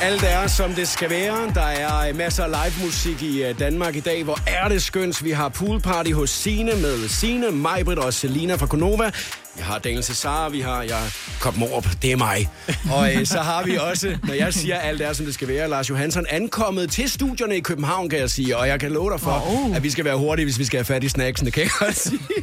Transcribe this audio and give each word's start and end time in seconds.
Alt 0.00 0.22
er, 0.22 0.46
som 0.46 0.74
det 0.74 0.88
skal 0.88 1.10
være. 1.10 1.50
Der 1.54 1.60
er 1.60 2.12
masser 2.12 2.44
af 2.44 2.50
live 2.50 2.84
musik 2.86 3.22
i 3.22 3.42
øh, 3.42 3.58
Danmark 3.58 3.96
i 3.96 4.00
dag. 4.00 4.24
Hvor 4.24 4.38
er 4.46 4.68
det 4.68 4.82
skønt. 4.82 5.24
Vi 5.24 5.30
har 5.30 5.48
poolparty 5.48 6.12
hos 6.12 6.30
Sine 6.30 6.72
med 6.72 7.08
Sine, 7.08 7.50
Majbrit 7.50 7.98
og 7.98 8.14
Selina 8.14 8.54
fra 8.54 8.66
Konova. 8.66 9.10
Vi 9.56 9.62
har 9.62 9.78
Daniel 9.78 10.04
Cesar, 10.04 10.48
vi 10.48 10.60
har 10.60 10.82
jeg, 10.82 11.02
Kop 11.40 11.56
Morup, 11.56 11.86
det 12.02 12.12
er 12.12 12.16
mig. 12.16 12.48
Og 12.92 13.14
øh, 13.14 13.26
så 13.26 13.38
har 13.38 13.62
vi 13.62 13.76
også, 13.76 14.18
når 14.22 14.34
jeg 14.34 14.54
siger, 14.54 14.78
alt 14.78 15.00
er, 15.00 15.12
som 15.12 15.24
det 15.26 15.34
skal 15.34 15.48
være, 15.48 15.68
Lars 15.68 15.90
Johansson 15.90 16.26
ankommet 16.28 16.90
til 16.90 17.10
studierne 17.10 17.56
i 17.56 17.60
København, 17.60 18.08
kan 18.08 18.18
jeg 18.18 18.30
sige. 18.30 18.56
Og 18.56 18.68
jeg 18.68 18.80
kan 18.80 18.92
love 18.92 19.10
dig 19.10 19.20
for, 19.20 19.44
oh. 19.46 19.76
at 19.76 19.82
vi 19.82 19.90
skal 19.90 20.04
være 20.04 20.16
hurtige, 20.16 20.46
hvis 20.46 20.58
vi 20.58 20.64
skal 20.64 20.78
have 20.78 20.84
fat 20.84 21.04
i 21.04 21.08
snacksen, 21.08 21.46
det 21.46 21.54
kan 21.54 21.62
jeg 21.62 21.70
godt 21.78 21.96
sige. 21.96 22.20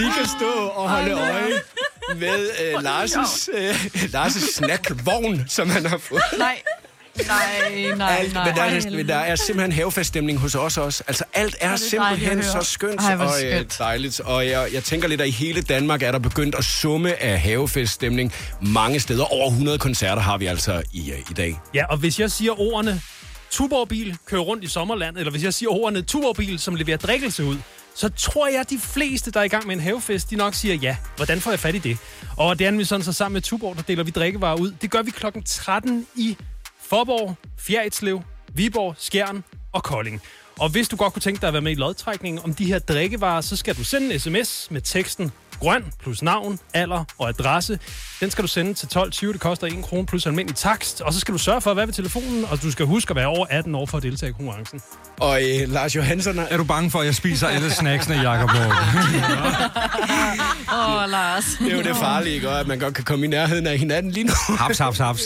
vi 0.00 0.04
kan 0.16 0.26
stå 0.38 0.68
og 0.68 0.90
holde 0.90 1.12
øje 1.12 1.52
med 2.16 2.48
øh, 2.64 2.74
Lars' 2.74 3.48
øh, 3.58 3.94
Lars' 3.94 4.54
snackvogn, 4.56 5.44
som 5.48 5.70
han 5.70 5.86
har 5.86 5.98
fået. 5.98 6.22
Nej. 6.38 6.62
Nej, 7.26 7.94
nej, 7.96 8.16
Alt, 8.20 8.32
nej. 8.34 8.44
men, 8.46 8.56
der 8.56 8.62
er, 8.62 8.90
men 8.90 9.08
der 9.08 9.14
er 9.14 9.36
simpelthen 9.36 9.72
havefeststemning 9.72 10.38
hos 10.38 10.54
os 10.54 10.76
også. 10.78 11.04
Altså, 11.06 11.24
alt 11.34 11.56
er 11.60 11.70
det 11.70 11.80
simpelthen 11.80 12.42
så 12.42 12.62
skønt 12.62 13.00
Ej, 13.00 13.16
og 13.16 13.26
øh, 13.26 13.50
skønt. 13.52 13.76
dejligt. 13.78 14.20
Og 14.20 14.46
jeg, 14.46 14.68
jeg 14.72 14.84
tænker 14.84 15.08
lidt, 15.08 15.20
at 15.20 15.28
i 15.28 15.30
hele 15.30 15.62
Danmark 15.62 16.02
er 16.02 16.12
der 16.12 16.18
begyndt 16.18 16.54
at 16.54 16.64
summe 16.64 17.22
af 17.22 17.40
havefeststemning 17.40 18.32
mange 18.60 19.00
steder. 19.00 19.24
Over 19.24 19.50
100 19.50 19.78
koncerter 19.78 20.22
har 20.22 20.38
vi 20.38 20.46
altså 20.46 20.82
i, 20.92 21.10
øh, 21.10 21.18
i 21.30 21.34
dag. 21.36 21.60
Ja, 21.74 21.84
og 21.86 21.96
hvis 21.96 22.20
jeg 22.20 22.30
siger 22.30 22.60
ordene 22.60 23.00
Tuborgbil 23.50 24.16
kører 24.26 24.42
rundt 24.42 24.64
i 24.64 24.68
sommerland, 24.68 25.16
eller 25.18 25.30
hvis 25.30 25.42
jeg 25.42 25.54
siger 25.54 25.70
ordene 25.70 26.02
Tuborgbil, 26.02 26.58
som 26.58 26.74
leverer 26.74 26.96
drikkelse 26.96 27.44
ud, 27.44 27.56
så 27.94 28.08
tror 28.08 28.48
jeg, 28.48 28.60
at 28.60 28.70
de 28.70 28.78
fleste, 28.78 29.30
der 29.30 29.40
er 29.40 29.44
i 29.44 29.48
gang 29.48 29.66
med 29.66 29.74
en 29.74 29.80
havefest, 29.80 30.30
de 30.30 30.36
nok 30.36 30.54
siger 30.54 30.74
ja. 30.74 30.96
Hvordan 31.16 31.40
får 31.40 31.50
jeg 31.50 31.60
fat 31.60 31.74
i 31.74 31.78
det? 31.78 31.98
Og 32.36 32.58
det 32.58 32.66
er 32.66 32.70
vi 32.70 32.84
sådan, 32.84 33.04
så 33.04 33.12
sammen 33.12 33.32
med 33.32 33.42
Tuborg, 33.42 33.76
der 33.76 33.82
deler 33.82 34.04
vi 34.04 34.10
drikkevarer 34.10 34.56
ud. 34.56 34.70
Det 34.82 34.90
gør 34.90 35.02
vi 35.02 35.10
klokken 35.10 35.42
13 35.42 36.06
i 36.16 36.36
Forborg, 36.80 37.36
Fjerritslev, 37.58 38.22
Viborg, 38.54 38.94
Skjern 38.98 39.44
og 39.72 39.82
Kolding. 39.82 40.22
Og 40.58 40.68
hvis 40.68 40.88
du 40.88 40.96
godt 40.96 41.12
kunne 41.12 41.20
tænke 41.20 41.40
dig 41.40 41.46
at 41.46 41.52
være 41.52 41.62
med 41.62 41.72
i 41.72 41.74
lodtrækningen 41.74 42.44
om 42.44 42.54
de 42.54 42.66
her 42.66 42.78
drikkevarer, 42.78 43.40
så 43.40 43.56
skal 43.56 43.76
du 43.76 43.84
sende 43.84 44.14
en 44.14 44.20
sms 44.20 44.70
med 44.70 44.80
teksten 44.80 45.32
grøn 45.60 45.84
plus 46.02 46.22
navn, 46.22 46.58
alder 46.74 47.04
og 47.18 47.28
adresse. 47.28 47.78
Den 48.20 48.30
skal 48.30 48.42
du 48.42 48.48
sende 48.48 48.74
til 48.74 48.86
12.20. 48.86 49.32
Det 49.32 49.40
koster 49.40 49.66
1 49.66 49.72
krone 49.82 50.06
plus 50.06 50.26
almindelig 50.26 50.56
takst. 50.56 51.00
Og 51.00 51.12
så 51.12 51.20
skal 51.20 51.34
du 51.34 51.38
sørge 51.38 51.60
for 51.60 51.70
at 51.70 51.76
være 51.76 51.86
ved 51.86 51.94
telefonen, 51.94 52.44
og 52.44 52.62
du 52.62 52.70
skal 52.70 52.86
huske 52.86 53.10
at 53.10 53.16
være 53.16 53.26
over 53.26 53.46
18 53.50 53.74
år 53.74 53.86
for 53.86 53.96
at 53.96 54.02
deltage 54.02 54.30
i 54.30 54.32
konkurrencen. 54.32 54.80
Og 55.20 55.42
øh, 55.42 55.68
Lars 55.68 55.96
Johansson... 55.96 56.38
Er 56.38 56.56
du 56.56 56.64
bange 56.64 56.90
for, 56.90 56.98
at 56.98 57.06
jeg 57.06 57.14
spiser 57.14 57.48
alle 57.48 57.70
snacksene, 57.70 58.30
Jacob? 58.30 58.50
Åh, 60.72 61.02
oh, 61.02 61.10
Lars. 61.10 61.44
Det 61.58 61.72
er 61.72 61.76
jo 61.76 61.82
det 61.82 61.96
farlige, 61.96 62.34
ikke? 62.34 62.50
At 62.50 62.66
man 62.66 62.78
godt 62.78 62.94
kan 62.94 63.04
komme 63.04 63.24
i 63.24 63.28
nærheden 63.28 63.66
af 63.66 63.78
hinanden 63.78 64.12
lige 64.12 64.24
nu. 64.24 64.32
Haps, 64.58 64.78
haps, 64.78 64.98
haps. 64.98 65.22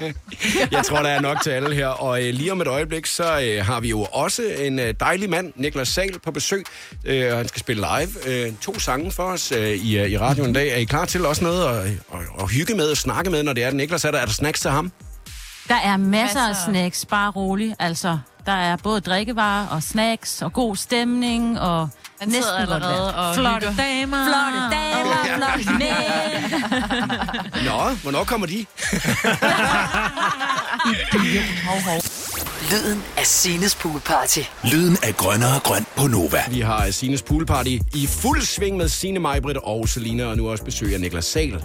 Jeg 0.72 0.84
tror, 0.84 1.02
der 1.02 1.08
er 1.08 1.20
nok 1.20 1.42
til 1.42 1.50
alle 1.50 1.74
her. 1.74 1.86
Og 1.86 2.24
øh, 2.24 2.34
lige 2.34 2.52
om 2.52 2.60
et 2.60 2.66
øjeblik, 2.66 3.06
så 3.06 3.40
øh, 3.40 3.66
har 3.66 3.80
vi 3.80 3.88
jo 3.88 4.02
også 4.02 4.42
en 4.42 4.78
øh, 4.78 4.94
dejlig 5.00 5.30
mand, 5.30 5.52
Niklas 5.56 5.88
Sal, 5.88 6.18
på 6.24 6.30
besøg. 6.30 6.64
Øh, 7.04 7.32
og 7.32 7.36
han 7.36 7.48
skal 7.48 7.60
spille 7.60 7.86
live 7.98 8.28
øh, 8.46 8.52
to 8.60 8.78
sange 8.78 9.10
for 9.10 9.22
os 9.22 9.43
øh, 9.52 9.68
i, 9.68 9.98
øh, 9.98 10.10
i 10.10 10.18
radioen 10.18 10.50
i 10.50 10.52
dag. 10.52 10.68
Er 10.68 10.76
I 10.76 10.84
klar 10.84 11.04
til 11.04 11.26
også 11.26 11.44
noget 11.44 11.64
at, 11.78 11.86
at, 11.86 11.92
at 12.40 12.50
hygge 12.50 12.74
med 12.74 12.90
og 12.90 12.96
snakke 12.96 13.30
med, 13.30 13.42
når 13.42 13.52
det 13.52 13.64
er, 13.64 13.68
at 13.68 13.74
Niklas 13.74 14.04
er 14.04 14.10
der? 14.10 14.18
Er 14.18 14.24
der 14.26 14.32
snacks 14.32 14.60
til 14.60 14.70
ham? 14.70 14.92
Der 15.68 15.74
er 15.74 15.96
masser, 15.96 16.48
Masser. 16.48 16.48
af 16.48 16.56
snacks, 16.74 17.04
bare 17.06 17.30
rolig. 17.30 17.74
Altså, 17.78 18.18
der 18.46 18.52
er 18.52 18.76
både 18.76 19.00
drikkevarer 19.00 19.66
og 19.66 19.82
snacks 19.82 20.42
og 20.42 20.52
god 20.52 20.76
stemning 20.76 21.60
og 21.60 21.88
Han 22.20 22.28
næsten 22.28 22.54
allerede 22.58 23.14
og 23.14 23.34
flotte 23.34 23.68
hygger. 23.70 23.84
damer. 23.84 24.24
Flotte 24.26 24.58
damer, 24.76 25.36
flotte 25.36 25.72
mænd. 25.78 25.94
Nå, 27.68 27.90
hvornår 28.02 28.24
kommer 28.24 28.46
de? 28.46 28.66
Lyden 32.70 33.02
af 33.18 33.26
Sines 33.26 33.74
Poolparty. 33.74 34.38
Lyden 34.72 34.96
af 35.02 35.16
grønnere 35.16 35.60
grøn 35.64 35.86
på 35.96 36.06
Nova. 36.06 36.38
Vi 36.50 36.60
har 36.60 36.90
Sines 36.90 37.22
Poolparty 37.22 37.78
i 37.94 38.06
fuld 38.06 38.42
sving 38.42 38.76
med 38.76 38.88
Signe 38.88 39.18
Majbrit 39.20 39.56
og 39.56 39.88
Selina, 39.88 40.24
og 40.24 40.36
nu 40.36 40.50
også 40.50 40.64
besøg 40.64 40.94
af 40.94 41.00
Niklas 41.00 41.24
Sal. 41.24 41.62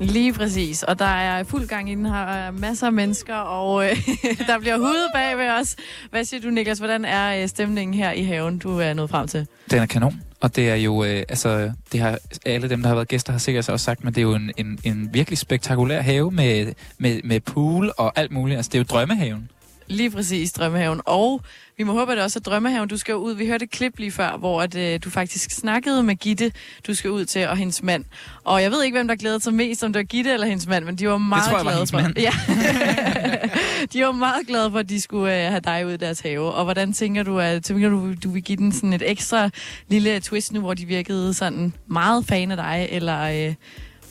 Lige 0.00 0.32
præcis, 0.32 0.82
og 0.82 0.98
der 0.98 1.04
er 1.04 1.44
fuld 1.44 1.66
gang 1.68 1.90
inden 1.90 2.06
her, 2.06 2.24
er 2.24 2.50
masser 2.50 2.86
af 2.86 2.92
mennesker, 2.92 3.34
og 3.34 3.84
øh, 3.84 3.96
der 4.48 4.58
bliver 4.58 4.76
hudet 4.76 5.06
bag 5.14 5.38
ved 5.38 5.50
os. 5.50 5.76
Hvad 6.10 6.24
siger 6.24 6.40
du, 6.40 6.50
Niklas? 6.50 6.78
Hvordan 6.78 7.04
er 7.04 7.42
øh, 7.42 7.48
stemningen 7.48 7.94
her 7.94 8.12
i 8.12 8.22
haven, 8.22 8.58
du 8.58 8.78
er 8.78 8.94
nået 8.94 9.10
frem 9.10 9.28
til? 9.28 9.46
Den 9.70 9.78
er 9.78 9.86
kanon, 9.86 10.20
og 10.40 10.56
det 10.56 10.70
er 10.70 10.74
jo, 10.74 11.04
øh, 11.04 11.22
altså, 11.28 11.72
det 11.92 12.00
har 12.00 12.18
alle 12.46 12.68
dem, 12.68 12.82
der 12.82 12.88
har 12.88 12.94
været 12.94 13.08
gæster, 13.08 13.32
har 13.32 13.38
sikkert 13.38 13.68
også 13.68 13.84
sagt, 13.84 14.04
men 14.04 14.14
det 14.14 14.18
er 14.20 14.22
jo 14.22 14.34
en, 14.34 14.52
en, 14.56 14.78
en 14.84 15.08
virkelig 15.12 15.38
spektakulær 15.38 16.00
have 16.00 16.30
med, 16.30 16.72
med, 16.98 17.20
med 17.24 17.40
pool 17.40 17.92
og 17.98 18.12
alt 18.16 18.32
muligt. 18.32 18.56
Altså, 18.56 18.68
det 18.68 18.74
er 18.74 18.82
jo 18.82 18.86
drømmehaven. 18.90 19.48
Lige 19.90 20.10
præcis, 20.10 20.52
Drømmehaven. 20.52 21.00
Og 21.04 21.42
vi 21.76 21.84
må 21.84 21.92
håbe, 21.92 22.12
at 22.12 22.16
det 22.16 22.24
også 22.24 22.38
er 22.38 22.40
Drømmehaven, 22.40 22.88
du 22.88 22.96
skal 22.96 23.16
ud. 23.16 23.34
Vi 23.34 23.46
hørte 23.46 23.64
et 23.64 23.70
klip 23.70 23.98
lige 23.98 24.12
før, 24.12 24.36
hvor 24.36 24.62
at, 24.62 24.74
øh, 24.74 25.00
du 25.04 25.10
faktisk 25.10 25.50
snakkede 25.50 26.02
med 26.02 26.16
Gitte, 26.16 26.52
du 26.86 26.94
skal 26.94 27.10
ud 27.10 27.24
til, 27.24 27.48
og 27.48 27.56
hendes 27.56 27.82
mand. 27.82 28.04
Og 28.44 28.62
jeg 28.62 28.70
ved 28.70 28.84
ikke, 28.84 28.96
hvem 28.96 29.08
der 29.08 29.16
glædede 29.16 29.40
sig 29.40 29.54
mest, 29.54 29.84
om 29.84 29.92
det 29.92 30.00
var 30.00 30.04
Gitte 30.04 30.32
eller 30.32 30.46
hendes 30.46 30.66
mand, 30.66 30.84
men 30.84 30.96
de 30.96 31.08
var 31.08 31.18
meget 31.18 31.44
tror 31.44 31.56
jeg 31.56 31.66
var 31.66 31.72
glade 31.72 31.86
for. 31.86 32.00
mand. 32.00 32.18
Ja. 32.18 32.32
de 33.92 34.04
var 34.04 34.12
meget 34.12 34.46
glade 34.46 34.70
for, 34.70 34.78
at 34.78 34.88
de 34.88 35.00
skulle 35.00 35.44
øh, 35.44 35.50
have 35.50 35.60
dig 35.60 35.86
ud 35.86 35.92
i 35.92 35.96
deres 35.96 36.20
have. 36.20 36.52
Og 36.52 36.64
hvordan 36.64 36.92
tænker 36.92 37.22
du, 37.22 37.38
at 37.38 37.64
tænker 37.64 37.88
du, 37.88 38.14
du 38.14 38.30
vil 38.30 38.42
give 38.42 38.56
den 38.56 38.72
sådan 38.72 38.92
et 38.92 39.10
ekstra 39.10 39.50
lille 39.88 40.20
twist 40.20 40.52
nu, 40.52 40.60
hvor 40.60 40.74
de 40.74 40.86
virkede 40.86 41.34
sådan 41.34 41.72
meget 41.86 42.26
fan 42.26 42.50
af 42.50 42.56
dig, 42.56 42.88
eller 42.90 43.48
øh, 43.48 43.54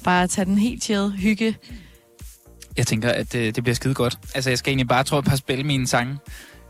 bare 0.04 0.28
tage 0.28 0.46
den 0.46 0.58
helt 0.58 0.84
chill, 0.84 1.12
hygge? 1.12 1.56
Jeg 2.80 2.88
tænker, 2.88 3.10
at 3.10 3.36
øh, 3.36 3.56
det 3.56 3.64
bliver 3.64 3.76
skide 3.76 3.94
godt. 3.94 4.18
Altså, 4.36 4.50
jeg 4.50 4.58
skal 4.58 4.70
egentlig 4.72 4.88
bare, 4.88 5.04
tror 5.04 5.18
jeg, 5.18 5.24
bare 5.24 5.38
spille 5.38 5.64
mine 5.64 5.88
sange. 5.88 6.18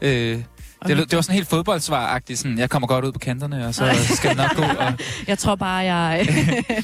Øh, 0.02 0.40
det, 0.88 0.98
det 0.98 1.16
var 1.16 1.22
sådan 1.22 1.36
helt 1.36 1.48
fodboldsvar-agtigt. 1.50 2.36
Sådan, 2.36 2.58
jeg 2.58 2.70
kommer 2.70 2.88
godt 2.88 3.06
ud 3.06 3.12
på 3.12 3.20
kanterne, 3.20 3.68
og 3.68 3.76
så 3.76 3.86
skal 4.16 4.30
det 4.30 4.38
nok 4.38 4.56
gå. 4.56 4.62
Og, 4.64 4.94
Jeg 5.28 5.38
tror 5.38 5.56
bare, 5.56 5.76
jeg... 5.76 6.20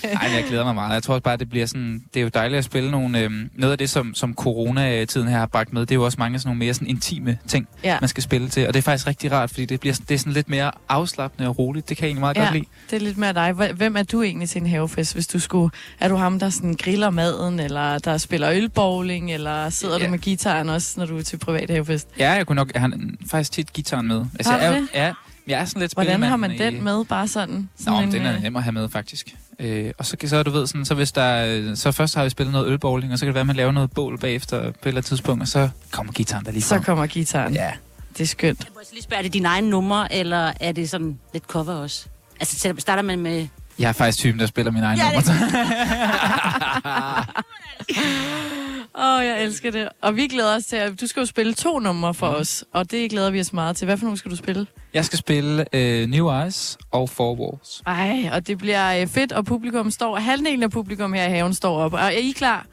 ej, 0.03 0.27
men 0.27 0.35
jeg 0.35 0.43
glæder 0.47 0.63
mig 0.63 0.75
meget. 0.75 0.93
Jeg 0.93 1.03
tror 1.03 1.19
bare, 1.19 1.37
det 1.37 1.49
bliver 1.49 1.65
sådan... 1.65 2.03
Det 2.13 2.19
er 2.19 2.23
jo 2.23 2.29
dejligt 2.33 2.57
at 2.57 2.65
spille 2.65 2.91
nogle... 2.91 3.19
Øh, 3.19 3.31
noget 3.53 3.71
af 3.71 3.77
det, 3.77 3.89
som, 3.89 4.13
som 4.13 4.33
corona-tiden 4.35 5.27
her 5.27 5.37
har 5.37 5.45
bragt 5.45 5.73
med, 5.73 5.81
det 5.81 5.91
er 5.91 5.95
jo 5.95 6.05
også 6.05 6.15
mange 6.19 6.39
sådan 6.39 6.47
nogle 6.49 6.59
mere 6.59 6.73
sådan 6.73 6.87
intime 6.87 7.37
ting, 7.47 7.67
Ja. 7.83 7.97
man 8.01 8.07
skal 8.07 8.23
spille 8.23 8.49
til. 8.49 8.67
Og 8.67 8.73
det 8.73 8.79
er 8.79 8.83
faktisk 8.83 9.07
rigtig 9.07 9.31
rart, 9.31 9.49
fordi 9.49 9.65
det, 9.65 9.79
bliver, 9.79 9.99
det 10.09 10.15
er 10.15 10.19
sådan 10.19 10.33
lidt 10.33 10.49
mere 10.49 10.71
afslappende 10.89 11.49
og 11.49 11.59
roligt. 11.59 11.89
Det 11.89 11.97
kan 11.97 12.03
jeg 12.03 12.07
egentlig 12.09 12.19
meget 12.21 12.35
Ja, 12.37 12.41
godt 12.43 12.53
lide. 12.53 12.65
det 12.91 12.95
er 12.95 12.99
lidt 13.05 13.17
mere 13.17 13.33
dig. 13.33 13.51
Hvem 13.73 13.95
er 13.97 14.03
du 14.03 14.21
egentlig 14.21 14.49
til 14.49 14.61
en 14.61 14.67
havefest, 14.67 15.13
hvis 15.13 15.27
du 15.27 15.39
skulle... 15.39 15.71
Er 15.99 16.07
du 16.07 16.15
ham, 16.15 16.39
der 16.39 16.49
sådan 16.49 16.73
griller 16.73 17.09
maden, 17.09 17.59
eller 17.59 17.97
der 17.97 18.17
spiller 18.17 18.51
ølbowling, 18.51 19.31
eller 19.33 19.69
sidder 19.69 19.97
Ja. 19.99 20.05
du 20.05 20.11
med 20.11 20.19
gitaren 20.19 20.69
også, 20.69 20.93
når 20.99 21.05
du 21.05 21.17
er 21.17 21.21
til 21.21 21.37
privat 21.37 21.69
havefest? 21.69 22.07
Ja, 22.19 22.31
jeg 22.31 22.47
kunne 22.47 22.55
nok... 22.55 22.71
Har 22.75 22.91
faktisk 23.31 23.51
tit 23.51 23.73
gitaren 23.85 24.07
med. 24.07 24.25
Altså, 24.39 24.51
Har 24.51 24.59
du 24.59 24.63
jeg 24.65 24.81
det? 24.81 24.89
Ja, 24.93 25.13
jeg 25.47 25.61
er 25.61 25.65
sådan 25.65 25.79
lidt 25.79 25.93
Hvordan 25.93 26.23
har 26.23 26.37
man 26.37 26.57
den 26.57 26.83
med, 26.83 27.05
bare 27.05 27.27
sådan? 27.27 27.55
Nå, 27.55 27.67
sådan 27.77 27.99
men 28.01 28.11
den 28.11 28.25
er 28.25 28.35
øh, 28.35 28.41
nem 28.41 28.55
at 28.55 28.63
have 28.63 28.71
med, 28.71 28.89
faktisk. 28.89 29.35
Øh, 29.59 29.91
og 29.97 30.05
så, 30.05 30.17
så 30.25 30.43
du 30.43 30.51
ved, 30.51 30.67
sådan, 30.67 30.85
så 30.85 30.93
hvis 30.95 31.11
der, 31.11 31.75
så 31.75 31.91
først 31.91 32.15
har 32.15 32.23
vi 32.23 32.29
spillet 32.29 32.53
noget 32.53 32.67
ølbowling, 32.67 33.13
og 33.13 33.19
så 33.19 33.25
kan 33.25 33.27
det 33.27 33.33
være, 33.35 33.41
at 33.41 33.47
man 33.47 33.55
laver 33.55 33.71
noget 33.71 33.91
bål 33.91 34.19
bagefter 34.19 34.59
på 34.59 34.65
et 34.67 34.75
eller 34.83 34.91
andet 34.91 35.05
tidspunkt, 35.05 35.41
og 35.41 35.47
så 35.47 35.69
kommer 35.91 36.13
gitaren 36.13 36.45
der 36.45 36.51
lige 36.51 36.61
Så 36.61 36.75
frem. 36.75 36.83
kommer 36.83 37.07
gitaren. 37.07 37.53
Ja. 37.53 37.71
Det 38.17 38.23
er 38.23 38.27
skønt. 38.27 38.59
Jeg 38.59 38.67
må 38.73 38.79
lige 38.93 39.03
spørge, 39.03 39.17
er 39.17 39.23
det 39.23 39.33
dine 39.33 39.47
egne 39.47 39.69
numre, 39.69 40.13
eller 40.13 40.53
er 40.59 40.71
det 40.71 40.89
sådan 40.89 41.19
lidt 41.33 41.43
cover 41.43 41.73
også? 41.73 42.05
Altså, 42.39 42.59
så 42.59 42.73
starter 42.77 43.03
man 43.03 43.19
med... 43.19 43.47
Jeg 43.79 43.89
er 43.89 43.93
faktisk 43.93 44.17
typen, 44.17 44.39
der 44.39 44.45
spiller 44.45 44.71
min 44.71 44.83
egen 44.83 44.97
Ja, 44.97 45.03
nummer. 45.03 45.21
Åh, 48.97 49.17
oh, 49.17 49.25
jeg 49.25 49.43
elsker 49.43 49.71
det. 49.71 49.89
Og 50.01 50.15
vi 50.15 50.27
glæder 50.27 50.55
os 50.55 50.65
til, 50.65 50.75
at 50.75 51.01
du 51.01 51.07
skal 51.07 51.19
jo 51.19 51.25
spille 51.25 51.53
to 51.53 51.79
numre 51.79 52.13
for 52.13 52.27
os, 52.27 52.63
og 52.73 52.91
det 52.91 53.09
glæder 53.09 53.29
vi 53.29 53.39
os 53.39 53.53
meget 53.53 53.75
til. 53.75 53.85
Hvad 53.85 53.97
for 53.97 54.05
nogle 54.05 54.17
skal 54.17 54.31
du 54.31 54.35
spille? 54.35 54.67
Jeg 54.93 55.05
skal 55.05 55.19
spille 55.19 55.65
øh, 55.73 56.07
New 56.07 56.31
Eyes 56.31 56.77
og 56.91 57.09
Four 57.09 57.35
Walls. 57.39 57.81
Ej, 57.85 58.29
og 58.33 58.47
det 58.47 58.57
bliver 58.57 59.01
øh, 59.01 59.07
fedt, 59.07 59.31
og 59.31 59.45
publikum 59.45 59.91
står, 59.91 60.15
halvdelen 60.15 60.63
af 60.63 60.71
publikum 60.71 61.13
her 61.13 61.27
i 61.27 61.29
haven 61.29 61.53
står 61.53 61.77
op. 61.79 61.93
Og 61.93 61.99
er 61.99 62.09
I 62.09 62.31
klar? 62.31 62.65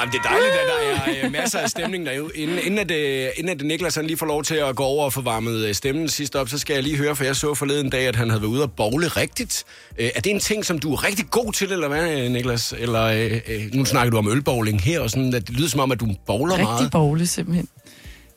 Jamen, 0.00 0.12
det 0.12 0.18
er 0.18 0.22
dejligt, 0.22 0.52
at 0.52 0.66
der 0.68 1.08
er 1.20 1.24
øh, 1.24 1.32
masser 1.32 1.58
af 1.58 1.70
stemning 1.70 2.06
derude. 2.06 2.30
Inden, 2.34 2.58
inden, 2.58 2.78
at, 2.78 2.90
øh, 2.90 3.28
inden 3.36 3.60
at 3.60 3.66
Niklas 3.66 3.94
han 3.94 4.06
lige 4.06 4.16
får 4.16 4.26
lov 4.26 4.42
til 4.42 4.54
at 4.54 4.76
gå 4.76 4.82
over 4.82 5.04
og 5.04 5.12
få 5.12 5.20
varmet 5.20 5.66
øh, 5.66 5.74
stemmen 5.74 6.08
sidst 6.08 6.36
op, 6.36 6.48
så 6.48 6.58
skal 6.58 6.74
jeg 6.74 6.82
lige 6.82 6.96
høre, 6.96 7.16
for 7.16 7.24
jeg 7.24 7.36
så 7.36 7.54
forleden 7.54 7.90
dag, 7.90 8.06
at 8.06 8.16
han 8.16 8.28
havde 8.30 8.42
været 8.42 8.50
ude 8.50 8.62
og 8.62 8.72
bowle 8.72 9.08
rigtigt. 9.08 9.64
Er 9.98 10.20
det 10.20 10.30
en 10.30 10.40
ting, 10.40 10.64
som 10.64 10.78
du 10.78 10.92
er 10.92 11.04
rigtig 11.04 11.26
god 11.30 11.52
til, 11.52 11.72
eller 11.72 11.88
hvad, 11.88 12.28
Niklas? 12.28 12.74
Eller, 12.78 13.76
nu 13.76 13.84
snakker 13.84 14.10
du 14.10 14.16
om 14.16 14.28
ølbowling 14.28 14.80
her, 14.80 15.00
og 15.00 15.10
sådan, 15.10 15.34
at 15.34 15.48
det 15.48 15.56
lyder 15.56 15.68
som 15.68 15.80
om, 15.80 15.92
at 15.92 16.00
du 16.00 16.14
bowler 16.26 16.54
Rigtig 16.54 16.64
meget. 16.64 16.90
bogle, 16.90 17.26
simpelthen. 17.26 17.68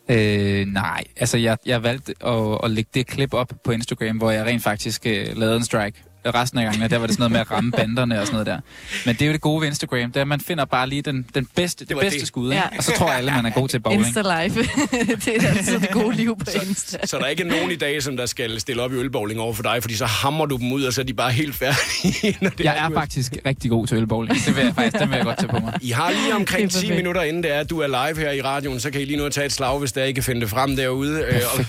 Øh, 0.10 0.68
nej, 0.68 1.04
altså 1.18 1.38
jeg, 1.38 1.58
jeg 1.66 1.84
valgte 1.84 2.14
at, 2.26 2.58
at 2.64 2.72
lægge 2.72 2.90
det 2.94 3.08
klip 3.08 3.34
op 3.34 3.52
på 3.64 3.72
Instagram, 3.72 4.18
hvor 4.18 4.32
jeg 4.32 4.46
rent 4.46 4.64
faktisk 4.64 5.06
øh, 5.06 5.38
lavede 5.38 5.56
en 5.58 5.64
strike. 5.64 6.04
Resten 6.26 6.60
af 6.60 6.66
gangene, 6.66 6.88
der 6.88 6.98
var 6.98 7.08
det 7.08 7.14
sådan 7.16 7.22
noget 7.22 7.32
med 7.32 7.40
at 7.40 7.52
ramme 7.52 7.72
banderne 7.72 8.20
og 8.22 8.28
sådan 8.28 8.34
noget 8.34 8.48
der. 8.48 8.60
Men 9.06 9.16
det 9.16 9.22
er 9.22 9.26
jo 9.26 9.34
det 9.34 9.42
gode 9.42 9.62
ved 9.62 9.68
Instagram, 9.68 10.12
det 10.12 10.18
er, 10.18 10.22
at 10.22 10.28
man 10.28 10.40
finder 10.40 10.66
bare 10.66 10.90
lige 10.90 11.02
den, 11.02 11.26
den 11.36 11.48
bedste, 11.56 11.86
det 11.86 11.98
bedste 11.98 12.20
det. 12.20 12.28
skud, 12.28 12.52
ikke? 12.52 12.64
Ja. 12.72 12.78
og 12.78 12.84
så 12.84 12.92
tror 12.98 13.10
alle, 13.10 13.32
man 13.32 13.46
er 13.46 13.50
god 13.50 13.68
til 13.68 13.80
bowling. 13.80 14.06
Insta 14.06 14.22
Live. 14.22 14.56
det 15.26 15.44
er 15.44 15.48
altid 15.48 15.80
det 15.80 15.90
gode 15.90 16.16
liv 16.16 16.38
på 16.38 16.46
Insta. 16.68 16.98
Så 17.08 17.18
der 17.18 17.24
er 17.24 17.28
ikke 17.28 17.44
nogen 17.44 17.72
i 17.72 17.76
dag, 17.76 18.04
som 18.04 18.18
der 18.18 18.26
skal 18.26 18.60
stille 18.60 18.82
op 18.82 18.94
i 18.94 18.96
ølbowling 18.96 19.40
over 19.40 19.54
for 19.54 19.64
dig, 19.64 19.78
fordi 19.82 19.96
så 19.96 20.06
hammer 20.06 20.46
du 20.46 20.58
dem 20.58 20.72
ud, 20.72 20.84
og 20.84 20.94
så 20.94 21.02
er 21.02 21.06
de 21.06 21.14
bare 21.14 21.32
helt 21.32 21.56
færdige. 21.56 22.38
Når 22.42 22.50
det 22.50 22.64
Jeg 22.64 22.78
er 22.78 22.90
faktisk 22.94 23.38
rigtig 23.46 23.72
god 23.72 23.88
til 23.88 23.98
ølbowling. 23.98 24.46
Det 24.46 24.56
vil 24.56 24.64
jeg 24.66 24.76
faktisk, 24.76 25.00
den 25.00 25.10
vil 25.10 25.16
jeg 25.16 25.26
godt 25.26 25.38
tage 25.38 25.50
på 25.50 25.60
mig. 25.60 25.74
I 25.82 25.90
har 25.90 26.12
lige 26.12 26.36
omkring 26.36 26.62
Det 26.72 26.76
er 26.76 26.80
10 26.80 26.88
perfekt. 26.88 26.98
minutter, 26.98 27.22
inden 27.22 27.44
det 27.44 27.52
er, 27.52 27.60
at 27.60 27.70
du 27.70 27.80
er 27.80 27.88
live 27.88 28.20
her 28.20 28.32
i 28.32 28.42
radioen, 28.42 28.80
så 28.80 28.92
kan 28.92 29.02
I 29.02 29.06
lige 29.06 29.18
nu 29.18 29.30
tage 29.30 29.46
et 29.46 29.52
slag, 29.52 29.80
hvis 29.80 29.92
der 29.92 30.04
ikke 30.04 30.18
kan 30.18 30.24
finde 30.24 30.42
det 30.42 30.50
frem 30.50 30.76
derude. 30.76 31.22
Øh, 31.22 31.42
og 31.54 31.60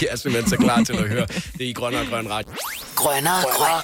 vi 0.00 0.06
er 0.10 0.16
simpelthen 0.16 0.48
så 0.50 0.56
klar 0.56 0.84
til 0.84 0.92
at 0.92 1.08
høre 1.08 1.26
det 1.58 1.60
i 1.60 1.72
Grøn 1.72 1.94
og 1.94 2.06
Grøn 2.10 2.30
Radio. 2.30 2.52
Grønnere 2.94 3.42
grøn. 3.52 3.81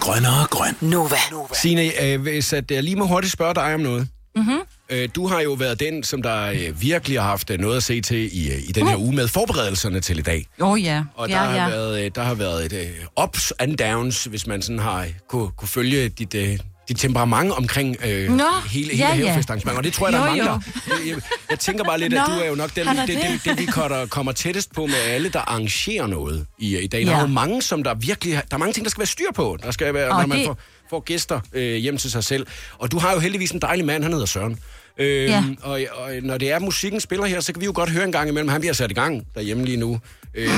Grønnere 0.00 0.46
grøn. 0.50 0.76
Nova. 0.80 1.16
Signe, 1.52 2.02
øh, 2.02 2.20
hvis 2.20 2.52
at 2.52 2.70
jeg 2.70 2.82
lige 2.82 2.96
må 2.96 3.06
hurtigt 3.06 3.32
spørge 3.32 3.54
dig 3.54 3.74
om 3.74 3.80
noget. 3.80 4.08
Mm-hmm. 4.36 4.60
Øh, 4.90 5.08
du 5.14 5.26
har 5.26 5.40
jo 5.40 5.52
været 5.52 5.80
den, 5.80 6.02
som 6.02 6.22
der 6.22 6.46
øh, 6.46 6.82
virkelig 6.82 7.20
har 7.20 7.28
haft 7.28 7.50
øh, 7.50 7.58
noget 7.58 7.76
at 7.76 7.82
se 7.82 8.00
til 8.00 8.38
i, 8.38 8.50
øh, 8.50 8.58
i 8.58 8.72
den 8.72 8.86
her 8.86 8.96
uge 8.96 9.14
med 9.14 9.28
forberedelserne 9.28 10.00
til 10.00 10.18
i 10.18 10.22
dag. 10.22 10.46
Åh 10.60 10.70
oh, 10.70 10.82
ja. 10.82 11.02
Og 11.14 11.28
ja, 11.28 11.34
der, 11.34 11.40
har 11.40 11.54
ja. 11.54 11.68
været, 11.68 12.04
øh, 12.04 12.10
der 12.14 12.22
har 12.22 12.34
været 12.34 12.72
et 12.72 12.90
uh, 13.16 13.24
ups 13.24 13.52
and 13.58 13.76
downs, 13.76 14.24
hvis 14.24 14.46
man 14.46 14.62
sådan 14.62 14.78
har 14.78 15.00
øh, 15.00 15.12
kunne, 15.28 15.50
kunne 15.56 15.68
følge 15.68 16.08
dit, 16.08 16.34
uh, 16.34 16.66
dit 16.88 16.98
temperament 16.98 17.52
omkring 17.52 17.96
øh, 18.04 18.30
Nå, 18.32 18.44
hele, 18.70 18.90
hele 18.90 18.96
ja. 18.96 19.06
havefestarrangementet. 19.14 19.78
Og 19.78 19.84
det 19.84 19.92
tror 19.92 20.06
jeg, 20.06 20.12
der 20.12 20.18
er 20.18 20.22
Jo, 20.36 20.44
mange, 20.44 20.52
jo. 20.52 20.60
der... 20.88 21.06
Jeg, 21.06 21.16
jeg, 21.50 21.58
tænker 21.58 21.84
bare 21.84 21.98
lidt, 22.00 22.14
at 22.14 22.22
Nå, 22.28 22.34
du 22.34 22.40
er 22.40 22.46
jo 22.48 22.54
nok 22.54 22.76
den, 22.76 22.86
det, 22.86 22.96
det, 23.08 23.18
det. 23.22 23.40
det, 23.44 23.58
vi 23.58 23.64
kommer, 23.66 24.06
kommer 24.06 24.32
tættest 24.32 24.72
på 24.74 24.86
med 24.86 24.94
alle, 24.94 25.28
der 25.28 25.38
arrangerer 25.40 26.06
noget 26.06 26.46
i, 26.58 26.78
i 26.78 26.86
dag. 26.86 27.00
Der 27.06 27.10
Ja. 27.10 27.16
er 27.16 27.20
jo 27.20 27.26
mange, 27.26 27.62
som 27.62 27.82
der 27.82 27.94
virkelig... 27.94 28.32
Der 28.32 28.40
er 28.56 28.58
mange 28.58 28.72
ting, 28.72 28.84
der 28.84 28.90
skal 28.90 28.98
være 29.00 29.06
styr 29.06 29.32
på. 29.34 29.56
Der 29.62 29.70
skal 29.70 29.94
være, 29.94 30.08
Og 30.10 30.20
når 30.20 30.26
man 30.26 30.38
det- 30.38 30.46
får, 30.46 30.58
får 30.90 31.00
gæster 31.00 31.40
øh, 31.52 31.74
hjem 31.76 31.96
til 31.98 32.10
sig 32.10 32.24
selv. 32.24 32.46
Og 32.78 32.92
du 32.92 32.98
har 32.98 33.12
jo 33.12 33.18
heldigvis 33.18 33.50
en 33.50 33.60
dejlig 33.60 33.84
mand, 33.84 34.02
han 34.02 34.12
hedder 34.12 34.26
Søren. 34.26 34.58
Øhm, 34.98 35.30
Ja. 35.32 35.44
og, 35.62 35.80
og 35.94 36.10
når 36.22 36.38
det 36.38 36.50
er 36.50 36.58
musikken 36.58 37.00
spiller 37.00 37.26
her, 37.26 37.40
så 37.40 37.52
kan 37.52 37.60
vi 37.60 37.66
jo 37.66 37.72
godt 37.74 37.90
høre 37.90 38.04
en 38.04 38.12
gang 38.12 38.28
imellem. 38.28 38.48
Han 38.48 38.60
bliver 38.60 38.74
sat 38.74 38.90
i 38.90 38.94
gang 38.94 39.22
derhjemme 39.34 39.64
lige 39.64 39.76
nu. 39.76 40.00
Øh, 40.34 40.48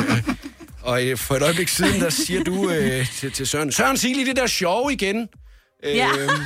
og 0.83 1.07
øh, 1.07 1.17
for 1.17 1.35
et 1.35 1.43
øjeblik 1.43 1.69
siden, 1.69 2.01
der 2.01 2.11
siger 2.11 2.45
du 2.45 2.71
øh, 2.71 3.07
til, 3.21 3.33
til 3.33 3.47
Søren, 3.47 3.73
Søren, 3.73 3.97
sig 3.97 4.11
lige 4.15 4.27
det 4.27 4.37
der 4.37 4.47
sjove 4.47 4.93
igen. 4.93 5.29
Ja. 5.85 6.09
Øhm, 6.19 6.43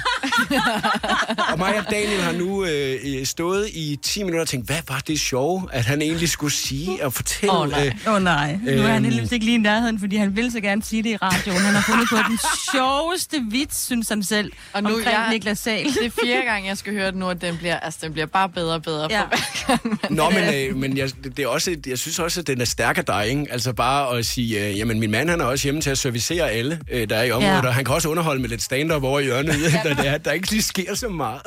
og 1.53 1.59
mig 1.59 1.79
og 1.79 1.85
Daniel 1.91 2.21
har 2.23 2.33
nu 2.33 2.65
øh, 2.65 3.27
stået 3.27 3.69
i 3.73 3.99
10 4.03 4.23
minutter 4.23 4.41
og 4.41 4.49
tænkt, 4.49 4.67
hvad 4.67 4.77
var 4.89 5.03
det 5.07 5.21
sjove, 5.21 5.69
at 5.73 5.85
han 5.85 6.03
egentlig 6.03 6.29
skulle 6.29 6.53
sige 6.53 7.05
og 7.05 7.13
fortælle? 7.13 7.53
Åh, 7.55 7.71
nej. 7.71 7.87
øh, 7.87 7.93
Åh 8.09 8.15
oh, 8.15 8.23
nej, 8.23 8.53
nu 8.63 8.69
er 8.71 8.87
han 8.87 8.95
Øhm. 8.97 9.05
heldigvis 9.05 9.33
ikke 9.33 9.45
lige 9.45 9.55
i 9.55 9.59
nærheden, 9.61 10.01
fordi 10.01 10.17
han 10.17 10.37
vil 10.37 10.53
så 10.53 10.61
gerne 10.61 10.83
sige 10.83 11.03
det 11.03 11.11
i 11.11 11.17
radioen. 11.17 11.59
Han 11.61 11.75
har 11.75 11.83
fundet 11.83 12.09
på 12.09 12.17
den 12.29 12.39
sjoveste 12.73 13.37
vits, 13.51 13.85
synes 13.87 14.09
han 14.09 14.23
selv, 14.23 14.53
Og 14.73 14.83
nu 14.83 14.89
omkring 14.89 15.07
jeg- 15.07 15.29
Niklas 15.31 15.59
Sahl. 15.59 15.85
Det 15.95 16.07
er 16.07 16.11
fjerde 16.25 16.43
gang, 16.47 16.67
jeg 16.67 16.79
skal 16.79 16.93
høre 16.93 17.11
den 17.11 17.19
nu, 17.19 17.27
og 17.29 17.41
den 17.41 17.57
bliver, 17.57 17.77
altså, 17.81 17.99
den 18.03 18.13
bliver 18.13 18.27
bare 18.27 18.49
bedre 18.49 18.75
og 18.75 18.83
bedre 18.83 19.07
Ja. 19.11 19.21
for 19.23 19.27
hver 19.29 19.77
gang. 19.77 19.99
man- 20.03 20.17
Nå, 20.17 20.31
men, 20.31 20.55
øh, 20.71 20.77
men 20.77 20.97
jeg, 20.97 21.11
det 21.37 21.39
er 21.39 21.47
også, 21.49 21.77
jeg 21.87 21.99
synes 21.99 22.19
også, 22.19 22.41
at 22.41 22.47
den 22.47 22.61
er 22.61 22.65
stærk 22.65 22.99
af 22.99 23.05
dig, 23.05 23.29
ikke? 23.29 23.47
Altså 23.51 23.73
bare 23.73 24.19
at 24.19 24.27
sige, 24.27 24.67
øh, 24.69 24.79
jamen 24.79 25.01
min 25.01 25.11
mand 25.11 25.31
han 25.31 25.41
er 25.41 25.45
også 25.45 25.65
hjemme 25.67 25.81
til 25.81 25.91
at 25.91 25.99
servicere 25.99 26.51
alle, 26.51 26.81
øh, 26.91 27.09
der 27.09 27.17
er 27.17 27.23
i 27.23 27.31
området, 27.31 27.53
Ja. 27.55 27.67
og 27.67 27.75
han 27.75 27.85
kan 27.85 27.95
også 27.95 28.09
underholde 28.09 28.41
med 28.41 28.49
lidt 28.49 28.63
stand-up 28.63 29.03
over 29.03 29.21
hjørnet, 29.23 29.63
ja. 29.73 29.83
når 29.85 29.95
det 29.95 30.09
er, 30.09 30.19
der 30.19 30.33
ikke 30.33 30.51
lige 30.51 30.63
sker 30.63 30.95
så 30.95 31.09
meget. 31.09 31.43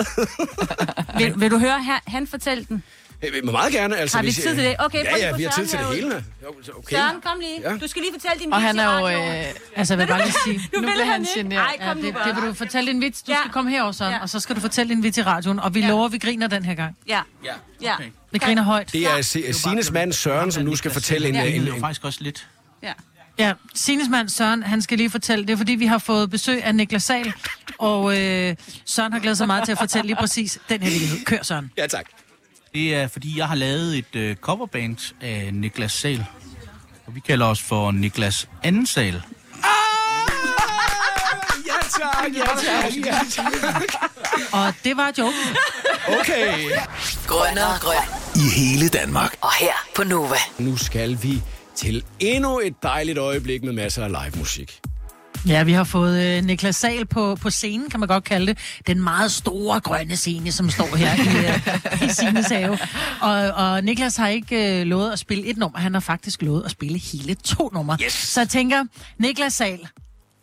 Vil, 1.19 1.33
vil 1.37 1.51
du 1.51 1.57
høre 1.59 1.83
her, 1.83 1.99
han 2.07 2.27
fortalte 2.27 2.65
den? 2.69 2.83
Men 3.43 3.51
meget 3.51 3.73
gerne. 3.73 3.97
Altså, 3.97 4.17
Har 4.17 4.23
vi 4.23 4.25
hvis- 4.27 4.35
tid 4.35 4.43
til 4.55 4.57
det? 4.63 4.75
Okay, 4.79 5.03
ja, 5.03 5.13
lige 5.15 5.27
ja, 5.27 5.35
vi 5.35 5.43
har 5.43 5.51
tid 5.51 5.65
til 5.67 5.79
det 5.79 5.87
hele. 5.87 6.23
Okay. 6.77 6.95
Søren, 6.95 7.21
kom 7.21 7.39
lige. 7.39 7.71
Ja. 7.71 7.77
Du 7.77 7.87
skal 7.87 8.01
lige 8.01 8.11
fortælle 8.13 8.43
din 8.43 8.53
Og 8.53 8.59
vits 8.61 8.65
han 8.67 8.79
er 8.79 8.99
jo... 8.99 9.07
Øh, 9.09 9.45
Altså, 9.75 9.93
jeg 9.93 9.99
vil 9.99 10.07
bare 10.07 10.21
lige 10.23 10.35
sige, 10.45 10.69
Nu 10.75 10.81
bliver 10.81 11.05
han 11.05 11.25
generet. 11.35 11.61
Ej, 11.61 11.75
ja, 11.79 11.87
kom 11.87 11.95
det, 11.97 12.05
nu 12.05 12.11
bare. 12.11 12.27
det 12.29 12.35
vil 12.41 12.49
du 12.49 12.53
fortælle 12.53 12.91
din 12.91 13.01
vits. 13.01 13.21
Du 13.21 13.31
Ja. 13.31 13.37
skal 13.41 13.51
komme 13.51 13.71
herover, 13.71 13.91
Søren, 13.91 14.11
Ja. 14.13 14.21
og 14.21 14.29
så 14.29 14.39
skal 14.39 14.55
du 14.55 14.61
fortælle 14.61 14.95
din 14.95 15.03
vits 15.03 15.17
i 15.17 15.21
radioen. 15.23 15.59
Og 15.59 15.73
vi 15.75 15.79
Ja. 15.79 15.87
lover, 15.87 16.05
at 16.05 16.11
vi 16.11 16.17
griner 16.17 16.47
den 16.47 16.65
her 16.65 16.73
gang. 16.73 16.97
Ja, 17.07 17.19
Ja. 17.45 17.51
ja. 17.81 17.93
Vi 18.31 18.37
griner 18.39 18.63
højt. 18.63 18.93
Det 18.93 19.01
er 19.07 19.21
Sines 19.53 19.91
mand 19.91 20.13
Søren, 20.13 20.51
som 20.51 20.63
nu 20.63 20.75
skal 20.75 20.91
fortælle 20.91 21.27
en... 21.29 21.35
Ja. 21.35 21.41
en, 21.43 21.53
Det 21.53 21.61
er 21.61 21.67
jo 21.67 21.73
en 21.75 21.79
faktisk 21.79 22.03
også 22.05 22.19
lidt. 22.21 22.47
ja. 22.83 22.91
Ja, 23.39 23.53
Sines 23.73 24.09
mand 24.09 24.29
Søren, 24.29 24.63
han 24.63 24.81
skal 24.81 24.97
lige 24.97 25.09
fortælle. 25.09 25.45
Det 25.45 25.53
er 25.53 25.57
fordi, 25.57 25.71
vi 25.75 25.85
har 25.85 25.97
fået 25.97 26.29
besøg 26.29 26.63
af 26.63 26.75
Niklas 26.75 27.03
Sal, 27.03 27.33
og 27.77 28.17
øh, 28.21 28.55
Søren 28.85 29.13
har 29.13 29.19
glædet 29.19 29.37
sig 29.37 29.47
meget 29.47 29.65
til 29.65 29.71
at 29.71 29.77
fortælle 29.77 30.07
lige 30.07 30.15
præcis 30.15 30.59
den 30.69 30.81
her 30.83 30.89
lillehed. 30.89 31.25
Kør, 31.25 31.37
Søren. 31.43 31.71
ja, 31.77 31.87
tak. 31.87 32.05
Det 32.73 32.95
er, 32.95 33.07
fordi 33.07 33.37
jeg 33.37 33.47
har 33.47 33.55
lavet 33.55 33.97
et 33.97 34.15
øh, 34.15 34.35
coverband 34.35 35.13
af 35.21 35.49
Niklas 35.53 35.91
Sal. 35.91 36.25
Og 37.07 37.15
vi 37.15 37.19
kalder 37.19 37.45
os 37.45 37.61
for 37.61 37.91
Niklas 37.91 38.49
Anden 38.63 38.85
Sal. 38.85 39.23
Ja, 41.67 41.73
tak. 41.89 42.33
Ja, 42.35 42.45
tak. 42.45 43.05
Ja, 43.05 43.19
tak. 43.31 43.53
Og 44.53 44.73
det 44.83 44.97
var 44.97 45.11
joke. 45.17 45.35
Okay. 46.19 46.69
Grønnere 47.27 47.77
grøn. 47.79 47.95
I 48.35 48.59
hele 48.59 48.89
Danmark. 48.89 49.35
Og 49.41 49.53
her 49.59 49.73
på 49.95 50.03
Nova. 50.03 50.35
Nu 50.59 50.77
skal 50.77 51.17
vi 51.23 51.41
til 51.75 52.03
endnu 52.19 52.59
et 52.59 52.73
dejligt 52.83 53.17
øjeblik 53.17 53.63
med 53.63 53.73
masser 53.73 54.03
af 54.03 54.09
live 54.09 54.39
musik. 54.39 54.79
Ja, 55.47 55.63
vi 55.63 55.71
har 55.71 55.83
fået 55.83 56.23
øh, 56.23 56.43
Niklas 56.43 56.75
Sal 56.75 57.05
på, 57.05 57.35
på 57.35 57.49
scenen, 57.49 57.89
kan 57.89 57.99
man 57.99 58.07
godt 58.07 58.23
kalde 58.23 58.47
det. 58.47 58.57
Den 58.87 59.03
meget 59.03 59.31
store 59.31 59.79
grønne 59.79 60.15
scene, 60.15 60.51
som 60.51 60.69
står 60.69 60.95
her 60.95 61.13
i, 61.15 61.45
øh, 61.45 62.03
i 62.09 62.13
Sines 62.13 62.47
have. 62.47 62.77
Og, 63.21 63.33
og 63.65 63.83
Niklas 63.83 64.17
har 64.17 64.27
ikke 64.27 64.79
øh, 64.79 64.85
lovet 64.85 65.11
at 65.11 65.19
spille 65.19 65.45
et 65.45 65.57
nummer, 65.57 65.79
han 65.79 65.93
har 65.93 66.01
faktisk 66.01 66.41
lovet 66.41 66.63
at 66.65 66.71
spille 66.71 66.97
hele 66.97 67.35
to 67.35 67.69
numre. 67.73 67.97
Yes. 68.03 68.13
Så 68.13 68.39
jeg 68.41 68.49
tænker, 68.49 68.83
Niklas 69.17 69.53
Sal, 69.53 69.87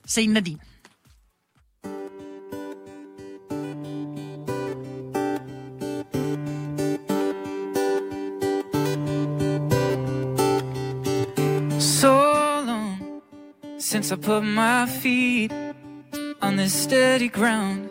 scenen 0.06 0.36
er 0.36 0.40
din. 0.40 0.58
Since 13.92 14.10
I 14.10 14.16
put 14.16 14.42
my 14.42 14.86
feet 14.86 15.52
on 16.40 16.56
this 16.56 16.72
steady 16.72 17.28
ground 17.28 17.90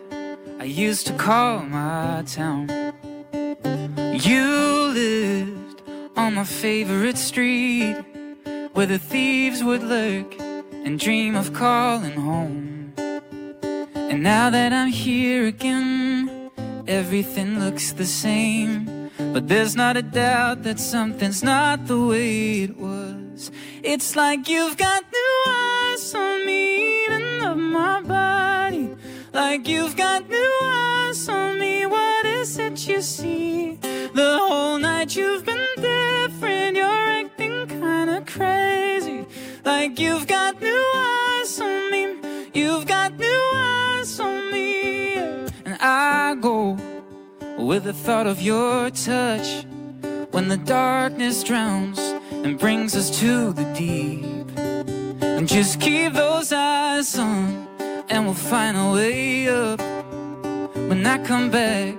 I 0.58 0.64
used 0.64 1.06
to 1.06 1.12
call 1.12 1.60
my 1.60 2.24
town. 2.26 2.66
You 4.28 4.44
lived 5.02 5.80
on 6.16 6.34
my 6.34 6.42
favorite 6.42 7.18
street 7.18 7.94
where 8.72 8.86
the 8.86 8.98
thieves 8.98 9.62
would 9.62 9.84
lurk 9.84 10.34
and 10.84 10.98
dream 10.98 11.36
of 11.36 11.52
calling 11.52 12.18
home. 12.30 12.94
And 13.94 14.24
now 14.24 14.50
that 14.50 14.72
I'm 14.72 14.90
here 14.90 15.46
again, 15.46 16.50
everything 16.88 17.60
looks 17.60 17.92
the 17.92 18.06
same. 18.06 19.08
But 19.32 19.46
there's 19.46 19.76
not 19.76 19.96
a 19.96 20.02
doubt 20.02 20.64
that 20.64 20.80
something's 20.80 21.44
not 21.44 21.86
the 21.86 22.00
way 22.04 22.62
it 22.62 22.76
was. 22.76 23.52
It's 23.84 24.16
like 24.16 24.48
you've 24.48 24.76
got 24.76 25.04
new 25.12 25.44
eyes 25.46 25.71
on 26.14 26.46
me, 26.46 27.04
eating 27.04 27.42
up 27.42 27.56
my 27.56 28.00
body. 28.00 28.96
Like 29.32 29.68
you've 29.68 29.94
got 29.94 30.26
new 30.26 30.58
eyes 30.64 31.28
on 31.28 31.58
me. 31.60 31.84
What 31.84 32.24
is 32.24 32.58
it 32.58 32.88
you 32.88 33.02
see? 33.02 33.78
The 34.14 34.38
whole 34.40 34.78
night 34.78 35.14
you've 35.14 35.44
been 35.44 35.66
different. 35.76 36.76
You're 36.76 37.08
acting 37.20 37.66
kinda 37.66 38.22
crazy. 38.26 39.26
Like 39.66 39.98
you've 40.00 40.26
got 40.26 40.60
new 40.62 40.84
eyes 40.96 41.60
on 41.60 41.90
me. 41.90 42.02
You've 42.54 42.86
got 42.86 43.18
new 43.18 43.44
eyes 43.54 44.18
on 44.18 44.50
me. 44.50 45.16
And 45.66 45.76
I 45.78 46.36
go 46.40 46.78
with 47.58 47.84
the 47.84 47.92
thought 47.92 48.26
of 48.26 48.40
your 48.40 48.88
touch 48.90 49.66
when 50.30 50.48
the 50.48 50.56
darkness 50.56 51.42
drowns 51.42 51.98
and 52.30 52.58
brings 52.58 52.96
us 52.96 53.10
to 53.20 53.52
the 53.52 53.64
deep. 53.74 54.31
And 55.42 55.48
just 55.48 55.80
keep 55.80 56.12
those 56.12 56.52
eyes 56.52 57.18
on, 57.18 57.66
and 58.08 58.26
we'll 58.26 58.32
find 58.32 58.76
a 58.76 58.92
way 58.92 59.48
up. 59.48 59.80
When 60.88 61.04
I 61.04 61.18
come 61.26 61.50
back, 61.50 61.96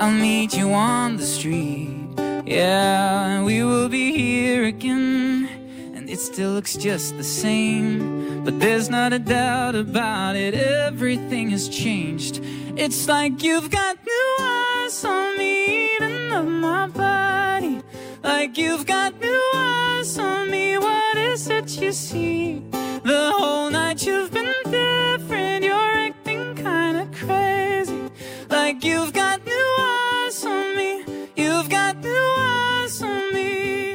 I'll 0.00 0.10
meet 0.10 0.56
you 0.56 0.72
on 0.72 1.18
the 1.18 1.26
street. 1.26 2.08
Yeah, 2.46 3.26
and 3.26 3.44
we 3.44 3.62
will 3.64 3.90
be 3.90 4.16
here 4.16 4.64
again, 4.64 5.46
and 5.94 6.08
it 6.08 6.18
still 6.18 6.52
looks 6.52 6.74
just 6.74 7.18
the 7.18 7.22
same. 7.22 8.42
But 8.46 8.58
there's 8.60 8.88
not 8.88 9.12
a 9.12 9.18
doubt 9.18 9.74
about 9.74 10.34
it, 10.34 10.54
everything 10.54 11.50
has 11.50 11.68
changed. 11.68 12.40
It's 12.78 13.06
like 13.06 13.42
you've 13.42 13.70
got 13.70 13.98
new 14.02 14.36
eyes 14.40 15.04
on 15.04 15.36
me, 15.36 15.96
eating 15.96 16.32
up 16.32 16.46
my 16.46 16.86
body 16.86 17.82
like 18.24 18.56
you've 18.56 18.86
got 18.86 19.20
new 19.20 19.50
eyes 19.54 20.18
on 20.18 20.50
me. 20.50 20.78
What 20.78 21.16
is 21.18 21.48
it 21.48 21.80
you 21.80 21.92
see? 21.92 22.62
The 23.04 23.32
whole 23.36 23.70
night 23.70 24.06
you've 24.06 24.32
been 24.32 24.52
different. 24.64 25.62
You're 25.64 25.96
acting 26.08 26.54
kinda 26.54 27.06
crazy, 27.12 28.00
like 28.48 28.82
you've 28.82 29.12
got 29.12 29.44
new 29.44 29.68
eyes 29.78 30.44
on 30.44 30.76
me. 30.76 31.04
You've 31.36 31.68
got 31.68 31.98
new 31.98 32.26
eyes 32.38 33.02
on 33.02 33.34
me. 33.34 33.94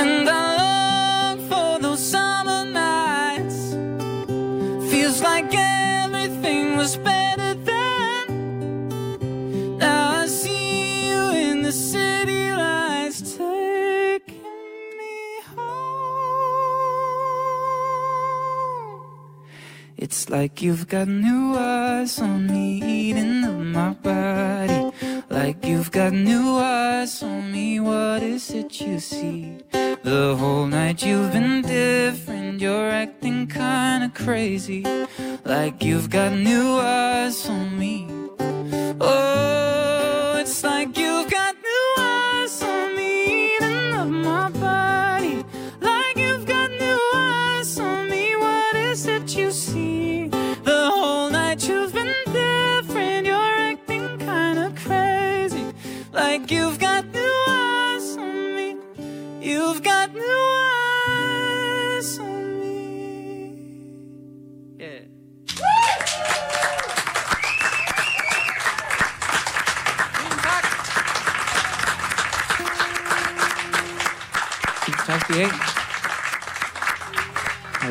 And 0.00 0.28
I 0.28 0.44
long 0.62 1.38
for 1.48 1.78
those 1.80 2.00
summer 2.00 2.64
nights. 2.64 3.60
Feels 4.90 5.20
like 5.20 5.52
everything 5.52 6.76
was 6.76 6.96
better. 6.96 7.43
It's 20.14 20.30
like 20.30 20.62
you've 20.62 20.86
got 20.86 21.08
new 21.08 21.56
eyes 21.58 22.20
on 22.20 22.46
me, 22.46 22.80
eating 22.86 23.42
up 23.42 23.58
my 23.58 23.94
body. 23.94 24.92
Like 25.28 25.66
you've 25.66 25.90
got 25.90 26.12
new 26.12 26.56
eyes 26.56 27.20
on 27.20 27.50
me, 27.50 27.80
what 27.80 28.22
is 28.22 28.48
it 28.52 28.80
you 28.80 29.00
see? 29.00 29.58
The 29.72 30.36
whole 30.38 30.66
night 30.66 31.04
you've 31.04 31.32
been 31.32 31.62
different, 31.62 32.60
you're 32.60 32.90
acting 32.90 33.48
kinda 33.48 34.12
crazy. 34.14 34.86
Like 35.44 35.82
you've 35.82 36.10
got 36.10 36.32
new 36.32 36.78
eyes 36.78 37.48
on 37.48 37.76
me. 37.76 38.06
Oh, 39.00 40.36
it's 40.38 40.62
like 40.62 40.96
you've 40.96 41.28
got 41.28 41.56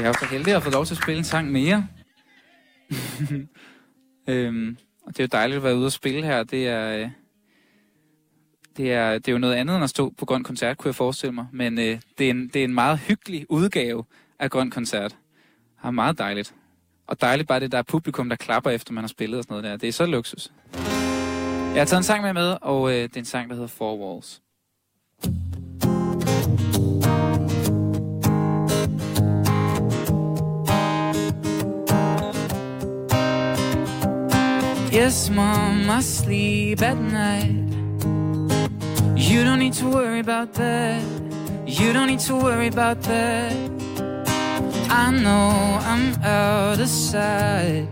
jeg 0.04 0.10
er 0.10 0.14
jo 0.20 0.28
så 0.28 0.32
heldig 0.32 0.56
at 0.56 0.64
få 0.64 0.70
lov 0.70 0.86
til 0.86 0.94
at 0.94 1.02
spille 1.02 1.18
en 1.18 1.24
sang 1.24 1.52
mere. 1.52 1.88
øhm, 4.30 4.78
og 5.06 5.18
det 5.18 5.20
er 5.20 5.24
jo 5.24 5.28
dejligt 5.32 5.58
at 5.58 5.64
være 5.64 5.78
ude 5.78 5.86
og 5.86 5.92
spille 5.92 6.24
her. 6.26 6.44
Det 6.44 6.68
er, 6.68 6.98
øh, 6.98 7.10
det 8.78 8.94
er, 8.94 9.14
det 9.14 9.28
er 9.28 9.32
jo 9.32 9.38
noget 9.38 9.54
andet 9.54 9.76
end 9.76 9.84
at 9.84 9.90
stå 9.90 10.14
på 10.18 10.26
Grøn 10.26 10.44
Koncert, 10.44 10.78
kunne 10.78 10.90
jeg 10.90 10.96
forestille 10.96 11.34
mig. 11.34 11.48
Men 11.52 11.80
øh, 11.80 12.00
det, 12.18 12.26
er 12.26 12.30
en, 12.30 12.48
det 12.48 12.56
er 12.56 12.64
en 12.64 12.74
meget 12.74 13.00
hyggelig 13.00 13.46
udgave 13.50 14.04
af 14.40 14.50
Grøn 14.50 14.70
Koncert. 14.70 15.12
Det 15.12 15.88
er 15.88 15.92
meget 15.92 16.18
dejligt. 16.18 16.56
Og 17.08 17.22
dejligt 17.22 17.48
bare 17.48 17.60
det, 17.60 17.72
der 17.72 17.78
er 17.78 17.84
publikum, 17.84 18.30
der 18.30 18.36
klapper 18.36 18.70
efter, 18.70 18.94
man 18.94 19.04
har 19.04 19.08
spillet 19.08 19.38
og 19.38 19.44
sådan 19.44 19.54
noget 19.54 19.72
der. 19.72 19.78
Det 19.78 19.88
er 19.88 19.94
så 19.94 20.06
luksus. 20.06 20.52
Jeg 21.74 21.82
har 21.82 21.86
taget 21.86 22.00
en 22.00 22.04
sang 22.04 22.24
med 22.24 22.34
med, 22.34 22.58
og 22.62 22.92
øh, 22.92 23.04
det 23.04 23.16
er 23.16 23.20
en 23.20 23.26
sang, 23.26 23.50
der 23.50 23.56
hedder 23.56 23.68
Four 23.68 23.98
Walls. 23.98 24.43
Yes, 34.94 35.28
mom, 35.28 35.90
I 35.90 36.02
sleep 36.02 36.84
at 36.84 37.00
night. 37.00 37.66
You 39.18 39.44
don't 39.44 39.58
need 39.58 39.74
to 39.82 39.90
worry 39.90 40.20
about 40.20 40.54
that. 40.54 41.02
You 41.66 41.94
don't 41.94 42.06
need 42.06 42.20
to 42.30 42.36
worry 42.36 42.68
about 42.68 43.02
that. 43.02 43.54
I 44.92 45.10
know 45.10 45.80
I'm 45.82 46.14
out 46.24 46.80
of 46.80 46.88
sight. 46.88 47.88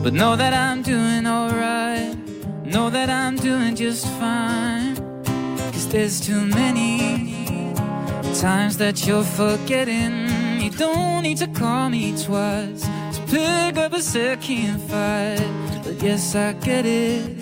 But 0.00 0.12
know 0.12 0.36
that 0.36 0.54
I'm 0.54 0.82
doing 0.82 1.26
alright. 1.26 2.16
Know 2.64 2.88
that 2.90 3.10
I'm 3.10 3.34
doing 3.34 3.74
just 3.74 4.06
fine. 4.20 4.94
Cause 5.72 5.88
there's 5.88 6.20
too 6.20 6.46
many 6.46 7.74
times 8.40 8.76
that 8.76 9.08
you're 9.08 9.24
forgetting. 9.24 10.28
You 10.60 10.70
don't 10.70 11.24
need 11.24 11.38
to 11.38 11.48
call 11.48 11.90
me 11.90 12.14
twice 12.16 12.86
pick 13.30 13.76
up 13.76 13.92
a 13.92 14.02
second 14.02 14.78
fight. 14.90 15.82
But 15.84 16.02
yes, 16.02 16.34
I 16.34 16.52
get 16.52 16.84
it. 16.84 17.36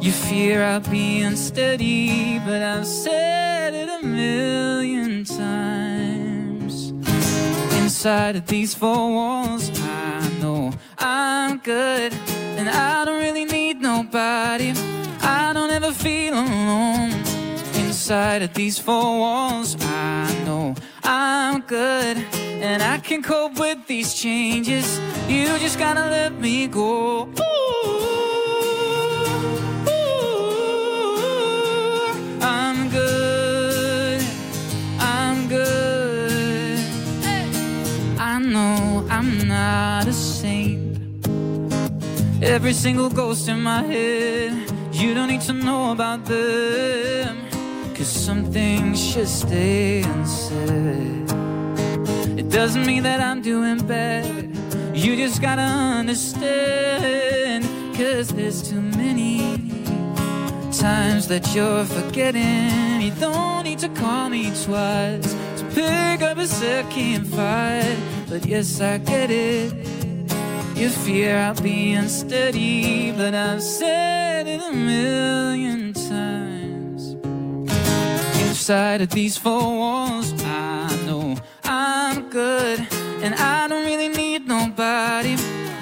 You 0.00 0.12
fear 0.12 0.64
I'll 0.64 0.80
be 0.80 1.22
unsteady, 1.22 2.38
but 2.40 2.62
I've 2.62 2.86
said 2.86 3.74
it 3.74 3.88
a 3.88 4.04
million 4.04 5.24
times. 5.24 6.90
Inside 7.80 8.36
of 8.36 8.46
these 8.46 8.74
four 8.74 9.12
walls, 9.12 9.70
I 9.80 10.28
know 10.40 10.72
I'm 10.98 11.58
good, 11.58 12.12
and 12.58 12.68
I 12.68 13.04
don't 13.04 13.20
really 13.20 13.44
need 13.44 13.80
nobody. 13.80 14.72
I 15.20 15.52
don't 15.52 15.70
ever 15.70 15.92
feel 15.92 16.34
alone. 16.34 17.31
Inside 18.02 18.42
of 18.42 18.52
these 18.52 18.80
four 18.80 19.20
walls, 19.20 19.76
I 19.80 20.34
know 20.44 20.74
I'm 21.04 21.60
good, 21.60 22.16
and 22.34 22.82
I 22.82 22.98
can 22.98 23.22
cope 23.22 23.60
with 23.60 23.86
these 23.86 24.12
changes. 24.12 24.98
You 25.28 25.56
just 25.58 25.78
gotta 25.78 26.10
let 26.10 26.32
me 26.40 26.66
go. 26.66 27.28
Ooh, 27.28 27.32
ooh, 29.88 30.18
I'm 32.42 32.88
good. 32.90 34.20
I'm 34.98 35.46
good. 35.48 36.80
I 38.18 38.40
know 38.40 39.06
I'm 39.10 39.46
not 39.46 40.08
a 40.08 40.12
saint. 40.12 40.98
Every 42.42 42.72
single 42.72 43.10
ghost 43.10 43.48
in 43.48 43.62
my 43.62 43.84
head, 43.84 44.52
you 44.90 45.14
don't 45.14 45.28
need 45.28 45.42
to 45.42 45.52
know 45.52 45.92
about 45.92 46.24
them. 46.24 47.21
Cause 48.02 48.26
should 48.96 49.28
stay 49.28 50.02
unsaid. 50.02 51.30
It 52.36 52.48
doesn't 52.50 52.84
mean 52.84 53.04
that 53.04 53.20
I'm 53.20 53.40
doing 53.42 53.78
bad. 53.86 54.50
You 54.92 55.14
just 55.14 55.40
gotta 55.40 55.62
understand. 56.00 57.64
Cause 57.96 58.30
there's 58.30 58.68
too 58.68 58.80
many 58.80 59.56
times 60.72 61.28
that 61.28 61.54
you're 61.54 61.84
forgetting. 61.84 63.02
You 63.02 63.12
don't 63.20 63.62
need 63.62 63.78
to 63.78 63.88
call 63.90 64.28
me 64.30 64.50
twice 64.64 65.36
to 65.58 65.64
pick 65.72 66.22
up 66.22 66.38
a 66.38 66.46
second 66.48 67.28
fight. 67.28 67.98
But 68.28 68.44
yes, 68.46 68.80
I 68.80 68.98
get 68.98 69.30
it. 69.30 69.72
You 70.74 70.88
fear 70.88 71.38
I'll 71.38 71.54
be 71.54 71.92
unsteady, 71.92 73.12
but 73.12 73.32
I've 73.32 73.62
said 73.62 74.48
it 74.48 74.60
a 74.60 74.72
million 74.72 75.92
times. 75.92 76.61
Inside 78.62 79.00
of 79.00 79.10
these 79.10 79.36
four 79.36 79.76
walls, 79.76 80.32
I 80.44 80.96
know 81.04 81.36
I'm 81.64 82.30
good, 82.30 82.78
and 83.20 83.34
I 83.34 83.66
don't 83.66 83.84
really 83.84 84.06
need 84.06 84.46
nobody. 84.46 85.34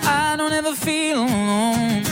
I 0.03 0.35
don't 0.39 0.55
ever 0.55 0.75
feel 0.75 1.19
alone. 1.19 2.05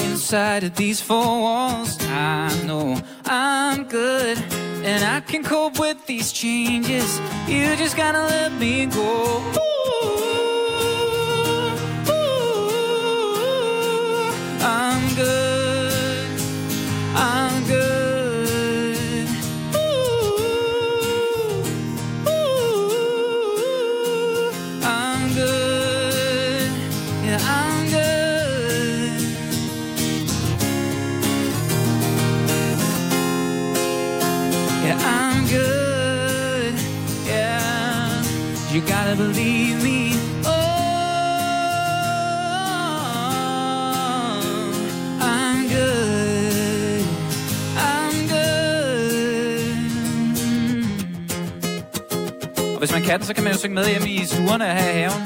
Inside 0.00 0.64
of 0.64 0.76
these 0.76 0.98
four 0.98 1.42
walls, 1.42 1.98
I 2.08 2.48
know 2.64 2.98
I'm 3.26 3.84
good, 3.84 4.38
and 4.82 5.04
I 5.04 5.20
can 5.20 5.44
cope 5.44 5.78
with 5.78 6.06
these 6.06 6.32
changes. 6.32 7.20
You 7.46 7.76
just 7.76 7.94
gotta 7.94 8.22
let 8.22 8.52
me 8.52 8.86
go. 8.86 9.42
I'm 14.62 15.14
good. 15.16 15.53
Hvis 52.84 52.92
man 52.92 53.02
kan 53.02 53.22
så 53.22 53.34
kan 53.34 53.44
man 53.44 53.52
jo 53.52 53.58
synge 53.58 53.74
med 53.74 53.88
hjemme 53.88 54.08
i 54.08 54.26
stuerne 54.26 54.64
her 54.64 54.90
i 54.90 54.92
haven. 54.92 55.20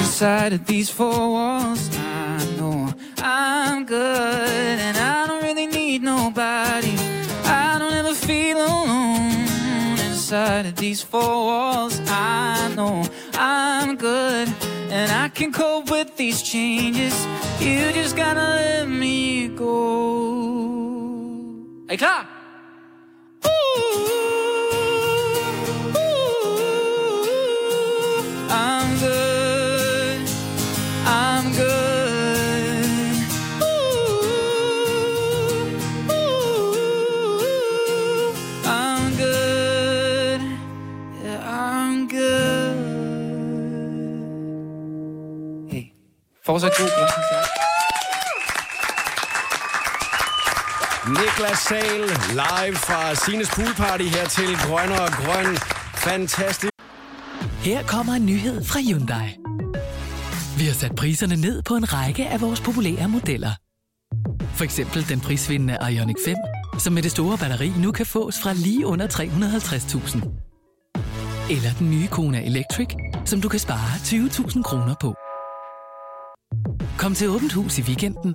Inside 0.00 0.52
er 0.52 0.58
of 0.58 0.66
these 0.66 0.92
four 0.92 1.32
walls, 1.36 1.90
I 1.96 2.56
know 2.58 2.88
I'm 3.18 3.86
good, 3.86 4.78
and 4.86 4.96
I 4.96 5.26
don't 5.28 5.42
really 5.48 5.66
need 5.66 6.00
nobody. 6.02 6.94
I 7.44 7.78
don't 7.80 7.94
ever 8.00 8.14
feel 8.14 8.56
alone. 8.56 9.34
inside 10.08 10.66
of 10.66 10.76
these 10.76 11.02
four 11.02 11.34
walls. 11.48 12.00
I 12.06 12.72
know 12.76 13.04
I'm 13.34 13.96
good 13.96 14.48
and 14.90 15.10
I 15.24 15.28
can 15.28 15.52
cope 15.52 15.90
with 15.90 16.16
these 16.16 16.40
changes. 16.42 17.14
You 17.60 17.92
just 17.92 18.16
gotta 18.16 18.46
let 18.62 18.88
me 18.88 19.48
go. 19.48 20.83
Klar? 21.86 22.26
I'm 28.50 28.98
good. 28.98 30.28
I'm 31.06 31.52
good. 31.52 32.84
I'm 38.66 39.14
good. 39.16 40.40
Yeah, 41.22 41.40
I'm 41.44 42.08
good. 42.08 42.74
Hey, 45.70 45.92
Niklas 51.08 51.58
Sal 51.58 52.00
live 52.30 52.76
fra 52.76 53.14
Sines 53.14 53.50
Poolparty 53.54 54.04
her 54.04 54.28
til 54.28 54.56
Grønner 54.66 55.00
og 55.00 55.10
Grøn. 55.10 55.56
Fantastisk. 55.94 56.72
Her 57.58 57.82
kommer 57.82 58.12
en 58.12 58.26
nyhed 58.26 58.64
fra 58.64 58.80
Hyundai. 58.80 59.28
Vi 60.58 60.64
har 60.64 60.72
sat 60.72 60.94
priserne 60.96 61.36
ned 61.36 61.62
på 61.62 61.74
en 61.74 61.92
række 61.92 62.26
af 62.26 62.40
vores 62.40 62.60
populære 62.60 63.08
modeller. 63.08 63.52
For 64.54 64.64
eksempel 64.64 65.08
den 65.08 65.20
prisvindende 65.20 65.78
Ioniq 65.90 66.16
5, 66.24 66.36
som 66.78 66.92
med 66.92 67.02
det 67.02 67.10
store 67.10 67.38
batteri 67.38 67.72
nu 67.78 67.92
kan 67.92 68.06
fås 68.06 68.40
fra 68.42 68.52
lige 68.52 68.86
under 68.86 69.06
350.000. 69.08 70.16
Eller 71.50 71.70
den 71.78 71.90
nye 71.90 72.06
Kona 72.06 72.46
Electric, 72.46 72.88
som 73.24 73.40
du 73.40 73.48
kan 73.48 73.60
spare 73.60 73.94
20.000 73.96 74.62
kroner 74.62 74.94
på. 75.00 75.14
Kom 76.98 77.14
til 77.14 77.28
Åbent 77.28 77.52
Hus 77.52 77.78
i 77.78 77.82
weekenden 77.82 78.34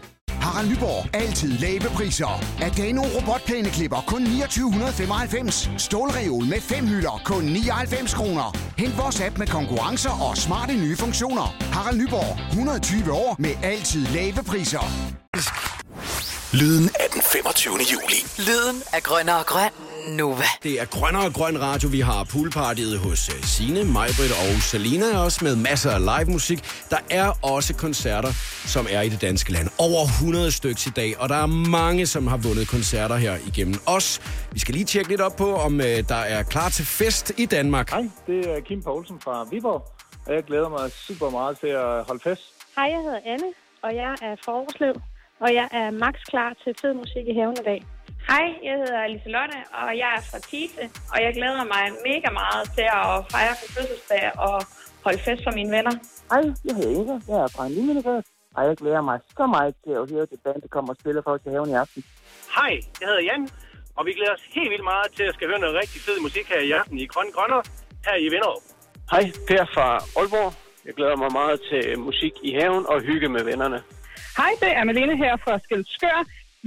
Harald 0.41 0.69
Nyborg. 0.69 1.15
Altid 1.15 1.51
lave 1.57 1.89
priser. 1.95 2.43
Adano 2.61 3.01
robotplæneklipper 3.01 4.03
kun 4.07 4.25
2995. 4.25 5.69
Stålreol 5.77 6.45
med 6.45 6.61
fem 6.61 6.87
hylder 6.87 7.21
kun 7.25 7.43
99 7.43 8.13
kroner. 8.13 8.57
Hent 8.77 8.97
vores 8.97 9.21
app 9.21 9.37
med 9.37 9.47
konkurrencer 9.47 10.29
og 10.29 10.37
smarte 10.37 10.73
nye 10.73 10.97
funktioner. 10.97 11.55
Harald 11.73 11.97
Nyborg. 11.97 12.49
120 12.49 13.11
år 13.11 13.35
med 13.39 13.53
altid 13.63 14.05
lave 14.05 14.43
priser. 14.47 14.85
Lyden 16.53 16.89
af 16.99 17.07
den 17.13 17.21
25. 17.21 17.73
juli. 17.73 18.19
Lyden 18.47 18.83
af 18.93 19.03
grønner 19.03 19.33
og 19.33 19.45
grøn. 19.45 19.90
Nova. 20.07 20.43
Det 20.63 20.81
er 20.81 20.85
Grønner 20.85 21.25
og 21.25 21.33
Grøn 21.33 21.61
Radio. 21.61 21.89
Vi 21.89 21.99
har 21.99 22.23
poolpartiet 22.23 22.99
hos 22.99 23.29
øh, 23.29 23.43
Sine, 23.43 23.83
Majbrit 23.83 24.31
og 24.31 24.61
Selina, 24.61 25.23
også 25.25 25.39
med 25.43 25.55
masser 25.55 25.91
af 25.91 26.01
live 26.11 26.33
musik. 26.33 26.59
Der 26.89 26.97
er 27.09 27.27
også 27.55 27.75
koncerter, 27.75 28.31
som 28.73 28.87
er 28.89 29.01
i 29.01 29.09
det 29.09 29.21
danske 29.21 29.51
land. 29.51 29.67
Over 29.79 30.03
100 30.03 30.51
stykker 30.51 30.87
i 30.87 30.93
dag, 30.95 31.19
og 31.19 31.29
der 31.29 31.35
er 31.35 31.45
mange, 31.45 32.05
som 32.07 32.27
har 32.27 32.37
vundet 32.37 32.67
koncerter 32.67 33.15
her 33.15 33.35
igennem 33.47 33.75
os. 33.85 34.21
Vi 34.51 34.59
skal 34.59 34.73
lige 34.73 34.85
tjekke 34.85 35.09
lidt 35.09 35.21
op 35.21 35.35
på, 35.35 35.55
om 35.55 35.81
øh, 35.81 35.97
der 36.13 36.21
er 36.35 36.43
klar 36.43 36.69
til 36.69 36.85
fest 36.85 37.31
i 37.37 37.45
Danmark. 37.45 37.89
Hej, 37.89 38.09
det 38.27 38.39
er 38.49 38.59
Kim 38.59 38.81
Poulsen 38.83 39.19
fra 39.19 39.47
Viborg, 39.51 39.81
og 40.25 40.33
jeg 40.33 40.43
glæder 40.43 40.69
mig 40.69 40.91
super 40.91 41.29
meget 41.29 41.59
til 41.59 41.67
at 41.67 42.03
holde 42.03 42.21
fest. 42.23 42.43
Hej, 42.75 42.85
jeg 42.95 43.01
hedder 43.05 43.19
Anne, 43.25 43.47
og 43.83 43.95
jeg 43.95 44.11
er 44.21 44.35
fra 44.45 44.51
Aarhuslev, 44.51 44.95
og 45.39 45.53
jeg 45.53 45.67
er 45.71 45.91
max 45.91 46.15
klar 46.29 46.53
til 46.63 46.75
fed 46.81 46.93
musik 46.93 47.25
i 47.27 47.33
haven 47.39 47.57
i 47.61 47.65
dag. 47.65 47.81
Hej, 48.29 48.45
jeg 48.67 48.75
hedder 48.81 49.07
Liselotte, 49.07 49.57
og 49.81 49.89
jeg 50.01 50.09
er 50.17 50.21
fra 50.31 50.39
Tise, 50.49 50.83
og 51.13 51.17
jeg 51.25 51.31
glæder 51.37 51.63
mig 51.73 51.83
mega 52.09 52.29
meget 52.41 52.63
til 52.77 52.87
at 53.01 53.13
fejre 53.31 53.55
min 53.61 53.69
fødselsdag 53.75 54.25
og 54.47 54.57
holde 55.05 55.19
fest 55.27 55.41
for 55.47 55.53
mine 55.59 55.71
venner. 55.77 55.93
Hej, 56.31 56.43
jeg 56.65 56.73
hedder 56.77 56.93
Inga. 56.99 57.15
Jeg 57.31 57.37
er 57.45 57.49
fra 57.55 57.65
en 57.65 57.71
lille 57.71 58.23
og 58.55 58.61
jeg 58.67 58.77
glæder 58.77 59.01
mig 59.01 59.19
så 59.37 59.45
meget 59.55 59.73
til 59.83 59.93
at 60.01 60.05
høre 60.11 60.25
det 60.31 60.39
band, 60.43 60.61
der 60.61 60.67
kommer 60.75 60.91
og 60.93 60.97
spiller 61.01 61.21
for 61.25 61.31
os 61.35 61.41
til 61.43 61.51
haven 61.51 61.69
i 61.69 61.77
aften. 61.83 62.03
Hej, 62.57 62.73
jeg 62.99 63.07
hedder 63.09 63.23
Jan, 63.29 63.49
og 63.97 64.05
vi 64.05 64.11
glæder 64.17 64.33
os 64.37 64.45
helt 64.55 64.69
vildt 64.73 64.83
meget 64.93 65.07
til 65.17 65.23
at 65.29 65.33
skal 65.33 65.47
høre 65.47 65.59
noget 65.59 65.75
rigtig 65.81 65.99
fed 66.07 66.17
musik 66.27 66.45
her 66.53 66.61
i 66.69 66.71
aften 66.71 66.97
i 67.03 67.05
Grøn 67.05 67.31
Grønner, 67.35 67.61
her 68.05 68.15
i 68.25 68.27
Vinderup. 68.33 68.63
Hej, 69.11 69.23
Per 69.47 69.65
fra 69.75 69.87
Aalborg. 70.19 70.53
Jeg 70.85 70.93
glæder 70.93 71.15
mig 71.23 71.31
meget 71.31 71.57
til 71.69 71.99
musik 71.99 72.33
i 72.43 72.51
haven 72.59 72.85
og 72.91 73.01
hygge 73.01 73.29
med 73.35 73.43
vennerne. 73.43 73.79
Hej, 74.37 74.51
det 74.59 74.71
er 74.79 74.83
Malene 74.83 75.17
her 75.17 75.37
fra 75.43 75.59
Skældskør. 75.63 76.17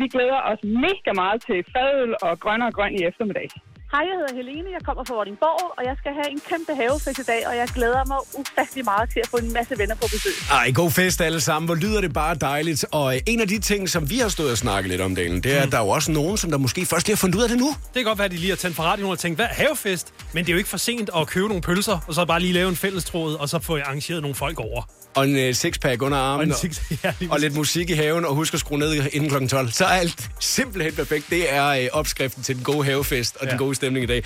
Vi 0.00 0.06
glæder 0.14 0.40
os 0.50 0.60
mega 0.84 1.10
meget 1.22 1.38
til 1.46 1.58
fadøl 1.72 2.10
og 2.26 2.32
grønner 2.42 2.66
og 2.66 2.74
grøn 2.78 2.92
i 2.98 3.02
eftermiddag. 3.10 3.48
Hej, 3.92 4.02
jeg 4.10 4.16
hedder 4.20 4.34
Helene, 4.40 4.68
jeg 4.76 4.82
kommer 4.86 5.04
fra 5.04 5.14
Vordingborg, 5.14 5.64
og 5.78 5.82
jeg 5.88 5.94
skal 6.00 6.12
have 6.18 6.30
en 6.34 6.40
kæmpe 6.50 6.72
havefest 6.82 7.18
i 7.18 7.26
dag, 7.32 7.42
og 7.48 7.56
jeg 7.56 7.68
glæder 7.74 8.02
mig 8.12 8.18
ufattelig 8.40 8.84
meget 8.84 9.10
til 9.12 9.20
at 9.24 9.28
få 9.28 9.36
en 9.36 9.52
masse 9.52 9.78
venner 9.78 9.94
på 9.94 10.06
besøg. 10.12 10.32
Ej, 10.60 10.70
god 10.74 10.90
fest 10.90 11.20
alle 11.20 11.40
sammen. 11.40 11.66
Hvor 11.68 11.74
lyder 11.74 12.00
det 12.00 12.12
bare 12.12 12.34
dejligt. 12.34 12.84
Og 12.92 13.14
øh, 13.14 13.20
en 13.26 13.40
af 13.40 13.48
de 13.48 13.58
ting, 13.58 13.88
som 13.88 14.10
vi 14.10 14.18
har 14.18 14.28
stået 14.28 14.50
og 14.50 14.58
snakket 14.58 14.90
lidt 14.90 15.00
om, 15.00 15.14
Dalen, 15.14 15.42
det 15.42 15.56
er, 15.58 15.62
at 15.62 15.72
der 15.72 15.78
er 15.78 15.82
jo 15.82 15.88
også 15.88 16.12
nogen, 16.12 16.36
som 16.36 16.50
der 16.50 16.58
måske 16.58 16.86
først 16.86 17.06
lige 17.06 17.14
har 17.16 17.22
fundet 17.24 17.36
ud 17.38 17.42
af 17.42 17.48
det 17.48 17.58
nu. 17.58 17.68
Det 17.68 17.94
kan 17.94 18.04
godt 18.04 18.18
være, 18.18 18.24
at 18.24 18.30
de 18.30 18.36
lige 18.36 18.50
har 18.50 18.56
tændt 18.56 18.76
for 18.76 18.82
radioen 18.82 19.12
og 19.12 19.18
tænkt, 19.18 19.38
hvad 19.38 19.46
havefest? 19.46 20.06
Men 20.34 20.44
det 20.44 20.48
er 20.50 20.54
jo 20.54 20.58
ikke 20.58 20.70
for 20.70 20.82
sent 20.88 21.10
at 21.16 21.26
købe 21.34 21.48
nogle 21.48 21.62
pølser, 21.62 21.98
og 22.08 22.14
så 22.14 22.24
bare 22.26 22.40
lige 22.40 22.52
lave 22.52 22.68
en 22.68 22.76
fællestråd, 22.76 23.34
og 23.34 23.48
så 23.48 23.58
få 23.58 23.76
arrangeret 23.76 24.22
nogle 24.22 24.34
folk 24.34 24.60
over. 24.60 24.82
Og 25.14 25.28
en 25.28 25.48
uh, 25.48 25.54
sixpack 25.54 26.02
under 26.02 26.18
armen, 26.18 26.50
Og 26.52 26.56
six- 26.58 26.92
ja, 27.04 27.12
og 27.30 27.40
lidt 27.40 27.54
musik 27.54 27.90
i 27.90 27.92
haven, 27.92 28.24
og 28.24 28.34
husk 28.34 28.54
at 28.54 28.60
skrue 28.60 28.78
ned 28.78 29.06
inden 29.12 29.30
kl. 29.30 29.46
12. 29.48 29.72
Så 29.72 29.84
er 29.84 29.88
alt 29.88 30.28
simpelthen 30.40 30.94
perfekt. 30.94 31.24
Det 31.30 31.52
er 31.54 31.80
uh, 31.80 31.98
opskriften 31.98 32.42
til 32.42 32.54
den 32.56 32.64
gode 32.64 32.84
havefest 32.84 33.36
og 33.36 33.44
ja. 33.46 33.50
den 33.50 33.58
gode 33.58 33.74
stemning 33.74 34.04
i 34.04 34.06
dag. 34.06 34.22